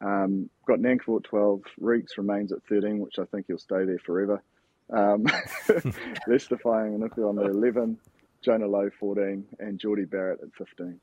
Um, 0.00 0.50
got 0.66 0.80
Nankivell 0.80 1.18
at 1.18 1.24
12. 1.24 1.62
Reeks 1.80 2.18
remains 2.18 2.52
at 2.52 2.58
13, 2.68 2.98
which 2.98 3.18
I 3.18 3.24
think 3.24 3.46
he'll 3.46 3.58
stay 3.58 3.84
there 3.84 3.98
forever. 3.98 4.42
Um, 4.90 5.24
Lester 6.26 6.58
Fying 6.58 6.94
and 6.94 7.24
on 7.24 7.36
the 7.36 7.44
11, 7.44 7.98
Jonah 8.42 8.66
Lowe 8.66 8.90
14, 9.00 9.46
and 9.58 9.78
Jordie 9.78 10.04
Barrett 10.04 10.40
at 10.42 10.54
15. 10.56 11.00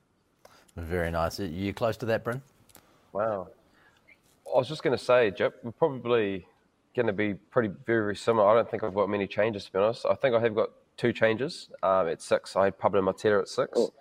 Very 0.77 1.11
nice. 1.11 1.39
Are 1.39 1.45
you 1.45 1.73
close 1.73 1.97
to 1.97 2.05
that, 2.05 2.23
Bryn? 2.23 2.41
Wow. 3.11 3.47
I 4.53 4.57
was 4.57 4.67
just 4.67 4.83
going 4.83 4.97
to 4.97 5.03
say, 5.03 5.31
Jip, 5.31 5.59
we're 5.63 5.71
probably 5.71 6.45
going 6.95 7.07
to 7.07 7.13
be 7.13 7.33
pretty 7.33 7.69
very, 7.85 8.01
very 8.01 8.15
similar. 8.15 8.47
I 8.47 8.55
don't 8.55 8.69
think 8.69 8.83
I've 8.83 8.93
got 8.93 9.09
many 9.09 9.27
changes, 9.27 9.65
to 9.65 9.71
be 9.71 9.79
honest. 9.79 10.05
I 10.05 10.15
think 10.15 10.35
I 10.35 10.39
have 10.39 10.55
got 10.55 10.69
two 10.97 11.13
changes. 11.13 11.69
Um, 11.83 12.07
at 12.07 12.21
six, 12.21 12.55
I 12.55 12.65
had 12.65 12.77
Pablo 12.77 13.01
Matera 13.01 13.41
at 13.41 13.47
six. 13.47 13.71
Oh. 13.75 13.93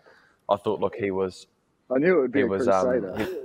I 0.49 0.57
thought, 0.57 0.81
look, 0.81 0.97
he 0.97 1.11
was 1.11 1.47
I 1.95 1.99
knew 1.99 2.19
it 2.19 2.21
would 2.23 2.33
be 2.33 2.41
he 2.41 2.45
a 2.45 2.49
was 2.49 2.69
um, 2.69 2.87
crusader. 2.87 3.17
he- 3.25 3.37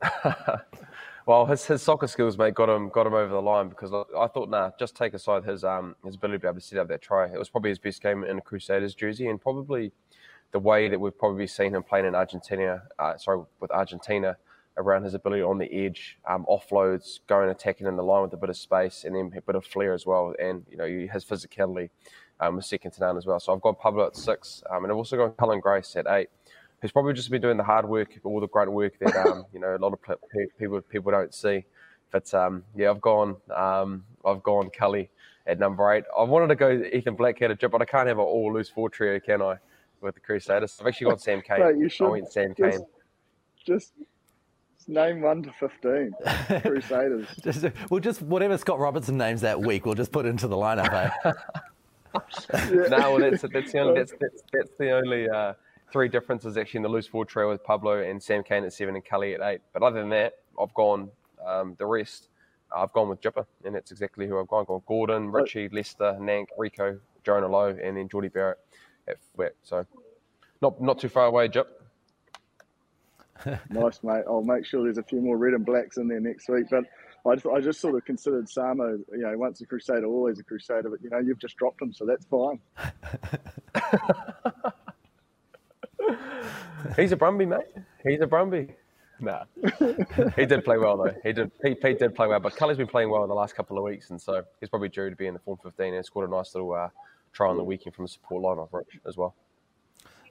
well, 1.26 1.46
his, 1.46 1.64
his 1.66 1.82
soccer 1.82 2.06
skills, 2.06 2.38
mate, 2.38 2.54
got 2.54 2.68
him 2.68 2.88
got 2.88 3.06
him 3.06 3.14
over 3.14 3.32
the 3.32 3.42
line 3.42 3.68
because 3.68 3.92
I, 3.92 4.02
I 4.16 4.28
thought, 4.28 4.48
nah, 4.48 4.70
just 4.78 4.94
take 4.96 5.14
aside 5.14 5.44
his 5.44 5.64
um 5.64 5.96
his 6.04 6.14
ability 6.14 6.38
to 6.38 6.42
be 6.42 6.48
able 6.48 6.60
to 6.60 6.60
set 6.60 6.78
up 6.78 6.88
that 6.88 7.02
try. 7.02 7.26
It 7.26 7.38
was 7.38 7.48
probably 7.48 7.70
his 7.70 7.78
best 7.78 8.02
game 8.02 8.22
in 8.24 8.38
a 8.38 8.40
Crusaders 8.40 8.94
jersey, 8.94 9.28
and 9.28 9.40
probably 9.40 9.92
the 10.52 10.58
way 10.58 10.88
that 10.88 10.98
we've 11.00 11.16
probably 11.18 11.46
seen 11.46 11.74
him 11.74 11.82
playing 11.82 12.06
in 12.06 12.14
Argentina, 12.14 12.82
uh, 12.98 13.16
sorry, 13.18 13.42
with 13.60 13.70
Argentina, 13.70 14.36
around 14.78 15.04
his 15.04 15.14
ability 15.14 15.42
on 15.42 15.58
the 15.58 15.70
edge, 15.72 16.18
um, 16.28 16.46
offloads, 16.48 17.20
going 17.26 17.50
attacking 17.50 17.86
in 17.86 17.96
the 17.96 18.02
line 18.02 18.22
with 18.22 18.32
a 18.32 18.36
bit 18.36 18.48
of 18.48 18.56
space, 18.56 19.04
and 19.04 19.14
then 19.14 19.32
a 19.36 19.42
bit 19.42 19.54
of 19.54 19.64
flair 19.64 19.92
as 19.92 20.06
well, 20.06 20.34
and 20.40 20.64
you 20.70 20.76
know 20.76 20.86
his 20.86 21.24
physicality 21.24 21.90
um, 22.40 22.56
was 22.56 22.66
second 22.66 22.92
to 22.92 23.00
none 23.00 23.16
as 23.16 23.26
well. 23.26 23.40
So 23.40 23.52
I've 23.52 23.60
got 23.60 23.78
Pablo 23.78 24.06
at 24.06 24.16
six, 24.16 24.62
um, 24.70 24.84
and 24.84 24.92
I've 24.92 24.96
also 24.96 25.16
got 25.16 25.36
Cullen 25.36 25.60
Grace 25.60 25.94
at 25.96 26.06
eight 26.08 26.30
who's 26.80 26.92
probably 26.92 27.12
just 27.12 27.30
been 27.30 27.42
doing 27.42 27.56
the 27.56 27.64
hard 27.64 27.88
work, 27.88 28.18
all 28.24 28.40
the 28.40 28.48
grunt 28.48 28.72
work 28.72 28.98
that 29.00 29.14
um, 29.16 29.44
you 29.52 29.60
know 29.60 29.74
a 29.74 29.78
lot 29.78 29.92
of 29.92 30.02
pe- 30.02 30.14
pe- 30.32 30.52
people 30.58 30.80
people 30.80 31.12
don't 31.12 31.34
see. 31.34 31.64
But 32.10 32.32
um, 32.34 32.64
yeah, 32.74 32.90
I've 32.90 33.00
gone 33.00 33.36
um, 33.54 34.04
I've 34.24 34.42
gone 34.42 34.70
Cully 34.70 35.10
at 35.46 35.58
number 35.58 35.92
eight. 35.92 36.04
I 36.16 36.22
wanted 36.22 36.48
to 36.48 36.54
go 36.54 36.70
Ethan 36.70 37.14
Blackadder, 37.14 37.54
a 37.54 37.56
drop, 37.56 37.72
but 37.72 37.82
I 37.82 37.84
can't 37.84 38.08
have 38.08 38.18
an 38.18 38.24
all 38.24 38.52
loose 38.52 38.68
four 38.68 38.88
trio, 38.88 39.18
can 39.20 39.42
I? 39.42 39.56
With 40.00 40.14
the 40.14 40.20
Crusaders, 40.20 40.78
I've 40.80 40.86
actually 40.86 41.06
gone 41.06 41.18
Sam 41.18 41.42
Cane. 41.46 41.58
Mate, 41.58 42.00
I 42.00 42.04
went 42.04 42.32
Sam 42.32 42.54
just, 42.56 42.78
Cane. 42.78 42.86
just 43.66 43.92
name 44.88 45.20
one 45.20 45.42
to 45.42 45.52
15. 45.52 46.12
Crusaders. 46.62 47.28
Just, 47.42 47.64
we'll 47.90 48.00
just, 48.00 48.22
whatever 48.22 48.58
Scott 48.58 48.78
Robertson 48.78 49.16
names 49.16 49.42
that 49.42 49.60
week, 49.60 49.86
we'll 49.86 49.94
just 49.94 50.12
put 50.12 50.26
into 50.26 50.48
the 50.48 50.56
lineup, 50.56 50.92
eh? 50.92 51.32
no, 52.88 53.12
well, 53.12 53.18
that's, 53.18 53.42
that's 53.42 53.72
the 53.72 53.78
only, 53.78 53.94
that's, 53.94 54.14
that's, 54.18 54.42
that's 54.52 54.70
the 54.78 54.90
only 54.90 55.28
uh, 55.28 55.52
three 55.92 56.08
differences 56.08 56.56
actually 56.56 56.78
in 56.78 56.82
the 56.82 56.88
loose 56.88 57.06
forward 57.06 57.28
trio 57.28 57.50
with 57.50 57.62
Pablo 57.62 58.02
and 58.02 58.22
Sam 58.22 58.42
Cane 58.42 58.64
at 58.64 58.72
seven 58.72 58.94
and 58.94 59.04
Cully 59.04 59.34
at 59.34 59.40
eight. 59.42 59.60
But 59.72 59.82
other 59.82 60.00
than 60.00 60.08
that, 60.10 60.34
I've 60.60 60.74
gone 60.74 61.10
um, 61.46 61.74
the 61.78 61.86
rest. 61.86 62.28
I've 62.74 62.92
gone 62.92 63.08
with 63.08 63.20
Jipper, 63.20 63.46
and 63.64 63.74
that's 63.74 63.90
exactly 63.90 64.26
who 64.26 64.38
I've 64.38 64.48
gone. 64.48 64.62
I've 64.62 64.66
gone 64.66 64.82
Gordon, 64.86 65.30
Richie, 65.30 65.68
Lester, 65.70 66.16
Nank, 66.20 66.46
Rieko, 66.58 66.98
Jonah 67.24 67.48
Lowe, 67.48 67.76
and 67.82 67.96
then 67.96 68.08
Jordie 68.08 68.28
Barrett 68.28 68.58
at 69.06 69.16
fullback. 69.20 69.54
So 69.62 69.86
not 70.60 70.80
not 70.80 70.98
too 70.98 71.08
far 71.08 71.26
away, 71.26 71.48
Jip. 71.48 71.77
nice, 73.70 74.02
mate. 74.02 74.24
I'll 74.26 74.42
make 74.42 74.64
sure 74.64 74.84
there's 74.84 74.98
a 74.98 75.02
few 75.02 75.20
more 75.20 75.36
red 75.36 75.54
and 75.54 75.64
blacks 75.64 75.96
in 75.96 76.08
there 76.08 76.20
next 76.20 76.48
week. 76.48 76.66
But 76.70 76.84
I 77.26 77.34
just, 77.34 77.46
I 77.46 77.60
just 77.60 77.80
sort 77.80 77.96
of 77.96 78.04
considered 78.04 78.46
Samo, 78.46 78.98
you 79.12 79.18
know, 79.18 79.36
once 79.36 79.60
a 79.60 79.66
Crusader, 79.66 80.06
always 80.06 80.38
a 80.38 80.44
Crusader. 80.44 80.90
But, 80.90 81.02
you 81.02 81.10
know, 81.10 81.18
you've 81.18 81.38
just 81.38 81.56
dropped 81.56 81.82
him, 81.82 81.92
so 81.92 82.06
that's 82.06 82.26
fine. 82.26 82.60
He's 86.96 87.12
a 87.12 87.16
Brumby, 87.16 87.46
mate. 87.46 87.84
He's 88.02 88.20
a 88.20 88.26
Brumby. 88.26 88.72
Nah, 89.20 89.44
he 90.36 90.46
did 90.46 90.64
play 90.64 90.78
well 90.78 90.96
though. 90.96 91.12
He 91.24 91.32
did. 91.32 91.50
He, 91.62 91.76
he 91.82 91.94
did 91.94 92.14
play 92.14 92.28
well, 92.28 92.38
but 92.38 92.54
Cully's 92.54 92.76
been 92.76 92.86
playing 92.86 93.10
well 93.10 93.24
in 93.24 93.28
the 93.28 93.34
last 93.34 93.56
couple 93.56 93.76
of 93.76 93.82
weeks, 93.82 94.10
and 94.10 94.20
so 94.20 94.44
he's 94.60 94.68
probably 94.68 94.88
due 94.88 95.10
to 95.10 95.16
be 95.16 95.26
in 95.26 95.34
the 95.34 95.40
form 95.40 95.58
15 95.60 95.92
and 95.92 96.06
scored 96.06 96.28
a 96.28 96.30
nice 96.30 96.54
little 96.54 96.72
uh, 96.72 96.88
try 97.32 97.48
on 97.48 97.56
the 97.56 97.64
weekend 97.64 97.96
from 97.96 98.04
a 98.04 98.08
support 98.08 98.42
line 98.42 98.58
off 98.58 98.68
Rich 98.72 99.00
as 99.06 99.16
well. 99.16 99.34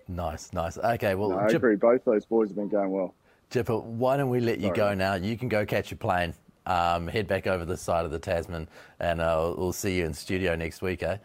Nice, 0.08 0.54
nice. 0.54 0.78
Okay, 0.78 1.16
well, 1.16 1.30
no, 1.30 1.40
I 1.40 1.48
Jip, 1.48 1.58
agree. 1.58 1.76
Both 1.76 2.06
those 2.06 2.26
boys 2.26 2.50
have 2.50 2.56
been 2.56 2.70
going 2.70 2.92
well. 2.92 3.14
Jipper, 3.50 3.78
why 3.78 4.18
don't 4.18 4.30
we 4.30 4.40
let 4.40 4.60
you 4.60 4.68
Sorry. 4.68 4.78
go 4.78 4.94
now? 4.94 5.16
You 5.16 5.38
can 5.38 5.50
go 5.50 5.66
catch 5.66 5.92
your 5.92 5.98
plane, 5.98 6.34
um, 6.66 7.08
head 7.08 7.28
back 7.28 7.48
over 7.48 7.66
the 7.66 7.78
side 7.78 8.06
of 8.06 8.12
the 8.12 8.20
Tasman, 8.20 8.68
and 9.00 9.22
uh, 9.22 9.54
we'll 9.58 9.74
see 9.74 9.98
you 9.98 10.06
in 10.06 10.14
studio 10.14 10.56
next 10.56 10.82
week, 10.82 11.04
eh? 11.04 11.18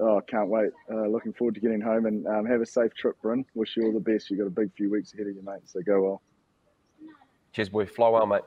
Oh, 0.00 0.20
can't 0.20 0.48
wait. 0.48 0.70
Uh, 0.90 1.06
looking 1.08 1.32
forward 1.32 1.54
to 1.56 1.60
getting 1.60 1.80
home 1.80 2.06
and 2.06 2.26
um, 2.28 2.46
have 2.46 2.60
a 2.60 2.66
safe 2.66 2.94
trip, 2.94 3.20
Bryn. 3.20 3.44
Wish 3.54 3.76
you 3.76 3.84
all 3.84 3.92
the 3.92 3.98
best. 3.98 4.30
You've 4.30 4.38
got 4.38 4.46
a 4.46 4.50
big 4.50 4.72
few 4.76 4.90
weeks 4.90 5.12
ahead 5.12 5.26
of 5.26 5.34
you, 5.34 5.42
mate, 5.42 5.62
so 5.64 5.80
go 5.82 6.02
well. 6.02 6.22
Cheers, 7.52 7.68
boy. 7.68 7.86
Fly 7.86 8.08
well, 8.08 8.26
mate. 8.26 8.42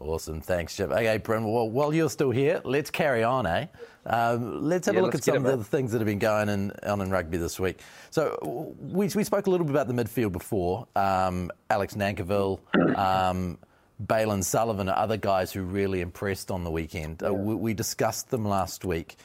Awesome. 0.00 0.40
Thanks, 0.40 0.76
Jeff. 0.76 0.90
Okay, 0.90 1.18
Bryn, 1.18 1.44
well, 1.44 1.68
while 1.68 1.92
you're 1.92 2.10
still 2.10 2.30
here, 2.30 2.60
let's 2.64 2.90
carry 2.90 3.24
on, 3.24 3.46
eh? 3.46 3.66
Um, 4.06 4.62
let's 4.62 4.86
have 4.86 4.94
yeah, 4.94 5.00
a 5.00 5.02
look 5.02 5.14
at 5.14 5.24
some 5.24 5.44
of 5.44 5.58
the 5.58 5.64
things 5.64 5.92
that 5.92 5.98
have 5.98 6.06
been 6.06 6.20
going 6.20 6.48
in, 6.48 6.70
on 6.84 7.00
in 7.00 7.10
rugby 7.10 7.36
this 7.36 7.58
week. 7.58 7.80
So, 8.10 8.74
we, 8.78 9.08
we 9.08 9.24
spoke 9.24 9.48
a 9.48 9.50
little 9.50 9.66
bit 9.66 9.74
about 9.74 9.88
the 9.88 9.94
midfield 9.94 10.32
before. 10.32 10.86
Um, 10.94 11.50
Alex 11.68 11.94
Nankivell, 11.94 12.60
um, 12.96 13.58
Bailyn 14.04 14.44
Sullivan 14.44 14.88
are 14.88 14.96
other 14.96 15.16
guys 15.16 15.52
who 15.52 15.62
really 15.62 16.00
impressed 16.00 16.50
on 16.50 16.62
the 16.62 16.70
weekend. 16.70 17.22
Uh, 17.22 17.32
yeah. 17.32 17.32
Uh, 17.32 17.42
we, 17.42 17.54
we 17.56 17.74
discussed 17.74 18.30
them 18.30 18.44
last 18.44 18.84
week. 18.84 19.16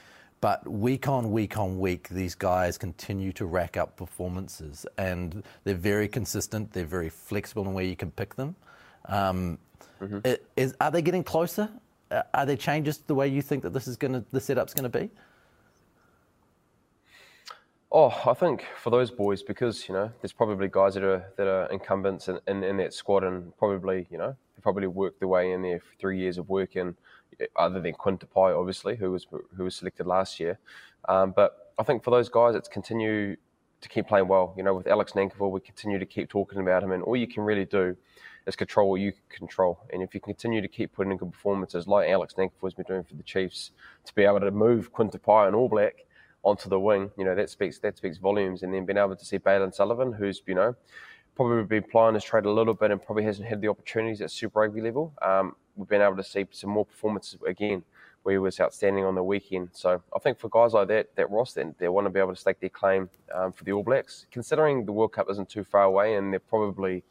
But 0.42 0.68
week 0.70 1.08
on 1.08 1.32
week 1.32 1.58
on 1.58 1.80
week, 1.80 2.10
these 2.10 2.36
guys 2.36 2.78
continue 2.78 3.32
to 3.34 3.46
rack 3.46 3.78
up 3.78 3.96
performances, 3.96 4.86
and 4.98 5.42
they're 5.64 5.74
very 5.74 6.10
consistent. 6.10 6.74
They're 6.74 6.84
very 6.84 7.08
flexible 7.08 7.66
in 7.66 7.74
where 7.74 7.86
you 7.86 7.96
can 7.96 8.12
pick 8.12 8.36
them. 8.36 8.58
Um, 9.06 9.58
mm-hmm. 10.04 10.34
is, 10.56 10.76
are 10.80 10.92
they 10.92 11.02
getting 11.02 11.24
closer? 11.24 11.70
Uh, 12.12 12.22
are 12.34 12.46
there 12.46 12.58
changes 12.58 12.98
to 12.98 13.08
the 13.08 13.16
way 13.16 13.28
you 13.28 13.42
think 13.42 13.64
that 13.64 13.74
this 13.74 13.88
is 13.88 13.98
going 13.98 14.14
to 14.14 14.24
the 14.32 14.40
setup's 14.40 14.74
going 14.74 14.90
to 14.90 15.00
be? 15.00 15.10
Oh, 17.92 18.10
I 18.26 18.34
think 18.34 18.66
for 18.82 18.90
those 18.90 19.12
boys, 19.12 19.44
because 19.44 19.88
you 19.88 19.94
know, 19.94 20.12
there's 20.22 20.34
probably 20.34 20.68
guys 20.68 20.96
that 20.96 21.04
are 21.04 21.32
that 21.38 21.48
are 21.48 21.66
incumbents 21.72 22.28
in, 22.28 22.40
in, 22.48 22.64
in 22.64 22.78
that 22.78 22.94
squad, 22.94 23.24
and 23.24 23.56
probably 23.58 24.08
you 24.10 24.18
know, 24.18 24.36
probably 24.64 24.88
worked 24.88 25.20
their 25.20 25.28
way 25.28 25.52
in 25.52 25.62
there 25.62 25.80
for 25.80 25.96
three 26.00 26.18
years 26.18 26.38
of 26.38 26.50
work 26.50 26.76
and 26.76 26.96
other 27.56 27.80
than 27.82 27.94
Quinn 27.94 28.18
Tupaea, 28.18 28.58
obviously, 28.58 28.96
who 28.96 29.12
was 29.12 29.28
who 29.56 29.64
was 29.64 29.76
selected 29.76 30.08
last 30.08 30.40
year. 30.40 30.58
Um, 31.08 31.34
but 31.36 31.74
I 31.78 31.84
think 31.84 32.04
for 32.04 32.12
those 32.12 32.30
guys, 32.30 32.56
it's 32.56 32.68
continue 32.68 33.36
to 33.82 33.90
keep 33.90 34.08
playing 34.08 34.28
well. 34.28 34.54
You 34.58 34.64
know, 34.64 34.74
with 34.74 34.88
Alex 34.88 35.12
Nankivell, 35.14 35.52
we 35.52 35.60
continue 35.60 36.00
to 36.00 36.06
keep 36.06 36.30
talking 36.30 36.60
about 36.60 36.84
him, 36.84 36.92
and 36.92 37.04
all 37.04 37.16
you 37.16 37.28
can 37.28 37.44
really 37.44 37.66
do 37.66 37.96
is 38.46 38.56
control 38.56 38.90
what 38.90 39.02
you 39.02 39.12
can 39.12 39.22
control. 39.48 39.80
And 39.92 40.02
if 40.02 40.14
you 40.14 40.20
continue 40.20 40.62
to 40.62 40.68
keep 40.68 40.94
putting 40.94 41.12
in 41.12 41.18
good 41.18 41.32
performances 41.32 41.88
like 41.88 42.10
Alex 42.10 42.34
Nankivell 42.38 42.64
has 42.64 42.74
been 42.74 42.86
doing 42.86 43.04
for 43.04 43.16
the 43.16 43.24
Chiefs, 43.24 43.72
to 44.06 44.14
be 44.16 44.24
able 44.24 44.42
to 44.42 44.52
move 44.52 44.92
Quinn 44.92 45.10
Tupaea 45.10 45.48
and 45.48 45.56
All 45.56 45.70
Black 45.70 46.06
onto 46.44 46.70
the 46.70 46.80
wing, 46.80 47.10
you 47.18 47.24
know, 47.24 47.36
that 47.36 47.50
speaks 47.50 47.80
that 47.80 47.98
speaks 47.98 48.18
volumes. 48.18 48.64
And 48.64 48.74
then 48.74 48.86
being 48.86 48.98
able 48.98 49.16
to 49.16 49.26
see 49.26 49.40
Bailyn 49.40 49.74
Sullivan, 49.74 50.12
who's 50.12 50.42
you 50.46 50.56
know 50.56 50.76
probably 51.36 51.64
been 51.64 51.84
plying 51.90 52.14
his 52.14 52.24
trade 52.24 52.46
a 52.46 52.52
little 52.52 52.74
bit 52.74 52.92
and 52.92 53.02
probably 53.02 53.24
hasn't 53.24 53.48
had 53.48 53.62
the 53.62 53.68
opportunities 53.68 54.22
at 54.22 54.32
Super 54.32 54.60
Rugby 54.60 54.82
level. 54.82 55.14
Um, 55.22 55.56
we've 55.76 55.88
been 55.88 56.02
able 56.02 56.18
to 56.18 56.24
see 56.24 56.46
some 56.52 56.70
more 56.70 56.86
performances 56.86 57.40
again 57.48 57.84
where 58.24 58.34
he 58.34 58.40
was 58.40 58.60
outstanding 58.60 59.04
on 59.04 59.16
the 59.16 59.24
weekend. 59.24 59.70
So 59.74 60.02
I 60.16 60.20
think 60.20 60.40
for 60.40 60.50
guys 60.50 60.74
like 60.74 60.88
that, 60.88 61.16
that 61.16 61.30
Ross, 61.30 61.54
then 61.54 61.76
they 61.78 61.90
want 61.90 62.06
to 62.06 62.10
be 62.10 62.20
able 62.20 62.34
to 62.34 62.40
stake 62.40 62.60
their 62.60 62.70
claim 62.70 63.10
um, 63.34 63.52
for 63.52 63.64
the 63.64 63.74
All 63.74 63.84
Blacks. 63.84 64.28
Considering 64.32 64.86
the 64.86 64.94
World 64.94 65.12
Cup 65.12 65.28
isn't 65.30 65.50
too 65.50 65.64
far 65.64 65.84
away 65.84 66.16
and 66.16 66.32
they're 66.32 66.40
probably 66.40 67.04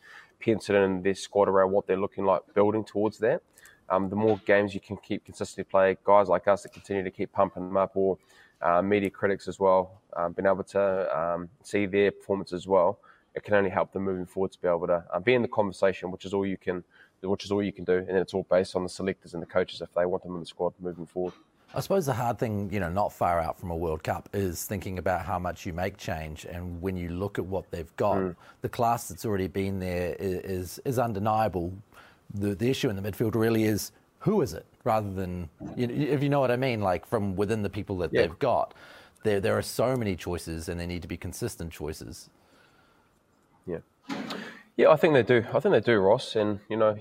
penciled 0.45 0.79
in 0.79 1.03
their 1.03 1.15
squad 1.15 1.49
around 1.49 1.71
what 1.73 1.87
they're 1.87 1.97
looking 1.97 2.25
like 2.25 2.43
building 2.55 2.85
towards 2.85 3.19
that. 3.19 3.43
Um, 3.89 4.09
the 4.09 4.17
more 4.17 4.41
games 4.47 4.75
you 4.75 4.81
can 4.81 4.97
keep 4.97 5.25
consistently 5.25 5.65
play, 5.71 5.97
guys 6.05 6.29
like 6.29 6.49
us 6.49 6.63
that 6.63 6.73
continue 6.73 7.03
to 7.03 7.11
keep 7.11 7.33
pumping 7.33 7.65
them 7.65 7.77
up, 7.77 7.93
or 7.95 8.19
uh, 8.63 8.81
media 8.81 9.11
critics 9.11 9.49
as 9.49 9.59
well, 9.59 10.01
um, 10.17 10.33
being 10.33 10.47
able 10.47 10.65
to 10.65 11.19
um, 11.19 11.49
see 11.63 11.87
their 11.87 12.11
performance 12.11 12.53
as 12.53 12.67
well, 12.67 12.99
it 13.35 13.43
can 13.43 13.55
only 13.55 13.71
help 13.71 13.93
them 13.93 14.05
moving 14.05 14.27
forward 14.27 14.53
to 14.53 14.61
be 14.61 14.69
able 14.69 14.87
to 14.87 15.05
uh, 15.13 15.21
be 15.21 15.35
in 15.35 15.43
the 15.43 15.49
conversation, 15.49 16.11
which 16.11 16.25
is 16.25 16.33
all 16.33 16.47
you 16.47 16.57
can 16.57 16.85
which 17.23 17.45
is 17.45 17.53
all 17.53 17.63
you 17.63 17.73
can 17.73 17.85
do. 17.85 17.99
And 17.99 18.19
it's 18.19 18.35
all 18.35 18.47
based 18.51 18.75
on 18.75 18.83
the 18.83 18.89
selectors 18.89 19.35
and 19.35 19.43
the 19.43 19.47
coaches 19.47 19.81
if 19.81 19.95
they 19.95 20.07
want 20.07 20.25
them 20.25 20.35
in 20.35 20.41
the 20.41 20.47
squad 20.47 20.75
moving 20.81 21.07
forward. 21.07 21.35
I 21.75 21.81
suppose 21.81 22.05
the 22.07 22.13
hard 22.13 22.39
thing, 22.39 22.71
you 22.73 22.81
know, 22.81 22.91
not 22.91 23.13
far 23.13 23.41
out 23.41 23.59
from 23.59 23.71
a 23.71 23.77
World 23.77 24.03
Cup, 24.03 24.29
is 24.33 24.65
thinking 24.65 24.99
about 24.99 25.25
how 25.25 25.39
much 25.39 25.65
you 25.65 25.73
make 25.73 25.97
change. 25.97 26.45
And 26.45 26.81
when 26.83 26.97
you 26.97 27.09
look 27.09 27.39
at 27.39 27.47
what 27.47 27.71
they've 27.71 27.95
got, 27.97 28.19
mm. 28.19 28.37
the 28.61 28.69
class 28.69 29.09
that's 29.09 29.25
already 29.25 29.49
been 29.49 29.79
there 29.79 30.15
is 30.19 30.81
is 30.85 30.99
undeniable. 30.99 31.73
The 32.35 32.55
the 32.55 32.69
issue 32.69 32.91
in 32.91 32.97
the 32.97 33.03
midfield 33.03 33.35
really 33.35 33.65
is 33.65 33.93
who 34.19 34.43
is 34.43 34.53
it, 34.53 34.67
rather 34.85 35.11
than 35.11 35.49
you 35.77 35.87
know, 35.87 35.95
if 35.95 36.23
you 36.23 36.29
know 36.29 36.41
what 36.41 36.51
I 36.51 36.57
mean, 36.57 36.81
like 36.81 37.07
from 37.07 37.37
within 37.37 37.63
the 37.63 37.71
people 37.71 37.97
that 37.99 38.13
yeah. 38.13 38.23
they've 38.23 38.39
got. 38.39 38.75
There 39.23 39.41
there 39.41 39.57
are 39.57 39.63
so 39.63 39.97
many 39.97 40.17
choices, 40.17 40.69
and 40.69 40.81
they 40.81 40.87
need 40.87 41.03
to 41.03 41.09
be 41.09 41.17
consistent 41.17 41.73
choices. 41.73 42.29
Yeah. 43.67 43.79
Yeah, 44.77 44.91
I 44.91 44.97
think 44.97 45.15
they 45.15 45.23
do. 45.23 45.45
I 45.53 45.61
think 45.61 45.73
they 45.73 45.81
do, 45.81 45.99
Ross. 45.99 46.35
And 46.35 46.61
you 46.69 46.77
know, 46.77 46.99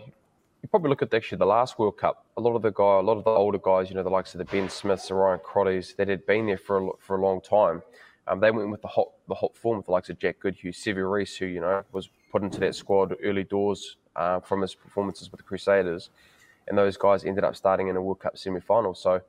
you 0.61 0.69
probably 0.69 0.89
look 0.89 1.01
at 1.01 1.13
actually 1.13 1.39
the 1.39 1.45
last 1.45 1.79
World 1.79 1.97
Cup. 1.97 2.25
A 2.37 2.41
lot 2.41 2.55
of 2.55 2.61
the 2.61 2.71
guy, 2.71 2.99
a 2.99 3.01
lot 3.01 3.17
of 3.17 3.23
the 3.23 3.31
older 3.31 3.57
guys, 3.57 3.89
you 3.89 3.95
know, 3.95 4.03
the 4.03 4.09
likes 4.09 4.33
of 4.33 4.39
the 4.39 4.45
Ben 4.45 4.69
Smiths, 4.69 5.07
the 5.07 5.15
Ryan 5.15 5.39
Crotties, 5.39 5.95
that 5.95 6.07
had 6.07 6.25
been 6.25 6.45
there 6.45 6.57
for 6.57 6.87
a, 6.87 6.89
for 6.99 7.17
a 7.17 7.21
long 7.21 7.41
time. 7.41 7.81
Um, 8.27 8.39
they 8.39 8.51
went 8.51 8.69
with 8.69 8.81
the 8.81 8.87
hot 8.87 9.09
the 9.27 9.33
hot 9.33 9.55
form 9.55 9.77
with 9.77 9.87
the 9.87 9.91
likes 9.91 10.09
of 10.09 10.19
Jack 10.19 10.39
Goodhue, 10.39 10.71
Sevu 10.71 11.11
Reece, 11.11 11.35
who 11.37 11.47
you 11.47 11.59
know 11.59 11.83
was 11.91 12.09
put 12.31 12.43
into 12.43 12.59
that 12.59 12.75
squad 12.75 13.15
early 13.23 13.43
doors 13.43 13.97
uh, 14.15 14.39
from 14.39 14.61
his 14.61 14.75
performances 14.75 15.31
with 15.31 15.39
the 15.39 15.43
Crusaders, 15.43 16.11
and 16.67 16.77
those 16.77 16.95
guys 16.95 17.25
ended 17.25 17.43
up 17.43 17.55
starting 17.55 17.87
in 17.87 17.95
a 17.95 18.01
World 18.01 18.19
Cup 18.19 18.37
semi 18.37 18.59
final. 18.59 18.93
So 18.93 19.21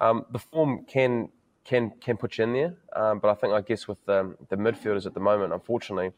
um, 0.00 0.26
the 0.32 0.40
form 0.40 0.84
can 0.86 1.28
can 1.64 1.92
can 2.00 2.16
put 2.16 2.38
you 2.38 2.44
in 2.44 2.52
there, 2.52 2.74
um, 2.96 3.20
but 3.20 3.30
I 3.30 3.34
think 3.34 3.52
I 3.52 3.60
guess 3.60 3.86
with 3.86 4.04
the, 4.06 4.34
the 4.48 4.56
midfielders 4.56 5.06
at 5.06 5.14
the 5.14 5.20
moment, 5.20 5.52
unfortunately, 5.52 6.10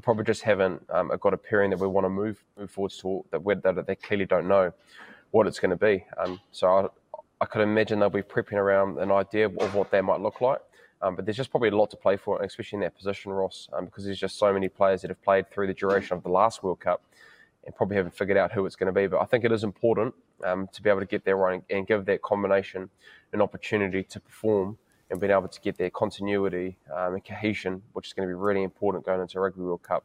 we 0.00 0.02
probably 0.02 0.24
just 0.24 0.42
haven't 0.42 0.82
um, 0.88 1.12
got 1.20 1.34
a 1.34 1.36
pairing 1.36 1.68
that 1.68 1.78
we 1.78 1.86
want 1.86 2.06
to 2.06 2.08
move 2.08 2.42
move 2.58 2.70
forwards 2.70 2.96
to 2.96 3.22
that, 3.30 3.44
we, 3.44 3.54
that 3.54 3.86
they 3.86 3.94
clearly 3.94 4.24
don't 4.24 4.48
know 4.48 4.72
what 5.30 5.46
it's 5.46 5.58
going 5.58 5.70
to 5.70 5.76
be. 5.76 6.06
Um, 6.16 6.40
so 6.52 6.66
I, 6.68 6.86
I, 7.42 7.44
could 7.44 7.60
imagine 7.60 8.00
they'll 8.00 8.08
be 8.08 8.22
prepping 8.22 8.54
around 8.54 8.98
an 8.98 9.12
idea 9.12 9.46
of 9.46 9.74
what 9.74 9.90
that 9.90 10.02
might 10.02 10.20
look 10.20 10.40
like. 10.40 10.60
Um, 11.02 11.16
but 11.16 11.26
there's 11.26 11.36
just 11.36 11.50
probably 11.50 11.68
a 11.68 11.76
lot 11.76 11.90
to 11.90 11.98
play 11.98 12.16
for, 12.16 12.42
especially 12.42 12.76
in 12.78 12.80
that 12.80 12.96
position, 12.96 13.30
Ross, 13.30 13.68
um, 13.74 13.84
because 13.84 14.04
there's 14.04 14.18
just 14.18 14.38
so 14.38 14.54
many 14.54 14.68
players 14.70 15.02
that 15.02 15.08
have 15.08 15.22
played 15.22 15.50
through 15.50 15.66
the 15.66 15.74
duration 15.74 16.16
of 16.16 16.22
the 16.22 16.30
last 16.30 16.62
World 16.62 16.80
Cup 16.80 17.02
and 17.66 17.76
probably 17.76 17.96
haven't 17.96 18.14
figured 18.14 18.38
out 18.38 18.52
who 18.52 18.64
it's 18.64 18.76
going 18.76 18.92
to 18.92 18.98
be. 18.98 19.06
But 19.06 19.20
I 19.20 19.26
think 19.26 19.44
it 19.44 19.52
is 19.52 19.64
important 19.64 20.14
um, 20.44 20.66
to 20.72 20.82
be 20.82 20.88
able 20.88 21.00
to 21.00 21.06
get 21.06 21.26
there 21.26 21.36
right 21.36 21.62
and 21.68 21.86
give 21.86 22.06
that 22.06 22.22
combination 22.22 22.88
an 23.34 23.42
opportunity 23.42 24.02
to 24.04 24.18
perform 24.18 24.78
and 25.10 25.20
being 25.20 25.32
able 25.32 25.48
to 25.48 25.60
get 25.60 25.76
their 25.76 25.90
continuity 25.90 26.76
um, 26.94 27.14
and 27.14 27.24
cohesion, 27.24 27.82
which 27.92 28.08
is 28.08 28.12
going 28.12 28.28
to 28.28 28.30
be 28.30 28.34
really 28.34 28.62
important 28.62 29.04
going 29.04 29.20
into 29.20 29.40
Rugby 29.40 29.62
World 29.62 29.82
Cup 29.82 30.04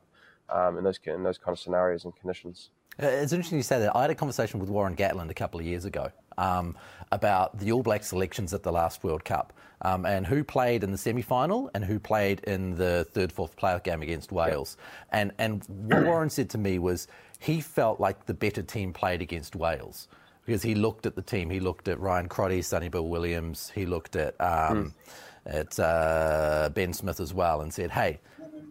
um, 0.49 0.77
in 0.77 0.83
those 0.83 0.99
in 1.05 1.23
those 1.23 1.37
kind 1.37 1.53
of 1.53 1.59
scenarios 1.59 2.05
and 2.05 2.15
conditions. 2.15 2.69
Uh, 3.01 3.07
it's 3.07 3.33
interesting 3.33 3.57
you 3.57 3.63
say 3.63 3.79
that. 3.79 3.95
I 3.95 4.01
had 4.01 4.09
a 4.09 4.15
conversation 4.15 4.59
with 4.59 4.69
Warren 4.69 4.95
Gatland 4.95 5.29
a 5.29 5.33
couple 5.33 5.59
of 5.59 5.65
years 5.65 5.83
ago 5.83 6.11
um, 6.37 6.77
about 7.11 7.57
the 7.59 7.71
All 7.71 7.83
Black 7.83 8.03
selections 8.03 8.53
at 8.53 8.63
the 8.63 8.71
last 8.71 9.03
World 9.03 9.25
Cup 9.25 9.53
um, 9.81 10.05
and 10.05 10.25
who 10.25 10.43
played 10.43 10.83
in 10.83 10.91
the 10.91 10.97
semi 10.97 11.21
final 11.21 11.69
and 11.73 11.83
who 11.83 11.99
played 11.99 12.39
in 12.41 12.75
the 12.75 13.05
third, 13.11 13.31
fourth 13.31 13.57
playoff 13.57 13.83
game 13.83 14.01
against 14.01 14.31
Wales. 14.31 14.77
Yep. 14.79 14.87
And, 15.11 15.31
and 15.37 15.63
what 15.67 16.05
Warren 16.05 16.29
said 16.29 16.49
to 16.51 16.57
me 16.57 16.79
was 16.79 17.07
he 17.39 17.59
felt 17.59 17.99
like 17.99 18.25
the 18.25 18.33
better 18.33 18.61
team 18.61 18.93
played 18.93 19.21
against 19.21 19.55
Wales 19.55 20.07
because 20.45 20.61
he 20.61 20.75
looked 20.75 21.05
at 21.05 21.15
the 21.15 21.21
team. 21.21 21.49
He 21.49 21.59
looked 21.59 21.87
at 21.87 21.99
Ryan 21.99 22.29
Crotty, 22.29 22.61
Sonny 22.61 22.89
Bill 22.89 23.07
Williams. 23.07 23.71
He 23.73 23.85
looked 23.85 24.15
at 24.15 24.39
um, 24.39 24.93
mm. 24.93 24.93
at 25.45 25.79
uh, 25.79 26.69
Ben 26.73 26.93
Smith 26.93 27.19
as 27.19 27.33
well, 27.33 27.61
and 27.61 27.73
said, 27.73 27.91
"Hey, 27.91 28.19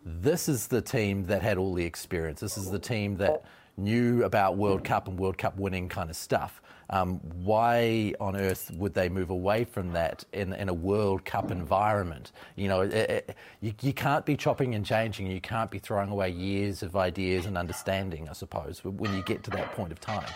this 0.04 0.48
is 0.48 0.68
the 0.68 0.80
team 0.80 1.26
that 1.26 1.42
had 1.42 1.58
all 1.58 1.74
the 1.74 1.84
experience. 1.84 2.40
This 2.40 2.56
is 2.56 2.70
the 2.70 2.78
team 2.78 3.16
that 3.16 3.44
knew 3.76 4.22
about 4.22 4.56
World 4.56 4.84
Cup 4.84 5.08
and 5.08 5.18
World 5.18 5.36
Cup 5.36 5.56
winning 5.58 5.88
kind 5.88 6.10
of 6.10 6.16
stuff." 6.16 6.60
Um, 6.90 7.18
why 7.42 8.12
on 8.20 8.36
earth 8.36 8.70
would 8.74 8.92
they 8.92 9.08
move 9.08 9.30
away 9.30 9.64
from 9.64 9.92
that 9.94 10.22
in, 10.34 10.52
in 10.52 10.68
a 10.68 10.74
World 10.74 11.24
Cup 11.24 11.50
environment? 11.50 12.32
You 12.56 12.68
know, 12.68 12.82
it, 12.82 12.92
it, 12.92 13.36
you, 13.62 13.72
you 13.80 13.94
can't 13.94 14.26
be 14.26 14.36
chopping 14.36 14.74
and 14.74 14.84
changing. 14.84 15.30
You 15.30 15.40
can't 15.40 15.70
be 15.70 15.78
throwing 15.78 16.10
away 16.10 16.28
years 16.28 16.82
of 16.82 16.94
ideas 16.94 17.46
and 17.46 17.56
understanding, 17.56 18.28
I 18.28 18.34
suppose, 18.34 18.84
when 18.84 19.14
you 19.14 19.22
get 19.22 19.42
to 19.44 19.50
that 19.52 19.72
point 19.72 19.92
of 19.92 20.00
time. 20.00 20.28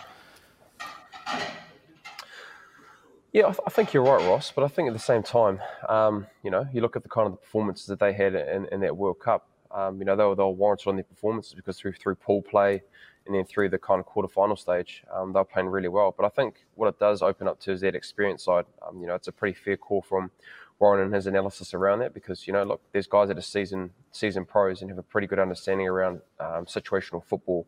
Yeah, 3.32 3.44
I, 3.44 3.50
th- 3.50 3.60
I, 3.66 3.70
think 3.70 3.92
you're 3.92 4.02
right, 4.02 4.26
Ross. 4.26 4.52
But 4.54 4.64
I 4.64 4.68
think 4.68 4.88
at 4.88 4.94
the 4.94 4.98
same 4.98 5.22
time, 5.22 5.60
um, 5.88 6.26
you 6.42 6.50
know, 6.50 6.66
you 6.72 6.80
look 6.80 6.96
at 6.96 7.02
the 7.02 7.08
kind 7.08 7.26
of 7.26 7.32
the 7.32 7.36
performances 7.38 7.86
that 7.86 8.00
they 8.00 8.12
had 8.12 8.34
in, 8.34 8.66
in 8.72 8.80
that 8.80 8.96
World 8.96 9.18
Cup. 9.20 9.48
Um, 9.70 9.98
you 9.98 10.06
know, 10.06 10.16
they 10.16 10.24
were, 10.24 10.34
they 10.34 10.42
were 10.42 10.50
warranted 10.50 10.88
on 10.88 10.96
their 10.96 11.04
performances 11.04 11.52
because 11.54 11.78
through 11.78 11.92
through 11.92 12.14
pool 12.14 12.40
play 12.40 12.82
and 13.26 13.34
then 13.34 13.44
through 13.44 13.68
the 13.68 13.78
kind 13.78 14.00
of 14.00 14.06
quarterfinal 14.06 14.58
stage, 14.58 15.04
um, 15.14 15.34
they 15.34 15.38
were 15.38 15.44
playing 15.44 15.68
really 15.68 15.88
well. 15.88 16.14
But 16.16 16.24
I 16.24 16.30
think 16.30 16.64
what 16.74 16.88
it 16.88 16.98
does 16.98 17.20
open 17.20 17.46
up 17.46 17.60
to 17.60 17.72
is 17.72 17.82
that 17.82 17.94
experience 17.94 18.44
side. 18.44 18.64
Um, 18.86 19.00
you 19.00 19.06
know, 19.06 19.14
it's 19.14 19.28
a 19.28 19.32
pretty 19.32 19.54
fair 19.54 19.76
call 19.76 20.00
from 20.00 20.30
Warren 20.78 21.04
and 21.04 21.14
his 21.14 21.26
analysis 21.26 21.74
around 21.74 21.98
that 21.98 22.14
because 22.14 22.46
you 22.46 22.54
know, 22.54 22.64
look, 22.64 22.80
there's 22.92 23.06
guys 23.06 23.28
that 23.28 23.36
are 23.36 23.42
season 23.42 23.90
season 24.10 24.46
pros 24.46 24.80
and 24.80 24.90
have 24.90 24.98
a 24.98 25.02
pretty 25.02 25.26
good 25.26 25.38
understanding 25.38 25.86
around 25.86 26.22
um, 26.40 26.64
situational 26.64 27.22
football, 27.22 27.66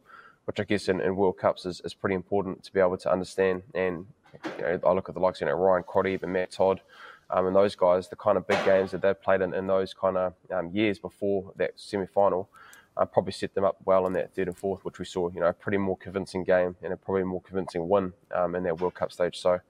which 0.51 0.59
I 0.59 0.64
guess 0.64 0.88
in, 0.88 1.01
in 1.01 1.14
World 1.14 1.38
Cups 1.38 1.64
is, 1.64 1.80
is 1.84 1.94
pretty 1.94 2.16
important 2.16 2.64
to 2.64 2.72
be 2.72 2.80
able 2.80 2.96
to 2.96 3.12
understand 3.12 3.62
and 3.72 4.05
you 4.59 4.62
know, 4.62 4.80
I 4.84 4.92
look 4.92 5.09
at 5.09 5.14
the 5.14 5.20
likes 5.20 5.38
of 5.38 5.46
you 5.46 5.53
know, 5.53 5.57
Ryan 5.57 5.84
Crotty, 5.84 6.18
and 6.20 6.32
Matt 6.32 6.51
Todd, 6.51 6.80
um, 7.30 7.46
and 7.46 7.55
those 7.55 7.76
guys, 7.76 8.09
the 8.09 8.16
kind 8.16 8.36
of 8.36 8.48
big 8.48 8.64
games 8.64 8.90
that 8.90 9.01
they've 9.01 9.22
played 9.22 9.42
in, 9.42 9.55
in 9.55 9.68
those 9.68 9.94
kind 9.94 10.16
of 10.16 10.34
um, 10.53 10.70
years 10.72 10.98
before 10.98 11.53
that 11.55 11.74
semi 11.76 12.07
final, 12.07 12.48
uh, 12.96 13.05
probably 13.05 13.30
set 13.30 13.55
them 13.55 13.62
up 13.62 13.76
well 13.84 14.09
in 14.09 14.12
that 14.14 14.34
third 14.34 14.48
and 14.48 14.57
fourth, 14.57 14.84
which 14.84 14.98
we 14.98 15.05
saw, 15.05 15.30
you 15.30 15.38
know, 15.38 15.46
a 15.46 15.53
pretty 15.53 15.78
more 15.78 15.96
convincing 15.96 16.42
game 16.42 16.74
and 16.82 16.92
a 16.92 16.96
probably 16.96 17.22
more 17.22 17.42
convincing 17.42 17.88
win 17.88 18.12
um, 18.34 18.57
in 18.57 18.64
that 18.64 18.80
World 18.80 18.94
Cup 18.94 19.12
stage. 19.12 19.38
So, 19.38 19.61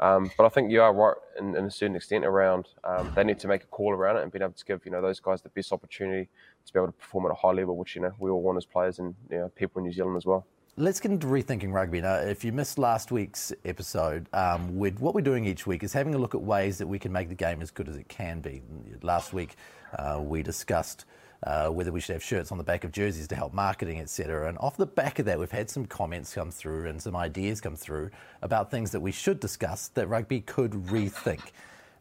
um, 0.00 0.30
but 0.38 0.46
I 0.46 0.48
think 0.48 0.70
you 0.70 0.80
are 0.80 0.94
right 0.94 1.16
in, 1.38 1.54
in 1.54 1.66
a 1.66 1.70
certain 1.70 1.96
extent 1.96 2.24
around 2.24 2.68
um, 2.84 3.12
they 3.14 3.24
need 3.24 3.38
to 3.40 3.48
make 3.48 3.64
a 3.64 3.66
call 3.66 3.92
around 3.92 4.16
it 4.16 4.22
and 4.22 4.32
be 4.32 4.38
able 4.38 4.52
to 4.52 4.64
give, 4.64 4.86
you 4.86 4.90
know, 4.90 5.02
those 5.02 5.20
guys 5.20 5.42
the 5.42 5.50
best 5.50 5.70
opportunity 5.70 6.30
to 6.70 6.74
be 6.74 6.80
able 6.80 6.92
to 6.92 6.98
perform 6.98 7.26
at 7.26 7.32
a 7.32 7.34
high 7.34 7.52
level, 7.52 7.76
which, 7.76 7.94
you 7.94 8.02
know, 8.02 8.12
we 8.18 8.30
all 8.30 8.42
want 8.42 8.56
as 8.56 8.64
players 8.64 8.98
and 8.98 9.14
you 9.30 9.38
know, 9.38 9.48
people 9.48 9.80
in 9.80 9.86
New 9.86 9.92
Zealand 9.92 10.16
as 10.16 10.26
well. 10.26 10.46
Let's 10.76 11.00
get 11.00 11.10
into 11.10 11.26
rethinking 11.26 11.72
rugby. 11.72 12.00
Now, 12.00 12.14
if 12.14 12.44
you 12.44 12.52
missed 12.52 12.78
last 12.78 13.10
week's 13.12 13.52
episode, 13.64 14.28
um, 14.32 14.78
what 14.78 15.14
we're 15.14 15.20
doing 15.20 15.44
each 15.44 15.66
week 15.66 15.82
is 15.82 15.92
having 15.92 16.14
a 16.14 16.18
look 16.18 16.34
at 16.34 16.40
ways 16.40 16.78
that 16.78 16.86
we 16.86 16.98
can 16.98 17.12
make 17.12 17.28
the 17.28 17.34
game 17.34 17.60
as 17.60 17.70
good 17.70 17.88
as 17.88 17.96
it 17.96 18.08
can 18.08 18.40
be. 18.40 18.62
Last 19.02 19.32
week, 19.32 19.56
uh, 19.98 20.20
we 20.22 20.42
discussed 20.42 21.04
uh, 21.42 21.68
whether 21.68 21.90
we 21.90 22.00
should 22.00 22.12
have 22.12 22.22
shirts 22.22 22.52
on 22.52 22.58
the 22.58 22.64
back 22.64 22.84
of 22.84 22.92
jerseys 22.92 23.26
to 23.28 23.34
help 23.34 23.52
marketing, 23.52 24.00
etc. 24.00 24.48
And 24.48 24.58
off 24.58 24.76
the 24.76 24.86
back 24.86 25.18
of 25.18 25.26
that, 25.26 25.38
we've 25.38 25.50
had 25.50 25.68
some 25.68 25.86
comments 25.86 26.34
come 26.34 26.50
through 26.50 26.88
and 26.88 27.00
some 27.00 27.16
ideas 27.16 27.60
come 27.60 27.76
through 27.76 28.10
about 28.42 28.70
things 28.70 28.90
that 28.92 29.00
we 29.00 29.12
should 29.12 29.40
discuss 29.40 29.88
that 29.88 30.08
rugby 30.08 30.40
could 30.40 30.72
rethink. 30.72 31.50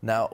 Now, 0.01 0.31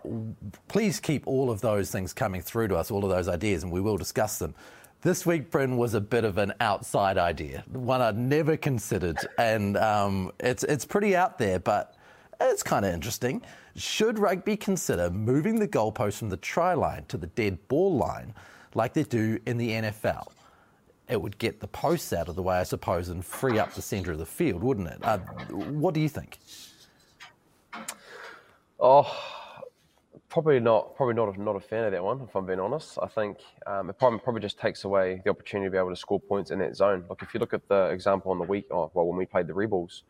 please 0.68 1.00
keep 1.00 1.26
all 1.28 1.50
of 1.50 1.62
those 1.62 1.92
things 1.92 2.14
coming 2.14 2.42
through 2.42 2.68
to 2.70 2.76
us, 2.76 2.92
all 2.92 3.04
of 3.04 3.10
those 3.10 3.28
ideas, 3.28 3.64
and 3.64 3.72
we 3.72 3.82
will 3.82 3.98
discuss 3.98 4.38
them. 4.38 4.54
This 5.02 5.26
week, 5.26 5.52
Bryn, 5.52 5.78
was 5.78 5.94
a 5.94 6.02
bit 6.02 6.24
of 6.24 6.38
an 6.38 6.54
outside 6.60 7.18
idea, 7.18 7.64
one 7.72 8.02
I'd 8.02 8.18
never 8.18 8.58
considered, 8.58 9.18
and 9.38 9.78
um, 9.78 10.32
it's 10.40 10.64
it's 10.64 10.84
pretty 10.84 11.16
out 11.16 11.38
there, 11.38 11.60
but 11.60 11.96
it's 12.42 12.64
kind 12.64 12.86
of 12.86 12.94
interesting. 12.94 13.42
Should 13.76 14.20
rugby 14.20 14.58
consider 14.58 15.10
moving 15.10 15.60
the 15.60 15.68
goalpost 15.68 16.18
from 16.18 16.30
the 16.30 16.38
try 16.38 16.74
line 16.74 17.06
to 17.10 17.18
the 17.18 17.28
dead 17.28 17.68
ball 17.68 17.96
line, 17.96 18.34
like 18.74 18.94
they 18.94 19.04
do 19.04 19.38
in 19.46 19.58
the 19.58 19.70
NFL? 19.70 20.28
It 21.08 21.22
would 21.22 21.38
get 21.38 21.60
the 21.60 21.68
posts 21.68 22.12
out 22.12 22.28
of 22.28 22.36
the 22.36 22.42
way, 22.42 22.58
I 22.58 22.64
suppose, 22.64 23.10
and 23.10 23.24
free 23.24 23.60
up 23.60 23.74
the 23.74 23.82
centre 23.82 24.12
of 24.12 24.18
the 24.18 24.26
field, 24.26 24.64
wouldn't 24.64 24.88
it? 24.88 24.98
Uh, 25.04 25.20
what 25.50 25.94
do 25.94 26.00
you 26.00 26.10
think? 26.10 26.40
Oh, 28.80 29.16
probably 30.36 30.60
not 30.60 30.94
probably 30.98 31.14
not 31.14 31.34
a, 31.34 31.42
not 31.42 31.56
a 31.56 31.62
fan 31.62 31.86
of 31.86 31.94
that 31.94 32.04
one 32.04 32.20
if 32.20 32.36
I'm 32.36 32.46
being 32.46 32.60
honest. 32.60 33.00
I 33.02 33.08
think 33.08 33.38
um, 33.66 33.90
it 33.90 33.98
probably, 33.98 34.20
probably 34.20 34.42
just 34.42 34.60
takes 34.60 34.84
away 34.84 35.22
the 35.24 35.30
opportunity 35.30 35.68
to 35.68 35.72
be 35.72 35.78
able 35.78 35.92
to 35.92 35.96
score 35.96 36.20
points 36.20 36.52
in 36.52 36.60
that 36.60 36.76
zone. 36.76 37.06
Like 37.10 37.22
if 37.22 37.34
you 37.34 37.40
look 37.40 37.54
at 37.54 37.66
the 37.70 37.86
example 37.86 38.32
on 38.34 38.40
the 38.40 38.44
week, 38.44 38.66
oh, 38.70 38.92
well 38.94 39.06
when 39.06 39.18
we 39.18 39.26
played 39.26 39.48
the 39.48 39.54
Rebels, 39.54 40.04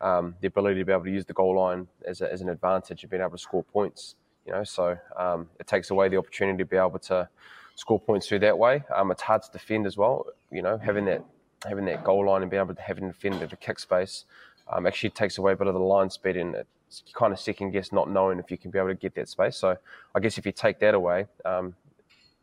um, 0.00 0.34
the 0.40 0.48
ability 0.48 0.80
to 0.80 0.84
be 0.84 0.90
able 0.90 1.04
to 1.04 1.12
use 1.12 1.26
the 1.26 1.32
goal 1.32 1.56
line 1.56 1.86
as, 2.04 2.22
a, 2.22 2.32
as 2.32 2.40
an 2.40 2.48
advantage 2.48 3.04
of 3.04 3.10
being 3.10 3.22
able 3.22 3.30
to 3.30 3.38
score 3.38 3.62
points. 3.62 4.16
You 4.44 4.50
know, 4.50 4.64
so 4.64 4.98
um, 5.16 5.48
it 5.60 5.68
takes 5.68 5.90
away 5.90 6.08
the 6.08 6.16
opportunity 6.16 6.58
to 6.58 6.64
be 6.64 6.76
able 6.76 6.98
to 6.98 7.28
score 7.76 8.00
points 8.00 8.26
through 8.26 8.40
that 8.40 8.58
way. 8.58 8.82
Um, 8.92 9.12
it's 9.12 9.22
hard 9.22 9.42
to 9.42 9.52
defend 9.52 9.86
as 9.86 9.96
well. 9.96 10.26
You 10.50 10.62
know, 10.62 10.76
having 10.76 11.04
that 11.04 11.24
having 11.64 11.84
that 11.84 12.02
goal 12.02 12.26
line 12.26 12.42
and 12.42 12.50
being 12.50 12.62
able 12.62 12.74
to 12.74 12.82
have 12.82 12.98
it 12.98 13.02
defend 13.02 13.40
at 13.42 13.52
a 13.52 13.56
kick 13.56 13.78
space 13.78 14.24
um, 14.72 14.88
actually 14.88 15.10
takes 15.10 15.38
away 15.38 15.52
a 15.52 15.56
bit 15.56 15.68
of 15.68 15.74
the 15.74 15.80
line 15.80 16.10
speed 16.10 16.36
and 16.36 16.56
it 16.56 16.66
kind 17.14 17.32
of 17.32 17.40
second 17.40 17.70
guess 17.70 17.92
not 17.92 18.10
knowing 18.10 18.38
if 18.38 18.50
you 18.50 18.58
can 18.58 18.70
be 18.70 18.78
able 18.78 18.88
to 18.88 18.94
get 18.94 19.14
that 19.14 19.28
space. 19.28 19.56
So 19.56 19.76
I 20.14 20.20
guess 20.20 20.38
if 20.38 20.46
you 20.46 20.52
take 20.52 20.78
that 20.80 20.94
away, 20.94 21.26
um, 21.44 21.74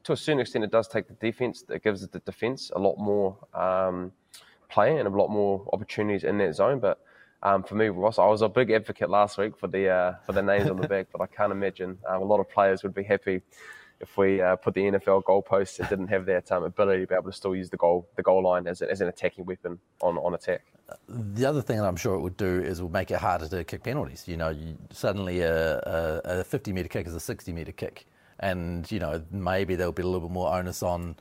to 0.03 0.13
a 0.13 0.17
certain 0.17 0.39
extent, 0.39 0.63
it 0.63 0.71
does 0.71 0.87
take 0.87 1.07
the 1.07 1.13
defense. 1.15 1.63
It 1.69 1.83
gives 1.83 2.07
the 2.07 2.19
defense 2.19 2.71
a 2.75 2.79
lot 2.79 2.97
more 2.97 3.37
um, 3.53 4.11
play 4.69 4.97
and 4.97 5.07
a 5.07 5.11
lot 5.11 5.29
more 5.29 5.67
opportunities 5.73 6.23
in 6.23 6.37
that 6.37 6.55
zone. 6.55 6.79
But 6.79 6.99
um, 7.41 7.63
for 7.63 7.75
me, 7.75 7.87
Ross, 7.87 8.19
I 8.19 8.27
was 8.27 8.41
a 8.41 8.49
big 8.49 8.71
advocate 8.71 9.09
last 9.09 9.37
week 9.37 9.57
for 9.57 9.67
the 9.67 9.89
uh, 9.89 10.13
for 10.25 10.33
the 10.33 10.41
names 10.41 10.69
on 10.69 10.77
the 10.77 10.87
back, 10.87 11.07
but 11.11 11.21
I 11.21 11.27
can't 11.27 11.51
imagine 11.51 11.97
um, 12.07 12.21
a 12.21 12.25
lot 12.25 12.39
of 12.39 12.49
players 12.49 12.83
would 12.83 12.93
be 12.93 13.03
happy 13.03 13.41
if 13.99 14.17
we 14.17 14.41
uh, 14.41 14.55
put 14.57 14.73
the 14.73 14.81
NFL 14.81 15.23
goalposts 15.23 15.79
and 15.79 15.89
didn't 15.89 16.07
have 16.07 16.25
that 16.25 16.51
um, 16.51 16.63
ability 16.63 17.01
to 17.01 17.07
be 17.07 17.15
able 17.15 17.31
to 17.31 17.33
still 17.35 17.55
use 17.55 17.69
the 17.69 17.77
goal 17.77 18.07
the 18.15 18.23
goal 18.23 18.43
line 18.43 18.67
as, 18.67 18.81
a, 18.81 18.89
as 18.89 19.01
an 19.01 19.07
attacking 19.07 19.45
weapon 19.45 19.79
on 20.01 20.17
on 20.17 20.33
attack. 20.33 20.63
The 21.09 21.45
other 21.45 21.61
thing 21.61 21.77
that 21.77 21.85
I'm 21.85 21.95
sure 21.95 22.15
it 22.15 22.21
would 22.21 22.37
do 22.37 22.61
is 22.61 22.79
it 22.79 22.83
would 22.83 22.91
make 22.93 23.11
it 23.11 23.17
harder 23.17 23.47
to 23.47 23.63
kick 23.63 23.83
penalties. 23.83 24.27
You 24.27 24.37
know, 24.37 24.49
you, 24.49 24.77
suddenly 24.91 25.41
a, 25.41 25.77
a, 25.79 26.39
a 26.39 26.43
50 26.43 26.73
metre 26.73 26.89
kick 26.89 27.07
is 27.07 27.15
a 27.15 27.19
60 27.19 27.51
metre 27.53 27.71
kick, 27.71 28.05
and 28.39 28.89
you 28.91 28.99
know 28.99 29.21
maybe 29.31 29.75
there'll 29.75 29.91
be 29.91 30.03
a 30.03 30.05
little 30.05 30.27
bit 30.27 30.33
more 30.33 30.53
onus 30.53 30.83
on 30.83 31.15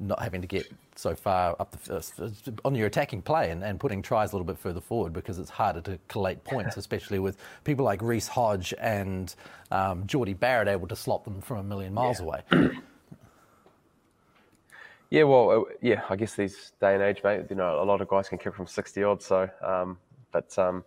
not 0.00 0.22
having 0.22 0.40
to 0.40 0.46
get 0.46 0.70
so 0.94 1.14
far 1.14 1.56
up 1.60 1.70
the 1.82 1.96
uh, 1.96 2.30
on 2.64 2.74
your 2.74 2.86
attacking 2.86 3.22
play 3.22 3.50
and, 3.50 3.62
and 3.62 3.80
putting 3.80 4.02
tries 4.02 4.32
a 4.32 4.36
little 4.36 4.46
bit 4.46 4.58
further 4.58 4.80
forward 4.80 5.12
because 5.12 5.38
it's 5.38 5.50
harder 5.50 5.80
to 5.80 5.98
collate 6.08 6.42
points, 6.44 6.76
especially 6.76 7.18
with 7.18 7.36
people 7.64 7.84
like 7.84 8.02
Reece 8.02 8.28
Hodge 8.28 8.74
and 8.78 9.34
um, 9.70 10.06
Jordie 10.06 10.34
Barrett 10.34 10.68
able 10.68 10.88
to 10.88 10.96
slot 10.96 11.24
them 11.24 11.40
from 11.40 11.58
a 11.58 11.62
million 11.62 11.94
miles 11.94 12.20
yeah. 12.20 12.26
away. 12.26 12.42
Yeah, 15.10 15.22
well, 15.22 15.50
uh, 15.50 15.74
yeah, 15.80 16.02
I 16.10 16.16
guess 16.16 16.34
these 16.34 16.72
day 16.80 16.94
and 16.94 17.02
age, 17.02 17.22
mate, 17.24 17.46
you 17.48 17.56
know, 17.56 17.82
a 17.82 17.84
lot 17.84 18.00
of 18.00 18.08
guys 18.08 18.28
can 18.28 18.38
kick 18.38 18.54
from 18.54 18.66
60 18.66 19.02
odd. 19.02 19.22
So, 19.22 19.48
um, 19.64 19.98
but 20.32 20.56
um, 20.58 20.84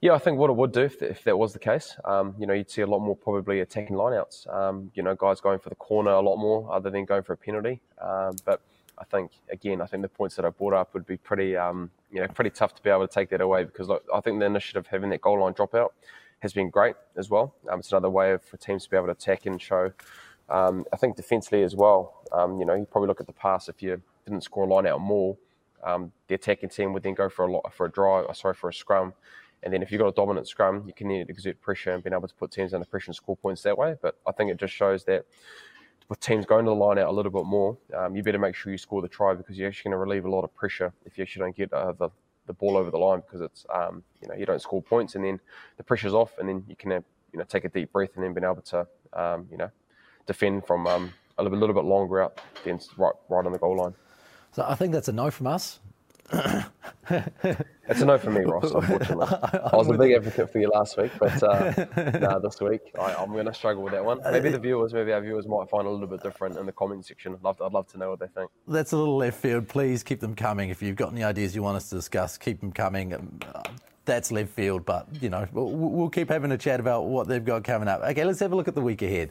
yeah, 0.00 0.12
I 0.12 0.18
think 0.18 0.38
what 0.38 0.48
it 0.48 0.56
would 0.56 0.72
do 0.72 0.82
if, 0.82 1.02
if 1.02 1.24
that 1.24 1.36
was 1.36 1.52
the 1.52 1.58
case, 1.58 1.96
um, 2.04 2.36
you 2.38 2.46
know, 2.46 2.52
you'd 2.52 2.70
see 2.70 2.82
a 2.82 2.86
lot 2.86 3.00
more 3.00 3.16
probably 3.16 3.60
attacking 3.60 3.96
lineouts. 3.96 4.52
Um, 4.54 4.92
you 4.94 5.02
know, 5.02 5.16
guys 5.16 5.40
going 5.40 5.58
for 5.58 5.70
the 5.70 5.74
corner 5.74 6.12
a 6.12 6.20
lot 6.20 6.36
more 6.36 6.72
other 6.72 6.88
than 6.88 7.04
going 7.04 7.24
for 7.24 7.32
a 7.32 7.36
penalty. 7.36 7.80
Um, 8.00 8.36
but 8.44 8.60
I 8.96 9.04
think 9.04 9.32
again, 9.50 9.80
I 9.80 9.86
think 9.86 10.02
the 10.02 10.08
points 10.08 10.36
that 10.36 10.44
I 10.44 10.50
brought 10.50 10.74
up 10.74 10.94
would 10.94 11.06
be 11.06 11.16
pretty, 11.16 11.56
um, 11.56 11.90
you 12.12 12.20
know, 12.20 12.28
pretty 12.28 12.50
tough 12.50 12.76
to 12.76 12.82
be 12.82 12.90
able 12.90 13.08
to 13.08 13.12
take 13.12 13.28
that 13.30 13.40
away 13.40 13.64
because 13.64 13.88
look, 13.88 14.04
I 14.14 14.20
think 14.20 14.38
the 14.38 14.46
initiative 14.46 14.86
having 14.86 15.10
that 15.10 15.20
goal 15.20 15.40
line 15.40 15.54
dropout 15.54 15.88
has 16.40 16.52
been 16.52 16.70
great 16.70 16.94
as 17.16 17.28
well. 17.28 17.54
it's 17.72 17.90
another 17.90 18.10
way 18.10 18.36
for 18.38 18.56
teams 18.56 18.84
to 18.84 18.90
be 18.90 18.96
able 18.96 19.06
to 19.06 19.12
attack 19.12 19.46
and 19.46 19.60
show 19.60 19.92
um, 20.50 20.84
I 20.92 20.96
think 20.96 21.16
defensively 21.16 21.62
as 21.62 21.76
well, 21.76 22.22
um, 22.32 22.58
you 22.58 22.64
know, 22.64 22.74
you 22.74 22.86
probably 22.86 23.08
look 23.08 23.20
at 23.20 23.26
the 23.26 23.32
pass 23.32 23.68
if 23.68 23.82
you 23.82 24.00
didn't 24.24 24.42
score 24.42 24.64
a 24.64 24.72
line 24.72 24.86
out 24.86 25.00
more, 25.00 25.36
um, 25.84 26.12
the 26.28 26.34
attacking 26.34 26.68
team 26.70 26.92
would 26.92 27.02
then 27.02 27.14
go 27.14 27.28
for 27.28 27.46
a 27.46 27.52
lot 27.52 27.72
for 27.72 27.86
a 27.86 27.90
drive, 27.90 28.26
uh, 28.26 28.32
sorry, 28.32 28.54
for 28.54 28.68
a 28.68 28.74
scrum. 28.74 29.12
And 29.62 29.72
then 29.72 29.82
if 29.82 29.90
you've 29.90 30.00
got 30.00 30.08
a 30.08 30.12
dominant 30.12 30.46
scrum, 30.46 30.84
you 30.86 30.92
can 30.92 31.10
exert 31.10 31.60
pressure 31.60 31.92
and 31.92 32.02
being 32.02 32.14
able 32.14 32.28
to 32.28 32.34
put 32.34 32.52
teams 32.52 32.72
under 32.74 32.86
pressure 32.86 33.08
and 33.08 33.16
score 33.16 33.36
points 33.36 33.62
that 33.62 33.76
way. 33.76 33.96
But 34.00 34.16
I 34.26 34.32
think 34.32 34.50
it 34.50 34.56
just 34.56 34.72
shows 34.72 35.04
that 35.04 35.26
with 36.08 36.20
teams 36.20 36.46
going 36.46 36.64
to 36.64 36.70
the 36.70 36.74
line 36.74 36.98
out 36.98 37.08
a 37.08 37.12
little 37.12 37.32
bit 37.32 37.44
more, 37.44 37.76
um, 37.94 38.16
you 38.16 38.22
better 38.22 38.38
make 38.38 38.54
sure 38.54 38.72
you 38.72 38.78
score 38.78 39.02
the 39.02 39.08
try 39.08 39.34
because 39.34 39.58
you're 39.58 39.68
actually 39.68 39.90
going 39.90 39.98
to 39.98 39.98
relieve 39.98 40.24
a 40.24 40.30
lot 40.30 40.42
of 40.42 40.54
pressure 40.54 40.92
if 41.04 41.18
you 41.18 41.22
actually 41.22 41.40
don't 41.40 41.56
get 41.56 41.72
uh, 41.72 41.92
the, 41.92 42.08
the 42.46 42.52
ball 42.52 42.76
over 42.76 42.90
the 42.90 42.98
line 42.98 43.20
because 43.20 43.40
it's 43.40 43.66
um, 43.74 44.02
you 44.22 44.28
know 44.28 44.34
you 44.34 44.46
don't 44.46 44.62
score 44.62 44.80
points 44.80 45.16
and 45.16 45.24
then 45.24 45.38
the 45.76 45.82
pressure's 45.82 46.14
off 46.14 46.38
and 46.38 46.48
then 46.48 46.64
you 46.66 46.76
can 46.76 46.92
uh, 46.92 47.00
you 47.32 47.38
know 47.38 47.44
take 47.44 47.64
a 47.64 47.68
deep 47.68 47.92
breath 47.92 48.10
and 48.14 48.24
then 48.24 48.32
being 48.32 48.44
able 48.44 48.62
to 48.62 48.86
um, 49.12 49.46
you 49.50 49.58
know 49.58 49.70
defend 50.28 50.64
from 50.66 50.86
um, 50.86 51.12
a 51.38 51.42
little, 51.42 51.58
little, 51.58 51.74
bit 51.74 51.84
longer 51.84 52.22
out 52.22 52.40
than 52.62 52.78
right, 52.96 53.14
right 53.28 53.44
on 53.44 53.50
the 53.50 53.58
goal 53.58 53.76
line. 53.76 53.94
So 54.52 54.64
I 54.68 54.76
think 54.76 54.92
that's 54.92 55.08
a 55.08 55.12
no 55.12 55.32
from 55.32 55.48
us. 55.48 55.80
it's 56.32 58.02
a 58.02 58.04
no 58.04 58.18
for 58.18 58.30
me, 58.30 58.42
Ross. 58.42 58.70
Unfortunately, 58.70 59.26
I 59.72 59.74
was 59.74 59.88
a 59.88 59.94
big 59.94 60.12
advocate 60.12 60.52
for 60.52 60.58
you 60.58 60.68
last 60.68 60.98
week, 60.98 61.10
but 61.18 61.42
uh, 61.42 61.86
nah, 62.20 62.38
this 62.38 62.60
week 62.60 62.82
I, 63.00 63.22
am 63.22 63.32
going 63.32 63.46
to 63.46 63.54
struggle 63.54 63.82
with 63.82 63.94
that 63.94 64.04
one. 64.04 64.20
Maybe 64.30 64.50
the 64.50 64.58
viewers, 64.58 64.92
maybe 64.92 65.12
our 65.12 65.22
viewers 65.22 65.46
might 65.46 65.70
find 65.70 65.86
a 65.86 65.90
little 65.90 66.06
bit 66.06 66.22
different 66.22 66.58
in 66.58 66.66
the 66.66 66.72
comment 66.72 67.06
section. 67.06 67.32
I'd 67.32 67.42
love, 67.42 67.56
to, 67.56 67.64
I'd 67.64 67.72
love 67.72 67.88
to 67.88 67.98
know 67.98 68.10
what 68.10 68.20
they 68.20 68.26
think. 68.26 68.50
That's 68.66 68.92
a 68.92 68.98
little 68.98 69.16
left 69.16 69.40
field. 69.40 69.68
Please 69.68 70.02
keep 70.02 70.20
them 70.20 70.34
coming. 70.34 70.68
If 70.68 70.82
you've 70.82 70.96
got 70.96 71.12
any 71.12 71.24
ideas 71.24 71.56
you 71.56 71.62
want 71.62 71.78
us 71.78 71.88
to 71.88 71.94
discuss, 71.94 72.36
keep 72.36 72.60
them 72.60 72.72
coming. 72.72 73.14
Um, 73.14 73.40
that's 74.04 74.30
left 74.30 74.50
field, 74.50 74.84
but 74.84 75.06
you 75.22 75.30
know 75.30 75.46
we'll, 75.52 75.70
we'll 75.70 76.10
keep 76.10 76.28
having 76.28 76.52
a 76.52 76.58
chat 76.58 76.80
about 76.80 77.06
what 77.06 77.26
they've 77.26 77.44
got 77.44 77.64
coming 77.64 77.88
up. 77.88 78.02
Okay, 78.02 78.24
let's 78.24 78.40
have 78.40 78.52
a 78.52 78.56
look 78.56 78.68
at 78.68 78.74
the 78.74 78.82
week 78.82 79.00
ahead. 79.02 79.30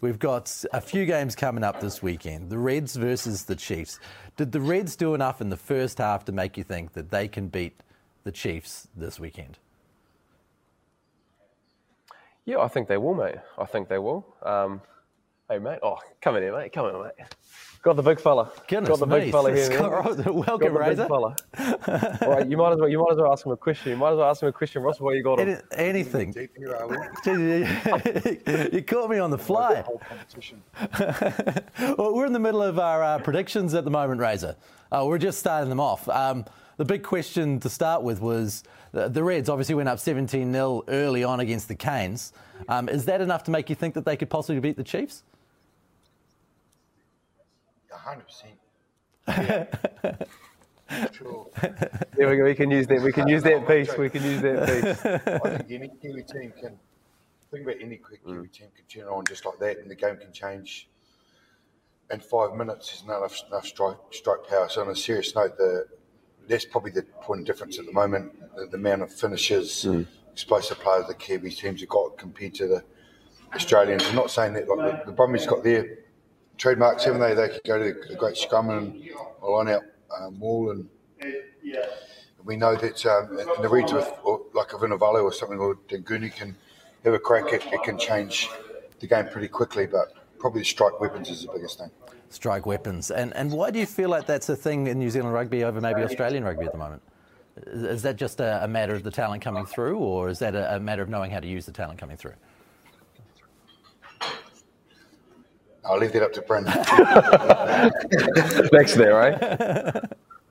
We've 0.00 0.18
got 0.18 0.64
a 0.72 0.80
few 0.80 1.06
games 1.06 1.34
coming 1.34 1.64
up 1.64 1.80
this 1.80 2.00
weekend 2.00 2.50
the 2.50 2.58
Reds 2.58 2.94
versus 2.94 3.44
the 3.44 3.56
Chiefs. 3.56 3.98
Did 4.36 4.52
the 4.52 4.60
Reds 4.60 4.94
do 4.94 5.12
enough 5.12 5.40
in 5.40 5.48
the 5.48 5.56
first 5.56 5.98
half 5.98 6.24
to 6.26 6.32
make 6.32 6.56
you 6.56 6.62
think 6.62 6.92
that 6.92 7.10
they 7.10 7.26
can 7.26 7.48
beat 7.48 7.80
the 8.22 8.30
Chiefs 8.30 8.86
this 8.96 9.18
weekend? 9.18 9.58
Yeah, 12.44 12.60
I 12.60 12.68
think 12.68 12.86
they 12.86 12.96
will, 12.96 13.14
mate. 13.14 13.34
I 13.58 13.64
think 13.64 13.88
they 13.88 13.98
will. 13.98 14.24
Um, 14.42 14.80
hey, 15.50 15.58
mate. 15.58 15.80
Oh, 15.82 15.98
come 16.20 16.36
in 16.36 16.44
here, 16.44 16.56
mate. 16.56 16.72
Come 16.72 16.86
in, 16.86 17.02
mate. 17.02 17.26
Got 17.82 17.96
the 17.96 18.02
big 18.02 18.18
fella. 18.20 18.50
Goodness 18.66 18.88
Got 18.88 18.98
the 18.98 19.06
me. 19.06 19.20
big 19.20 19.32
fella 19.32 19.54
here. 19.54 19.68
man. 19.80 19.80
Welcome, 19.80 20.42
Got 20.44 20.58
the 20.60 20.70
Razor. 20.70 20.96
big 20.96 21.08
fella. 21.08 21.36
All 22.22 22.30
right, 22.30 22.46
you 22.48 22.56
might 22.56 22.72
as 22.72 22.78
well. 22.80 22.88
You 22.88 22.98
might 22.98 23.12
as 23.12 23.18
well 23.18 23.32
ask 23.32 23.46
him 23.46 23.52
a 23.52 23.56
question. 23.56 23.90
You 23.92 23.96
might 23.96 24.12
as 24.12 24.16
well 24.18 24.30
ask 24.30 24.42
him 24.42 24.48
a 24.48 24.52
question, 24.52 24.82
Ross. 24.82 25.00
What 25.00 25.14
you 25.14 25.22
got? 25.22 25.38
him? 25.38 25.48
Any- 25.48 25.60
anything. 25.88 26.32
Deep 26.32 26.56
here, 26.56 26.74
are 26.74 26.88
we? 26.88 26.96
Jeez, 27.24 28.72
you, 28.72 28.72
you 28.78 28.82
caught 28.82 29.08
me 29.10 29.18
on 29.18 29.30
the 29.30 29.38
fly. 29.38 29.84
Well, 31.96 32.14
we're 32.14 32.26
in 32.26 32.32
the 32.32 32.38
middle 32.40 32.62
of 32.62 32.78
our 32.78 33.02
uh, 33.02 33.18
predictions 33.20 33.74
at 33.74 33.84
the 33.84 33.90
moment, 33.90 34.20
Razor. 34.20 34.56
Uh, 34.90 35.04
we're 35.06 35.18
just 35.18 35.38
starting 35.38 35.68
them 35.68 35.80
off. 35.80 36.08
Um, 36.08 36.44
the 36.76 36.84
big 36.84 37.02
question 37.02 37.60
to 37.60 37.68
start 37.68 38.02
with 38.02 38.20
was 38.20 38.62
the, 38.92 39.08
the 39.08 39.22
Reds 39.22 39.48
obviously 39.48 39.74
went 39.74 39.88
up 39.88 39.98
17 39.98 40.52
0 40.52 40.82
early 40.88 41.24
on 41.24 41.40
against 41.40 41.68
the 41.68 41.74
Canes. 41.74 42.32
Um, 42.68 42.88
is 42.88 43.04
that 43.06 43.20
enough 43.20 43.44
to 43.44 43.50
make 43.50 43.68
you 43.70 43.76
think 43.76 43.94
that 43.94 44.04
they 44.04 44.16
could 44.16 44.30
possibly 44.30 44.60
beat 44.60 44.76
the 44.76 44.84
Chiefs? 44.84 45.22
Hundred 47.98 48.26
percent. 48.26 48.58
Sure. 51.12 51.46
There 52.16 52.30
we 52.30 52.36
go. 52.38 52.44
We 52.44 52.54
can 52.54 52.70
use 52.70 52.86
that. 52.86 53.02
We 53.02 53.12
can 53.12 53.28
use 53.28 53.42
that 53.42 53.68
piece. 53.68 53.94
We 53.98 54.08
can 54.08 54.22
use 54.24 54.40
that 54.40 54.66
piece. 54.66 55.04
I 55.04 55.58
think 55.58 55.70
any 55.70 55.88
Kiwi 56.00 56.22
team 56.22 56.52
can 56.58 56.78
think 57.50 57.64
about 57.64 57.76
any 57.82 57.96
quick 57.98 58.24
Mm. 58.24 58.36
Kiwi 58.36 58.48
team 58.48 58.68
can 58.74 58.84
turn 58.88 59.06
it 59.06 59.14
on 59.14 59.24
just 59.26 59.44
like 59.44 59.58
that, 59.58 59.78
and 59.78 59.90
the 59.90 59.94
game 59.94 60.16
can 60.16 60.32
change. 60.32 60.88
In 62.10 62.20
five 62.20 62.54
minutes, 62.54 62.88
there's 62.90 63.06
not 63.06 63.18
enough, 63.18 63.38
enough 63.48 63.66
strike, 63.66 63.98
strike 64.12 64.48
power. 64.48 64.66
So, 64.70 64.80
on 64.80 64.88
a 64.88 64.96
serious 64.96 65.34
note, 65.34 65.58
the 65.58 65.86
that's 66.48 66.64
probably 66.64 66.92
the 66.92 67.02
point 67.02 67.40
of 67.40 67.46
difference 67.46 67.78
at 67.78 67.84
the 67.84 67.92
moment. 67.92 68.32
The, 68.56 68.66
the 68.68 68.76
amount 68.78 69.02
of 69.02 69.12
finishes, 69.12 69.84
Mm. 69.86 70.06
explosive 70.32 70.78
players 70.80 71.06
the 71.06 71.14
Kiwi 71.14 71.50
teams 71.50 71.80
have 71.80 71.90
got 71.90 72.16
compared 72.16 72.54
to 72.54 72.66
the 72.66 72.84
Australians. 73.54 74.04
I'm 74.06 74.16
not 74.16 74.30
saying 74.30 74.54
that 74.54 74.66
like 74.68 74.78
the, 75.04 75.10
the 75.10 75.12
Brumbies 75.12 75.46
got 75.46 75.62
their 75.62 75.98
trademarks, 76.58 77.04
haven't 77.04 77.20
they? 77.20 77.34
They 77.34 77.48
could 77.48 77.64
go 77.64 77.78
to 77.78 78.12
a 78.12 78.16
great 78.16 78.36
scrum 78.36 78.70
and 78.70 79.08
line 79.42 79.68
out 79.68 79.84
um, 80.20 80.38
wall 80.38 80.70
and 80.70 80.88
we 82.48 82.56
know 82.56 82.74
that 82.74 83.04
um, 83.04 83.38
in 83.38 83.62
the 83.62 83.68
with 83.68 83.92
or 84.24 84.40
like 84.54 84.72
a 84.72 84.76
Vunivalu 84.76 85.22
or 85.22 85.32
something 85.32 85.58
or 85.58 85.74
Daugunu 85.88 86.34
can 86.34 86.56
have 87.04 87.12
a 87.12 87.18
crack. 87.18 87.52
It, 87.52 87.62
it 87.72 87.82
can 87.82 87.98
change 87.98 88.48
the 89.00 89.06
game 89.06 89.26
pretty 89.26 89.48
quickly, 89.48 89.86
but 89.86 90.14
probably 90.38 90.62
the 90.62 90.64
strike 90.64 90.98
weapons 90.98 91.28
is 91.28 91.42
the 91.42 91.52
biggest 91.52 91.78
thing. 91.78 91.90
Strike 92.30 92.64
weapons. 92.64 93.10
And, 93.10 93.34
and 93.36 93.52
why 93.52 93.70
do 93.70 93.78
you 93.78 93.86
feel 93.86 94.08
like 94.08 94.24
that's 94.24 94.48
a 94.48 94.56
thing 94.56 94.86
in 94.86 94.98
New 94.98 95.10
Zealand 95.10 95.34
rugby 95.34 95.62
over 95.62 95.80
maybe 95.80 96.02
Australian 96.02 96.42
rugby 96.42 96.64
at 96.64 96.72
the 96.72 96.78
moment? 96.78 97.02
Is 97.66 97.82
is 97.82 98.02
that 98.02 98.16
just 98.16 98.40
a, 98.40 98.64
a 98.64 98.68
matter 98.68 98.94
of 98.94 99.02
the 99.02 99.10
talent 99.10 99.42
coming 99.42 99.66
through, 99.66 99.98
or 99.98 100.30
is 100.30 100.38
that 100.38 100.54
a, 100.54 100.76
a 100.76 100.80
matter 100.80 101.02
of 101.02 101.08
knowing 101.10 101.30
how 101.30 101.40
to 101.40 101.46
use 101.46 101.66
the 101.66 101.72
talent 101.72 101.98
coming 101.98 102.16
through? 102.16 102.34
I'll 105.88 105.98
leave 105.98 106.12
that 106.12 106.22
up 106.22 106.32
to 106.34 106.42
Brendan. 106.42 106.72
Thanks 108.70 108.94
there, 108.94 109.14
right? 109.14 109.40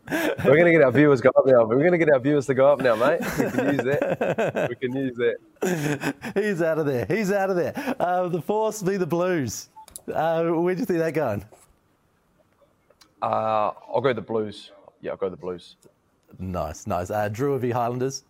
We're 0.09 0.57
gonna 0.57 0.71
get 0.71 0.81
our 0.81 0.91
viewers 0.91 1.21
go 1.21 1.29
up 1.37 1.45
now. 1.45 1.65
We're 1.65 1.83
gonna 1.83 1.97
get 1.97 2.09
our 2.09 2.19
viewers 2.19 2.45
to 2.47 2.53
go 2.53 2.71
up 2.71 2.79
now, 2.79 2.95
mate. 2.95 3.19
We 3.19 3.51
can 3.51 3.73
use 3.75 3.83
that. 3.83 4.67
We 4.69 4.75
can 4.75 4.95
use 4.95 5.17
that. 5.17 6.33
He's 6.33 6.61
out 6.61 6.79
of 6.79 6.85
there. 6.85 7.05
He's 7.05 7.31
out 7.31 7.49
of 7.49 7.55
there. 7.55 7.73
Uh, 7.99 8.29
the 8.29 8.41
Force 8.41 8.81
be 8.81 8.97
the 8.97 9.05
Blues. 9.05 9.69
Uh, 10.13 10.45
where 10.45 10.73
do 10.73 10.79
you 10.79 10.87
see 10.87 10.97
that 10.97 11.13
going? 11.13 11.43
Uh, 13.21 13.71
I'll 13.93 14.01
go 14.01 14.13
the 14.13 14.21
Blues. 14.21 14.71
Yeah, 15.01 15.11
I'll 15.11 15.17
go 15.17 15.29
the 15.29 15.35
Blues. 15.35 15.75
Nice, 16.39 16.87
nice. 16.87 17.09
Uh, 17.09 17.29
Drua 17.29 17.59
v 17.59 17.71
Highlanders. 17.71 18.23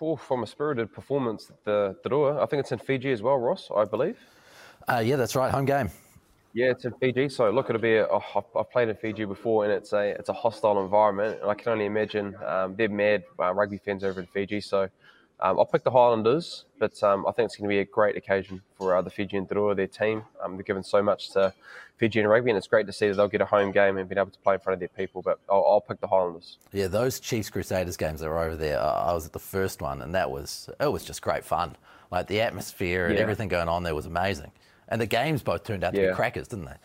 Oh, 0.00 0.16
from 0.16 0.42
a 0.42 0.46
spirited 0.46 0.92
performance, 0.92 1.50
the 1.64 1.96
Drua. 2.06 2.40
I 2.42 2.46
think 2.46 2.60
it's 2.60 2.72
in 2.72 2.78
Fiji 2.78 3.10
as 3.12 3.22
well, 3.22 3.36
Ross. 3.38 3.68
I 3.74 3.84
believe. 3.84 4.18
Uh, 4.88 5.02
yeah, 5.04 5.16
that's 5.16 5.34
right. 5.34 5.50
Home 5.52 5.64
game. 5.64 5.90
Yeah, 6.54 6.70
it's 6.70 6.84
in 6.84 6.92
Fiji. 7.00 7.28
So 7.28 7.50
look, 7.50 7.68
it'll 7.68 7.80
be. 7.82 7.96
A, 7.96 8.06
oh, 8.08 8.22
I've- 8.34 8.46
I've 8.58 8.70
played 8.70 8.88
in 8.88 8.96
Fiji 8.96 9.24
before, 9.24 9.64
and 9.64 9.72
it's 9.72 9.92
a 9.92 10.10
it's 10.18 10.28
a 10.28 10.32
hostile 10.32 10.82
environment, 10.82 11.40
and 11.42 11.50
I 11.50 11.54
can 11.54 11.72
only 11.72 11.84
imagine 11.86 12.34
um, 12.46 12.74
they're 12.76 12.88
mad 12.88 13.24
uh, 13.38 13.52
rugby 13.52 13.78
fans 13.78 14.02
over 14.04 14.20
in 14.20 14.26
Fiji. 14.26 14.60
So 14.60 14.88
um, 15.40 15.58
I'll 15.58 15.66
pick 15.66 15.84
the 15.84 15.90
Highlanders, 15.90 16.64
but 16.78 17.00
um, 17.02 17.26
I 17.26 17.32
think 17.32 17.46
it's 17.46 17.56
going 17.56 17.68
to 17.68 17.72
be 17.74 17.78
a 17.78 17.84
great 17.84 18.16
occasion 18.16 18.62
for 18.76 18.96
uh, 18.96 19.02
the 19.02 19.10
Fijian 19.10 19.46
Drua, 19.46 19.76
their 19.76 19.86
team. 19.86 20.24
Um, 20.42 20.56
they've 20.56 20.66
given 20.66 20.82
so 20.82 21.02
much 21.02 21.30
to 21.32 21.52
Fijian 21.96 22.26
rugby, 22.26 22.50
and 22.50 22.56
it's 22.58 22.66
great 22.66 22.86
to 22.86 22.92
see 22.92 23.08
that 23.08 23.14
they'll 23.16 23.28
get 23.28 23.40
a 23.40 23.44
home 23.46 23.70
game 23.72 23.98
and 23.98 24.08
be 24.08 24.16
able 24.16 24.30
to 24.30 24.38
play 24.38 24.54
in 24.54 24.60
front 24.60 24.74
of 24.74 24.80
their 24.80 24.88
people. 24.88 25.22
But 25.22 25.38
I'll, 25.50 25.64
I'll 25.68 25.80
pick 25.80 26.00
the 26.00 26.08
Highlanders. 26.08 26.58
Yeah, 26.72 26.88
those 26.88 27.20
Chiefs 27.20 27.50
Crusaders 27.50 27.96
games 27.96 28.20
that 28.20 28.28
were 28.28 28.38
over 28.40 28.56
there. 28.56 28.80
I 28.80 29.12
was 29.12 29.26
at 29.26 29.32
the 29.32 29.38
first 29.38 29.80
one, 29.82 30.02
and 30.02 30.14
that 30.14 30.30
was 30.30 30.68
it 30.80 30.90
was 30.90 31.04
just 31.04 31.22
great 31.22 31.44
fun. 31.44 31.76
Like 32.10 32.26
the 32.26 32.40
atmosphere 32.40 33.06
and 33.06 33.16
Yeah. 33.16 33.22
everything 33.22 33.48
going 33.48 33.68
on 33.68 33.82
there 33.82 33.94
was 33.94 34.06
amazing. 34.06 34.50
And 34.88 35.00
the 35.00 35.06
games 35.06 35.42
both 35.42 35.64
turned 35.64 35.84
out 35.84 35.94
to 35.94 36.00
be 36.08 36.14
crackers, 36.14 36.48
didn't 36.48 36.64
they? 36.64 36.76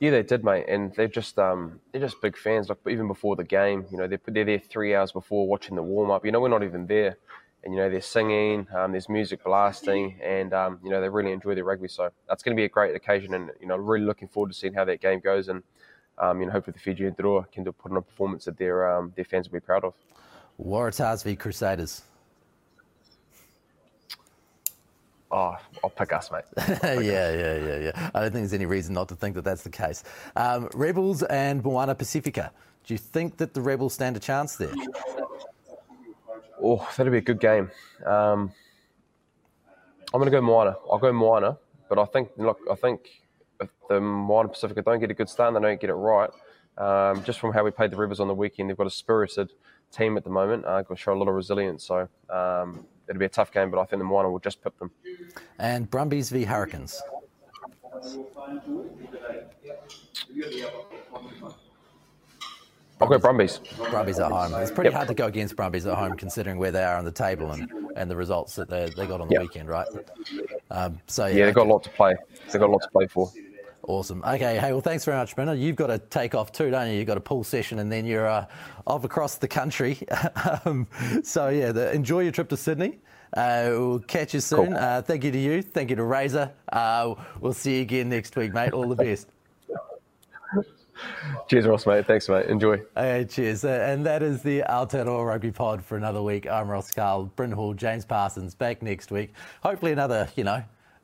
Yeah, 0.00 0.12
they 0.12 0.22
did, 0.22 0.44
mate, 0.44 0.66
and 0.68 0.94
they're 0.94 1.08
just 1.08 1.38
um, 1.38 1.80
they're 1.90 2.00
just 2.00 2.20
big 2.22 2.36
fans. 2.36 2.68
Like 2.68 2.78
even 2.88 3.08
before 3.08 3.34
the 3.34 3.44
game, 3.44 3.86
you 3.90 3.98
know, 3.98 4.06
they're 4.06 4.20
they're 4.26 4.44
there 4.44 4.58
three 4.58 4.94
hours 4.94 5.10
before 5.10 5.48
watching 5.48 5.74
the 5.74 5.82
warm 5.82 6.10
up. 6.10 6.24
You 6.24 6.30
know, 6.30 6.40
we're 6.40 6.48
not 6.48 6.62
even 6.62 6.86
there, 6.86 7.16
and 7.64 7.74
you 7.74 7.80
know 7.80 7.90
they're 7.90 8.00
singing, 8.00 8.68
um, 8.74 8.92
there's 8.92 9.08
music 9.08 9.42
blasting, 9.42 10.20
and 10.22 10.52
um, 10.52 10.78
you 10.84 10.90
know 10.90 11.00
they 11.00 11.08
really 11.08 11.32
enjoy 11.32 11.56
their 11.56 11.64
rugby. 11.64 11.88
So 11.88 12.10
that's 12.28 12.44
going 12.44 12.56
to 12.56 12.60
be 12.60 12.64
a 12.64 12.68
great 12.68 12.94
occasion, 12.94 13.34
and 13.34 13.50
you 13.60 13.66
know, 13.66 13.76
really 13.76 14.04
looking 14.04 14.28
forward 14.28 14.52
to 14.52 14.54
seeing 14.56 14.74
how 14.74 14.84
that 14.84 15.00
game 15.00 15.18
goes, 15.18 15.48
and 15.48 15.64
um, 16.18 16.40
you 16.40 16.46
know, 16.46 16.52
hopefully 16.52 16.74
the 16.74 16.80
Fijian 16.80 17.14
Drua 17.14 17.50
can 17.50 17.64
do, 17.64 17.72
put 17.72 17.90
on 17.90 17.98
a 17.98 18.02
performance 18.02 18.44
that 18.44 18.56
their 18.56 18.96
um, 18.96 19.12
their 19.16 19.24
fans 19.24 19.48
will 19.48 19.58
be 19.58 19.64
proud 19.64 19.84
of. 19.84 19.94
Waratahs 20.62 21.24
v 21.24 21.34
Crusaders. 21.36 22.02
Oh, 25.30 25.56
I'll 25.84 25.90
pick 25.90 26.12
us, 26.12 26.30
mate. 26.30 26.44
yeah, 26.82 27.00
yeah, 27.00 27.56
yeah, 27.56 27.78
yeah. 27.78 28.10
I 28.14 28.20
don't 28.20 28.32
think 28.32 28.42
there's 28.42 28.54
any 28.54 28.66
reason 28.66 28.94
not 28.94 29.08
to 29.08 29.14
think 29.14 29.34
that 29.34 29.44
that's 29.44 29.62
the 29.62 29.70
case. 29.70 30.02
Um, 30.36 30.70
Rebels 30.74 31.22
and 31.22 31.62
Moana 31.62 31.94
Pacifica. 31.94 32.50
Do 32.84 32.94
you 32.94 32.98
think 32.98 33.36
that 33.36 33.52
the 33.52 33.60
Rebels 33.60 33.92
stand 33.92 34.16
a 34.16 34.20
chance 34.20 34.56
there? 34.56 34.72
Oh, 36.62 36.88
that'll 36.96 37.12
be 37.12 37.18
a 37.18 37.20
good 37.22 37.40
game. 37.40 37.70
Um, 38.06 38.52
I'm 40.12 40.20
going 40.20 40.24
to 40.24 40.30
go 40.30 40.40
Moana. 40.40 40.76
I'll 40.90 40.98
go 40.98 41.12
Moana, 41.12 41.58
but 41.90 41.98
I 41.98 42.06
think 42.06 42.30
look, 42.38 42.60
I 42.70 42.74
think 42.74 43.22
if 43.60 43.68
the 43.88 44.00
Moana 44.00 44.48
Pacifica 44.48 44.80
don't 44.80 45.00
get 45.00 45.10
a 45.10 45.14
good 45.14 45.28
start 45.28 45.54
and 45.54 45.62
they 45.62 45.68
don't 45.68 45.80
get 45.80 45.90
it 45.90 45.94
right, 45.94 46.30
um, 46.78 47.22
just 47.24 47.38
from 47.38 47.52
how 47.52 47.62
we 47.64 47.70
played 47.70 47.90
the 47.90 47.96
Rebels 47.96 48.20
on 48.20 48.28
the 48.28 48.34
weekend, 48.34 48.70
they've 48.70 48.76
got 48.76 48.86
a 48.86 48.90
spirited 48.90 49.52
team 49.92 50.16
at 50.16 50.24
the 50.24 50.30
moment. 50.30 50.64
Uh, 50.64 50.80
got 50.82 50.94
to 50.94 50.96
show 50.96 51.12
a 51.12 51.18
lot 51.18 51.28
of 51.28 51.34
resilience. 51.34 51.84
So 51.84 52.08
um, 52.30 52.86
it'll 53.08 53.18
be 53.18 53.24
a 53.24 53.28
tough 53.28 53.52
game, 53.52 53.70
but 53.70 53.80
I 53.80 53.84
think 53.84 54.00
the 54.00 54.04
Moana 54.04 54.30
will 54.30 54.38
just 54.38 54.62
pip 54.62 54.78
them. 54.78 54.90
And 55.58 55.90
Brumbies 55.90 56.30
v 56.30 56.44
Hurricanes. 56.44 57.00
I'll 63.00 63.08
go 63.08 63.18
Brumbies. 63.18 63.60
Brumbies 63.90 64.18
at 64.18 64.30
home. 64.30 64.54
It's 64.54 64.72
pretty 64.72 64.88
Yep. 64.88 64.94
hard 64.94 65.08
to 65.08 65.14
go 65.14 65.26
against 65.26 65.56
Brumbies 65.56 65.86
at 65.86 65.96
home 65.96 66.16
considering 66.16 66.58
where 66.58 66.72
they 66.72 66.82
are 66.82 66.96
on 66.96 67.04
the 67.04 67.12
table 67.12 67.52
and, 67.52 67.68
and 67.96 68.10
the 68.10 68.16
results 68.16 68.56
that 68.56 68.68
they, 68.68 68.88
they 68.88 69.06
got 69.06 69.20
on 69.20 69.28
the 69.28 69.34
Yep. 69.34 69.42
weekend, 69.42 69.68
right? 69.68 69.86
Um, 70.70 70.98
so, 71.06 71.26
Yeah, 71.26 71.46
they've 71.46 71.54
got 71.54 71.66
a 71.66 71.70
lot 71.70 71.82
to 71.84 71.90
play. 71.90 72.16
They've 72.52 72.60
got 72.60 72.68
a 72.68 72.72
lot 72.72 72.82
to 72.82 72.90
play 72.90 73.06
for. 73.06 73.32
Awesome. 73.88 74.22
Okay, 74.22 74.58
hey, 74.58 74.70
well, 74.72 74.82
thanks 74.82 75.06
very 75.06 75.16
much, 75.16 75.34
Brenna. 75.34 75.58
You've 75.58 75.74
got 75.74 75.86
to 75.86 75.98
take 75.98 76.34
off 76.34 76.52
too, 76.52 76.70
don't 76.70 76.90
you? 76.90 76.98
You've 76.98 77.06
got 77.06 77.16
a 77.16 77.22
pool 77.22 77.42
session 77.42 77.78
and 77.78 77.90
then 77.90 78.04
you're 78.04 78.28
uh, 78.28 78.44
off 78.86 79.04
across 79.04 79.36
the 79.36 79.48
country. 79.48 79.98
um, 80.66 80.86
so, 81.24 81.48
yeah, 81.48 81.72
the, 81.72 81.90
enjoy 81.92 82.20
your 82.20 82.32
trip 82.32 82.50
to 82.50 82.56
Sydney. 82.58 82.98
Uh, 83.34 83.68
we'll 83.70 84.00
catch 84.00 84.34
you 84.34 84.40
soon. 84.40 84.66
Cool. 84.66 84.76
Uh, 84.76 85.00
thank 85.00 85.24
you 85.24 85.30
to 85.30 85.38
you. 85.38 85.62
Thank 85.62 85.88
you 85.88 85.96
to 85.96 86.04
Razor. 86.04 86.52
Uh, 86.70 87.14
we'll 87.40 87.54
see 87.54 87.76
you 87.76 87.80
again 87.80 88.10
next 88.10 88.36
week, 88.36 88.52
mate. 88.52 88.74
All 88.74 88.86
the 88.86 88.94
best. 88.94 89.28
Cheers, 91.48 91.66
Ross, 91.66 91.86
mate. 91.86 92.06
Thanks, 92.06 92.28
mate. 92.28 92.44
Enjoy. 92.44 92.82
Okay, 92.94 93.24
cheers. 93.24 93.64
Uh, 93.64 93.86
and 93.88 94.04
that 94.04 94.22
is 94.22 94.42
the 94.42 94.64
Aotearoa 94.68 95.26
Rugby 95.26 95.52
Pod 95.52 95.82
for 95.82 95.96
another 95.96 96.20
week. 96.20 96.46
I'm 96.46 96.68
Ross 96.68 96.90
Karl, 96.90 97.30
Bryn 97.36 97.52
Hall, 97.52 97.72
James 97.72 98.04
Parsons 98.04 98.54
back 98.54 98.82
next 98.82 99.10
week. 99.10 99.32
Hopefully, 99.62 99.92
another, 99.92 100.28
you 100.36 100.44
know, 100.44 100.62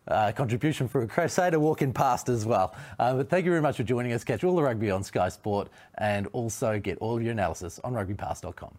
uh, 0.08 0.32
contribution 0.32 0.88
for 0.88 1.02
a 1.02 1.06
Crusader 1.06 1.58
walking 1.58 1.92
past 1.92 2.28
as 2.28 2.44
well. 2.44 2.74
Uh, 2.98 3.14
but 3.14 3.30
thank 3.30 3.44
you 3.44 3.50
very 3.50 3.62
much 3.62 3.76
for 3.76 3.84
joining 3.84 4.12
us. 4.12 4.24
Catch 4.24 4.44
all 4.44 4.56
the 4.56 4.62
rugby 4.62 4.90
on 4.90 5.02
Sky 5.02 5.28
Sport 5.28 5.68
and 5.98 6.26
also 6.32 6.78
get 6.78 6.98
all 6.98 7.16
of 7.16 7.22
your 7.22 7.32
analysis 7.32 7.80
on 7.84 7.94
rugbypass.com. 7.94 8.78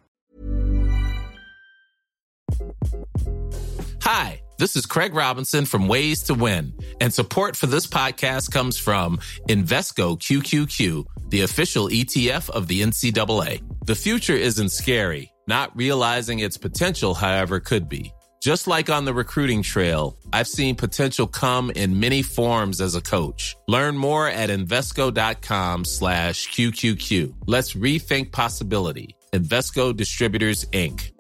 Hi, 4.02 4.42
this 4.60 4.76
is 4.76 4.86
Craig 4.86 5.16
Robinson 5.16 5.66
from 5.66 5.88
Ways 5.88 6.22
to 6.24 6.36
Win, 6.36 6.74
and 7.02 7.12
support 7.12 7.56
for 7.56 7.66
this 7.66 7.88
podcast 7.88 8.52
comes 8.52 8.78
from 8.78 9.18
Invesco 9.50 10.18
QQQ, 10.20 11.06
the 11.30 11.42
official 11.42 11.90
ETF 11.90 12.52
of 12.52 12.68
the 12.68 12.82
NCAA. 12.84 13.64
The 13.86 13.96
future 13.96 14.36
isn't 14.36 14.70
scary. 14.70 15.32
Not 15.48 15.76
realizing 15.76 16.40
its 16.40 16.58
potential, 16.58 17.14
however, 17.14 17.60
could 17.60 17.90
be. 17.90 18.14
Just 18.46 18.68
like 18.68 18.92
on 18.92 19.06
the 19.06 19.14
recruiting 19.14 19.64
trail, 19.64 20.16
I've 20.32 20.48
seen 20.48 20.76
potential 20.76 21.26
come 21.26 21.72
in 21.72 22.00
many 22.00 22.22
forms 22.22 22.80
as 22.80 22.94
a 22.94 23.02
coach. 23.02 23.56
Learn 23.68 23.98
more 23.98 24.28
at 24.28 24.52
Invesco.com 24.52 25.84
slash 25.84 26.48
QQQ. 26.50 27.34
Let's 27.48 27.74
rethink 27.74 28.32
possibility. 28.32 29.16
Invesco 29.34 29.96
Distributors, 29.96 30.64
Inc. 30.66 31.12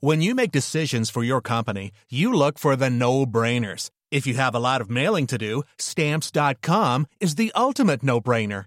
When 0.00 0.20
you 0.20 0.34
make 0.34 0.52
decisions 0.52 1.08
for 1.08 1.24
your 1.24 1.40
company, 1.40 1.92
you 2.10 2.30
look 2.34 2.58
for 2.58 2.76
the 2.76 2.90
no 2.90 3.24
brainers. 3.24 3.88
If 4.10 4.26
you 4.26 4.34
have 4.34 4.54
a 4.54 4.60
lot 4.60 4.82
of 4.82 4.90
mailing 4.90 5.26
to 5.28 5.38
do, 5.38 5.62
stamps.com 5.78 7.06
is 7.20 7.36
the 7.36 7.52
ultimate 7.56 8.02
no 8.02 8.20
brainer. 8.20 8.66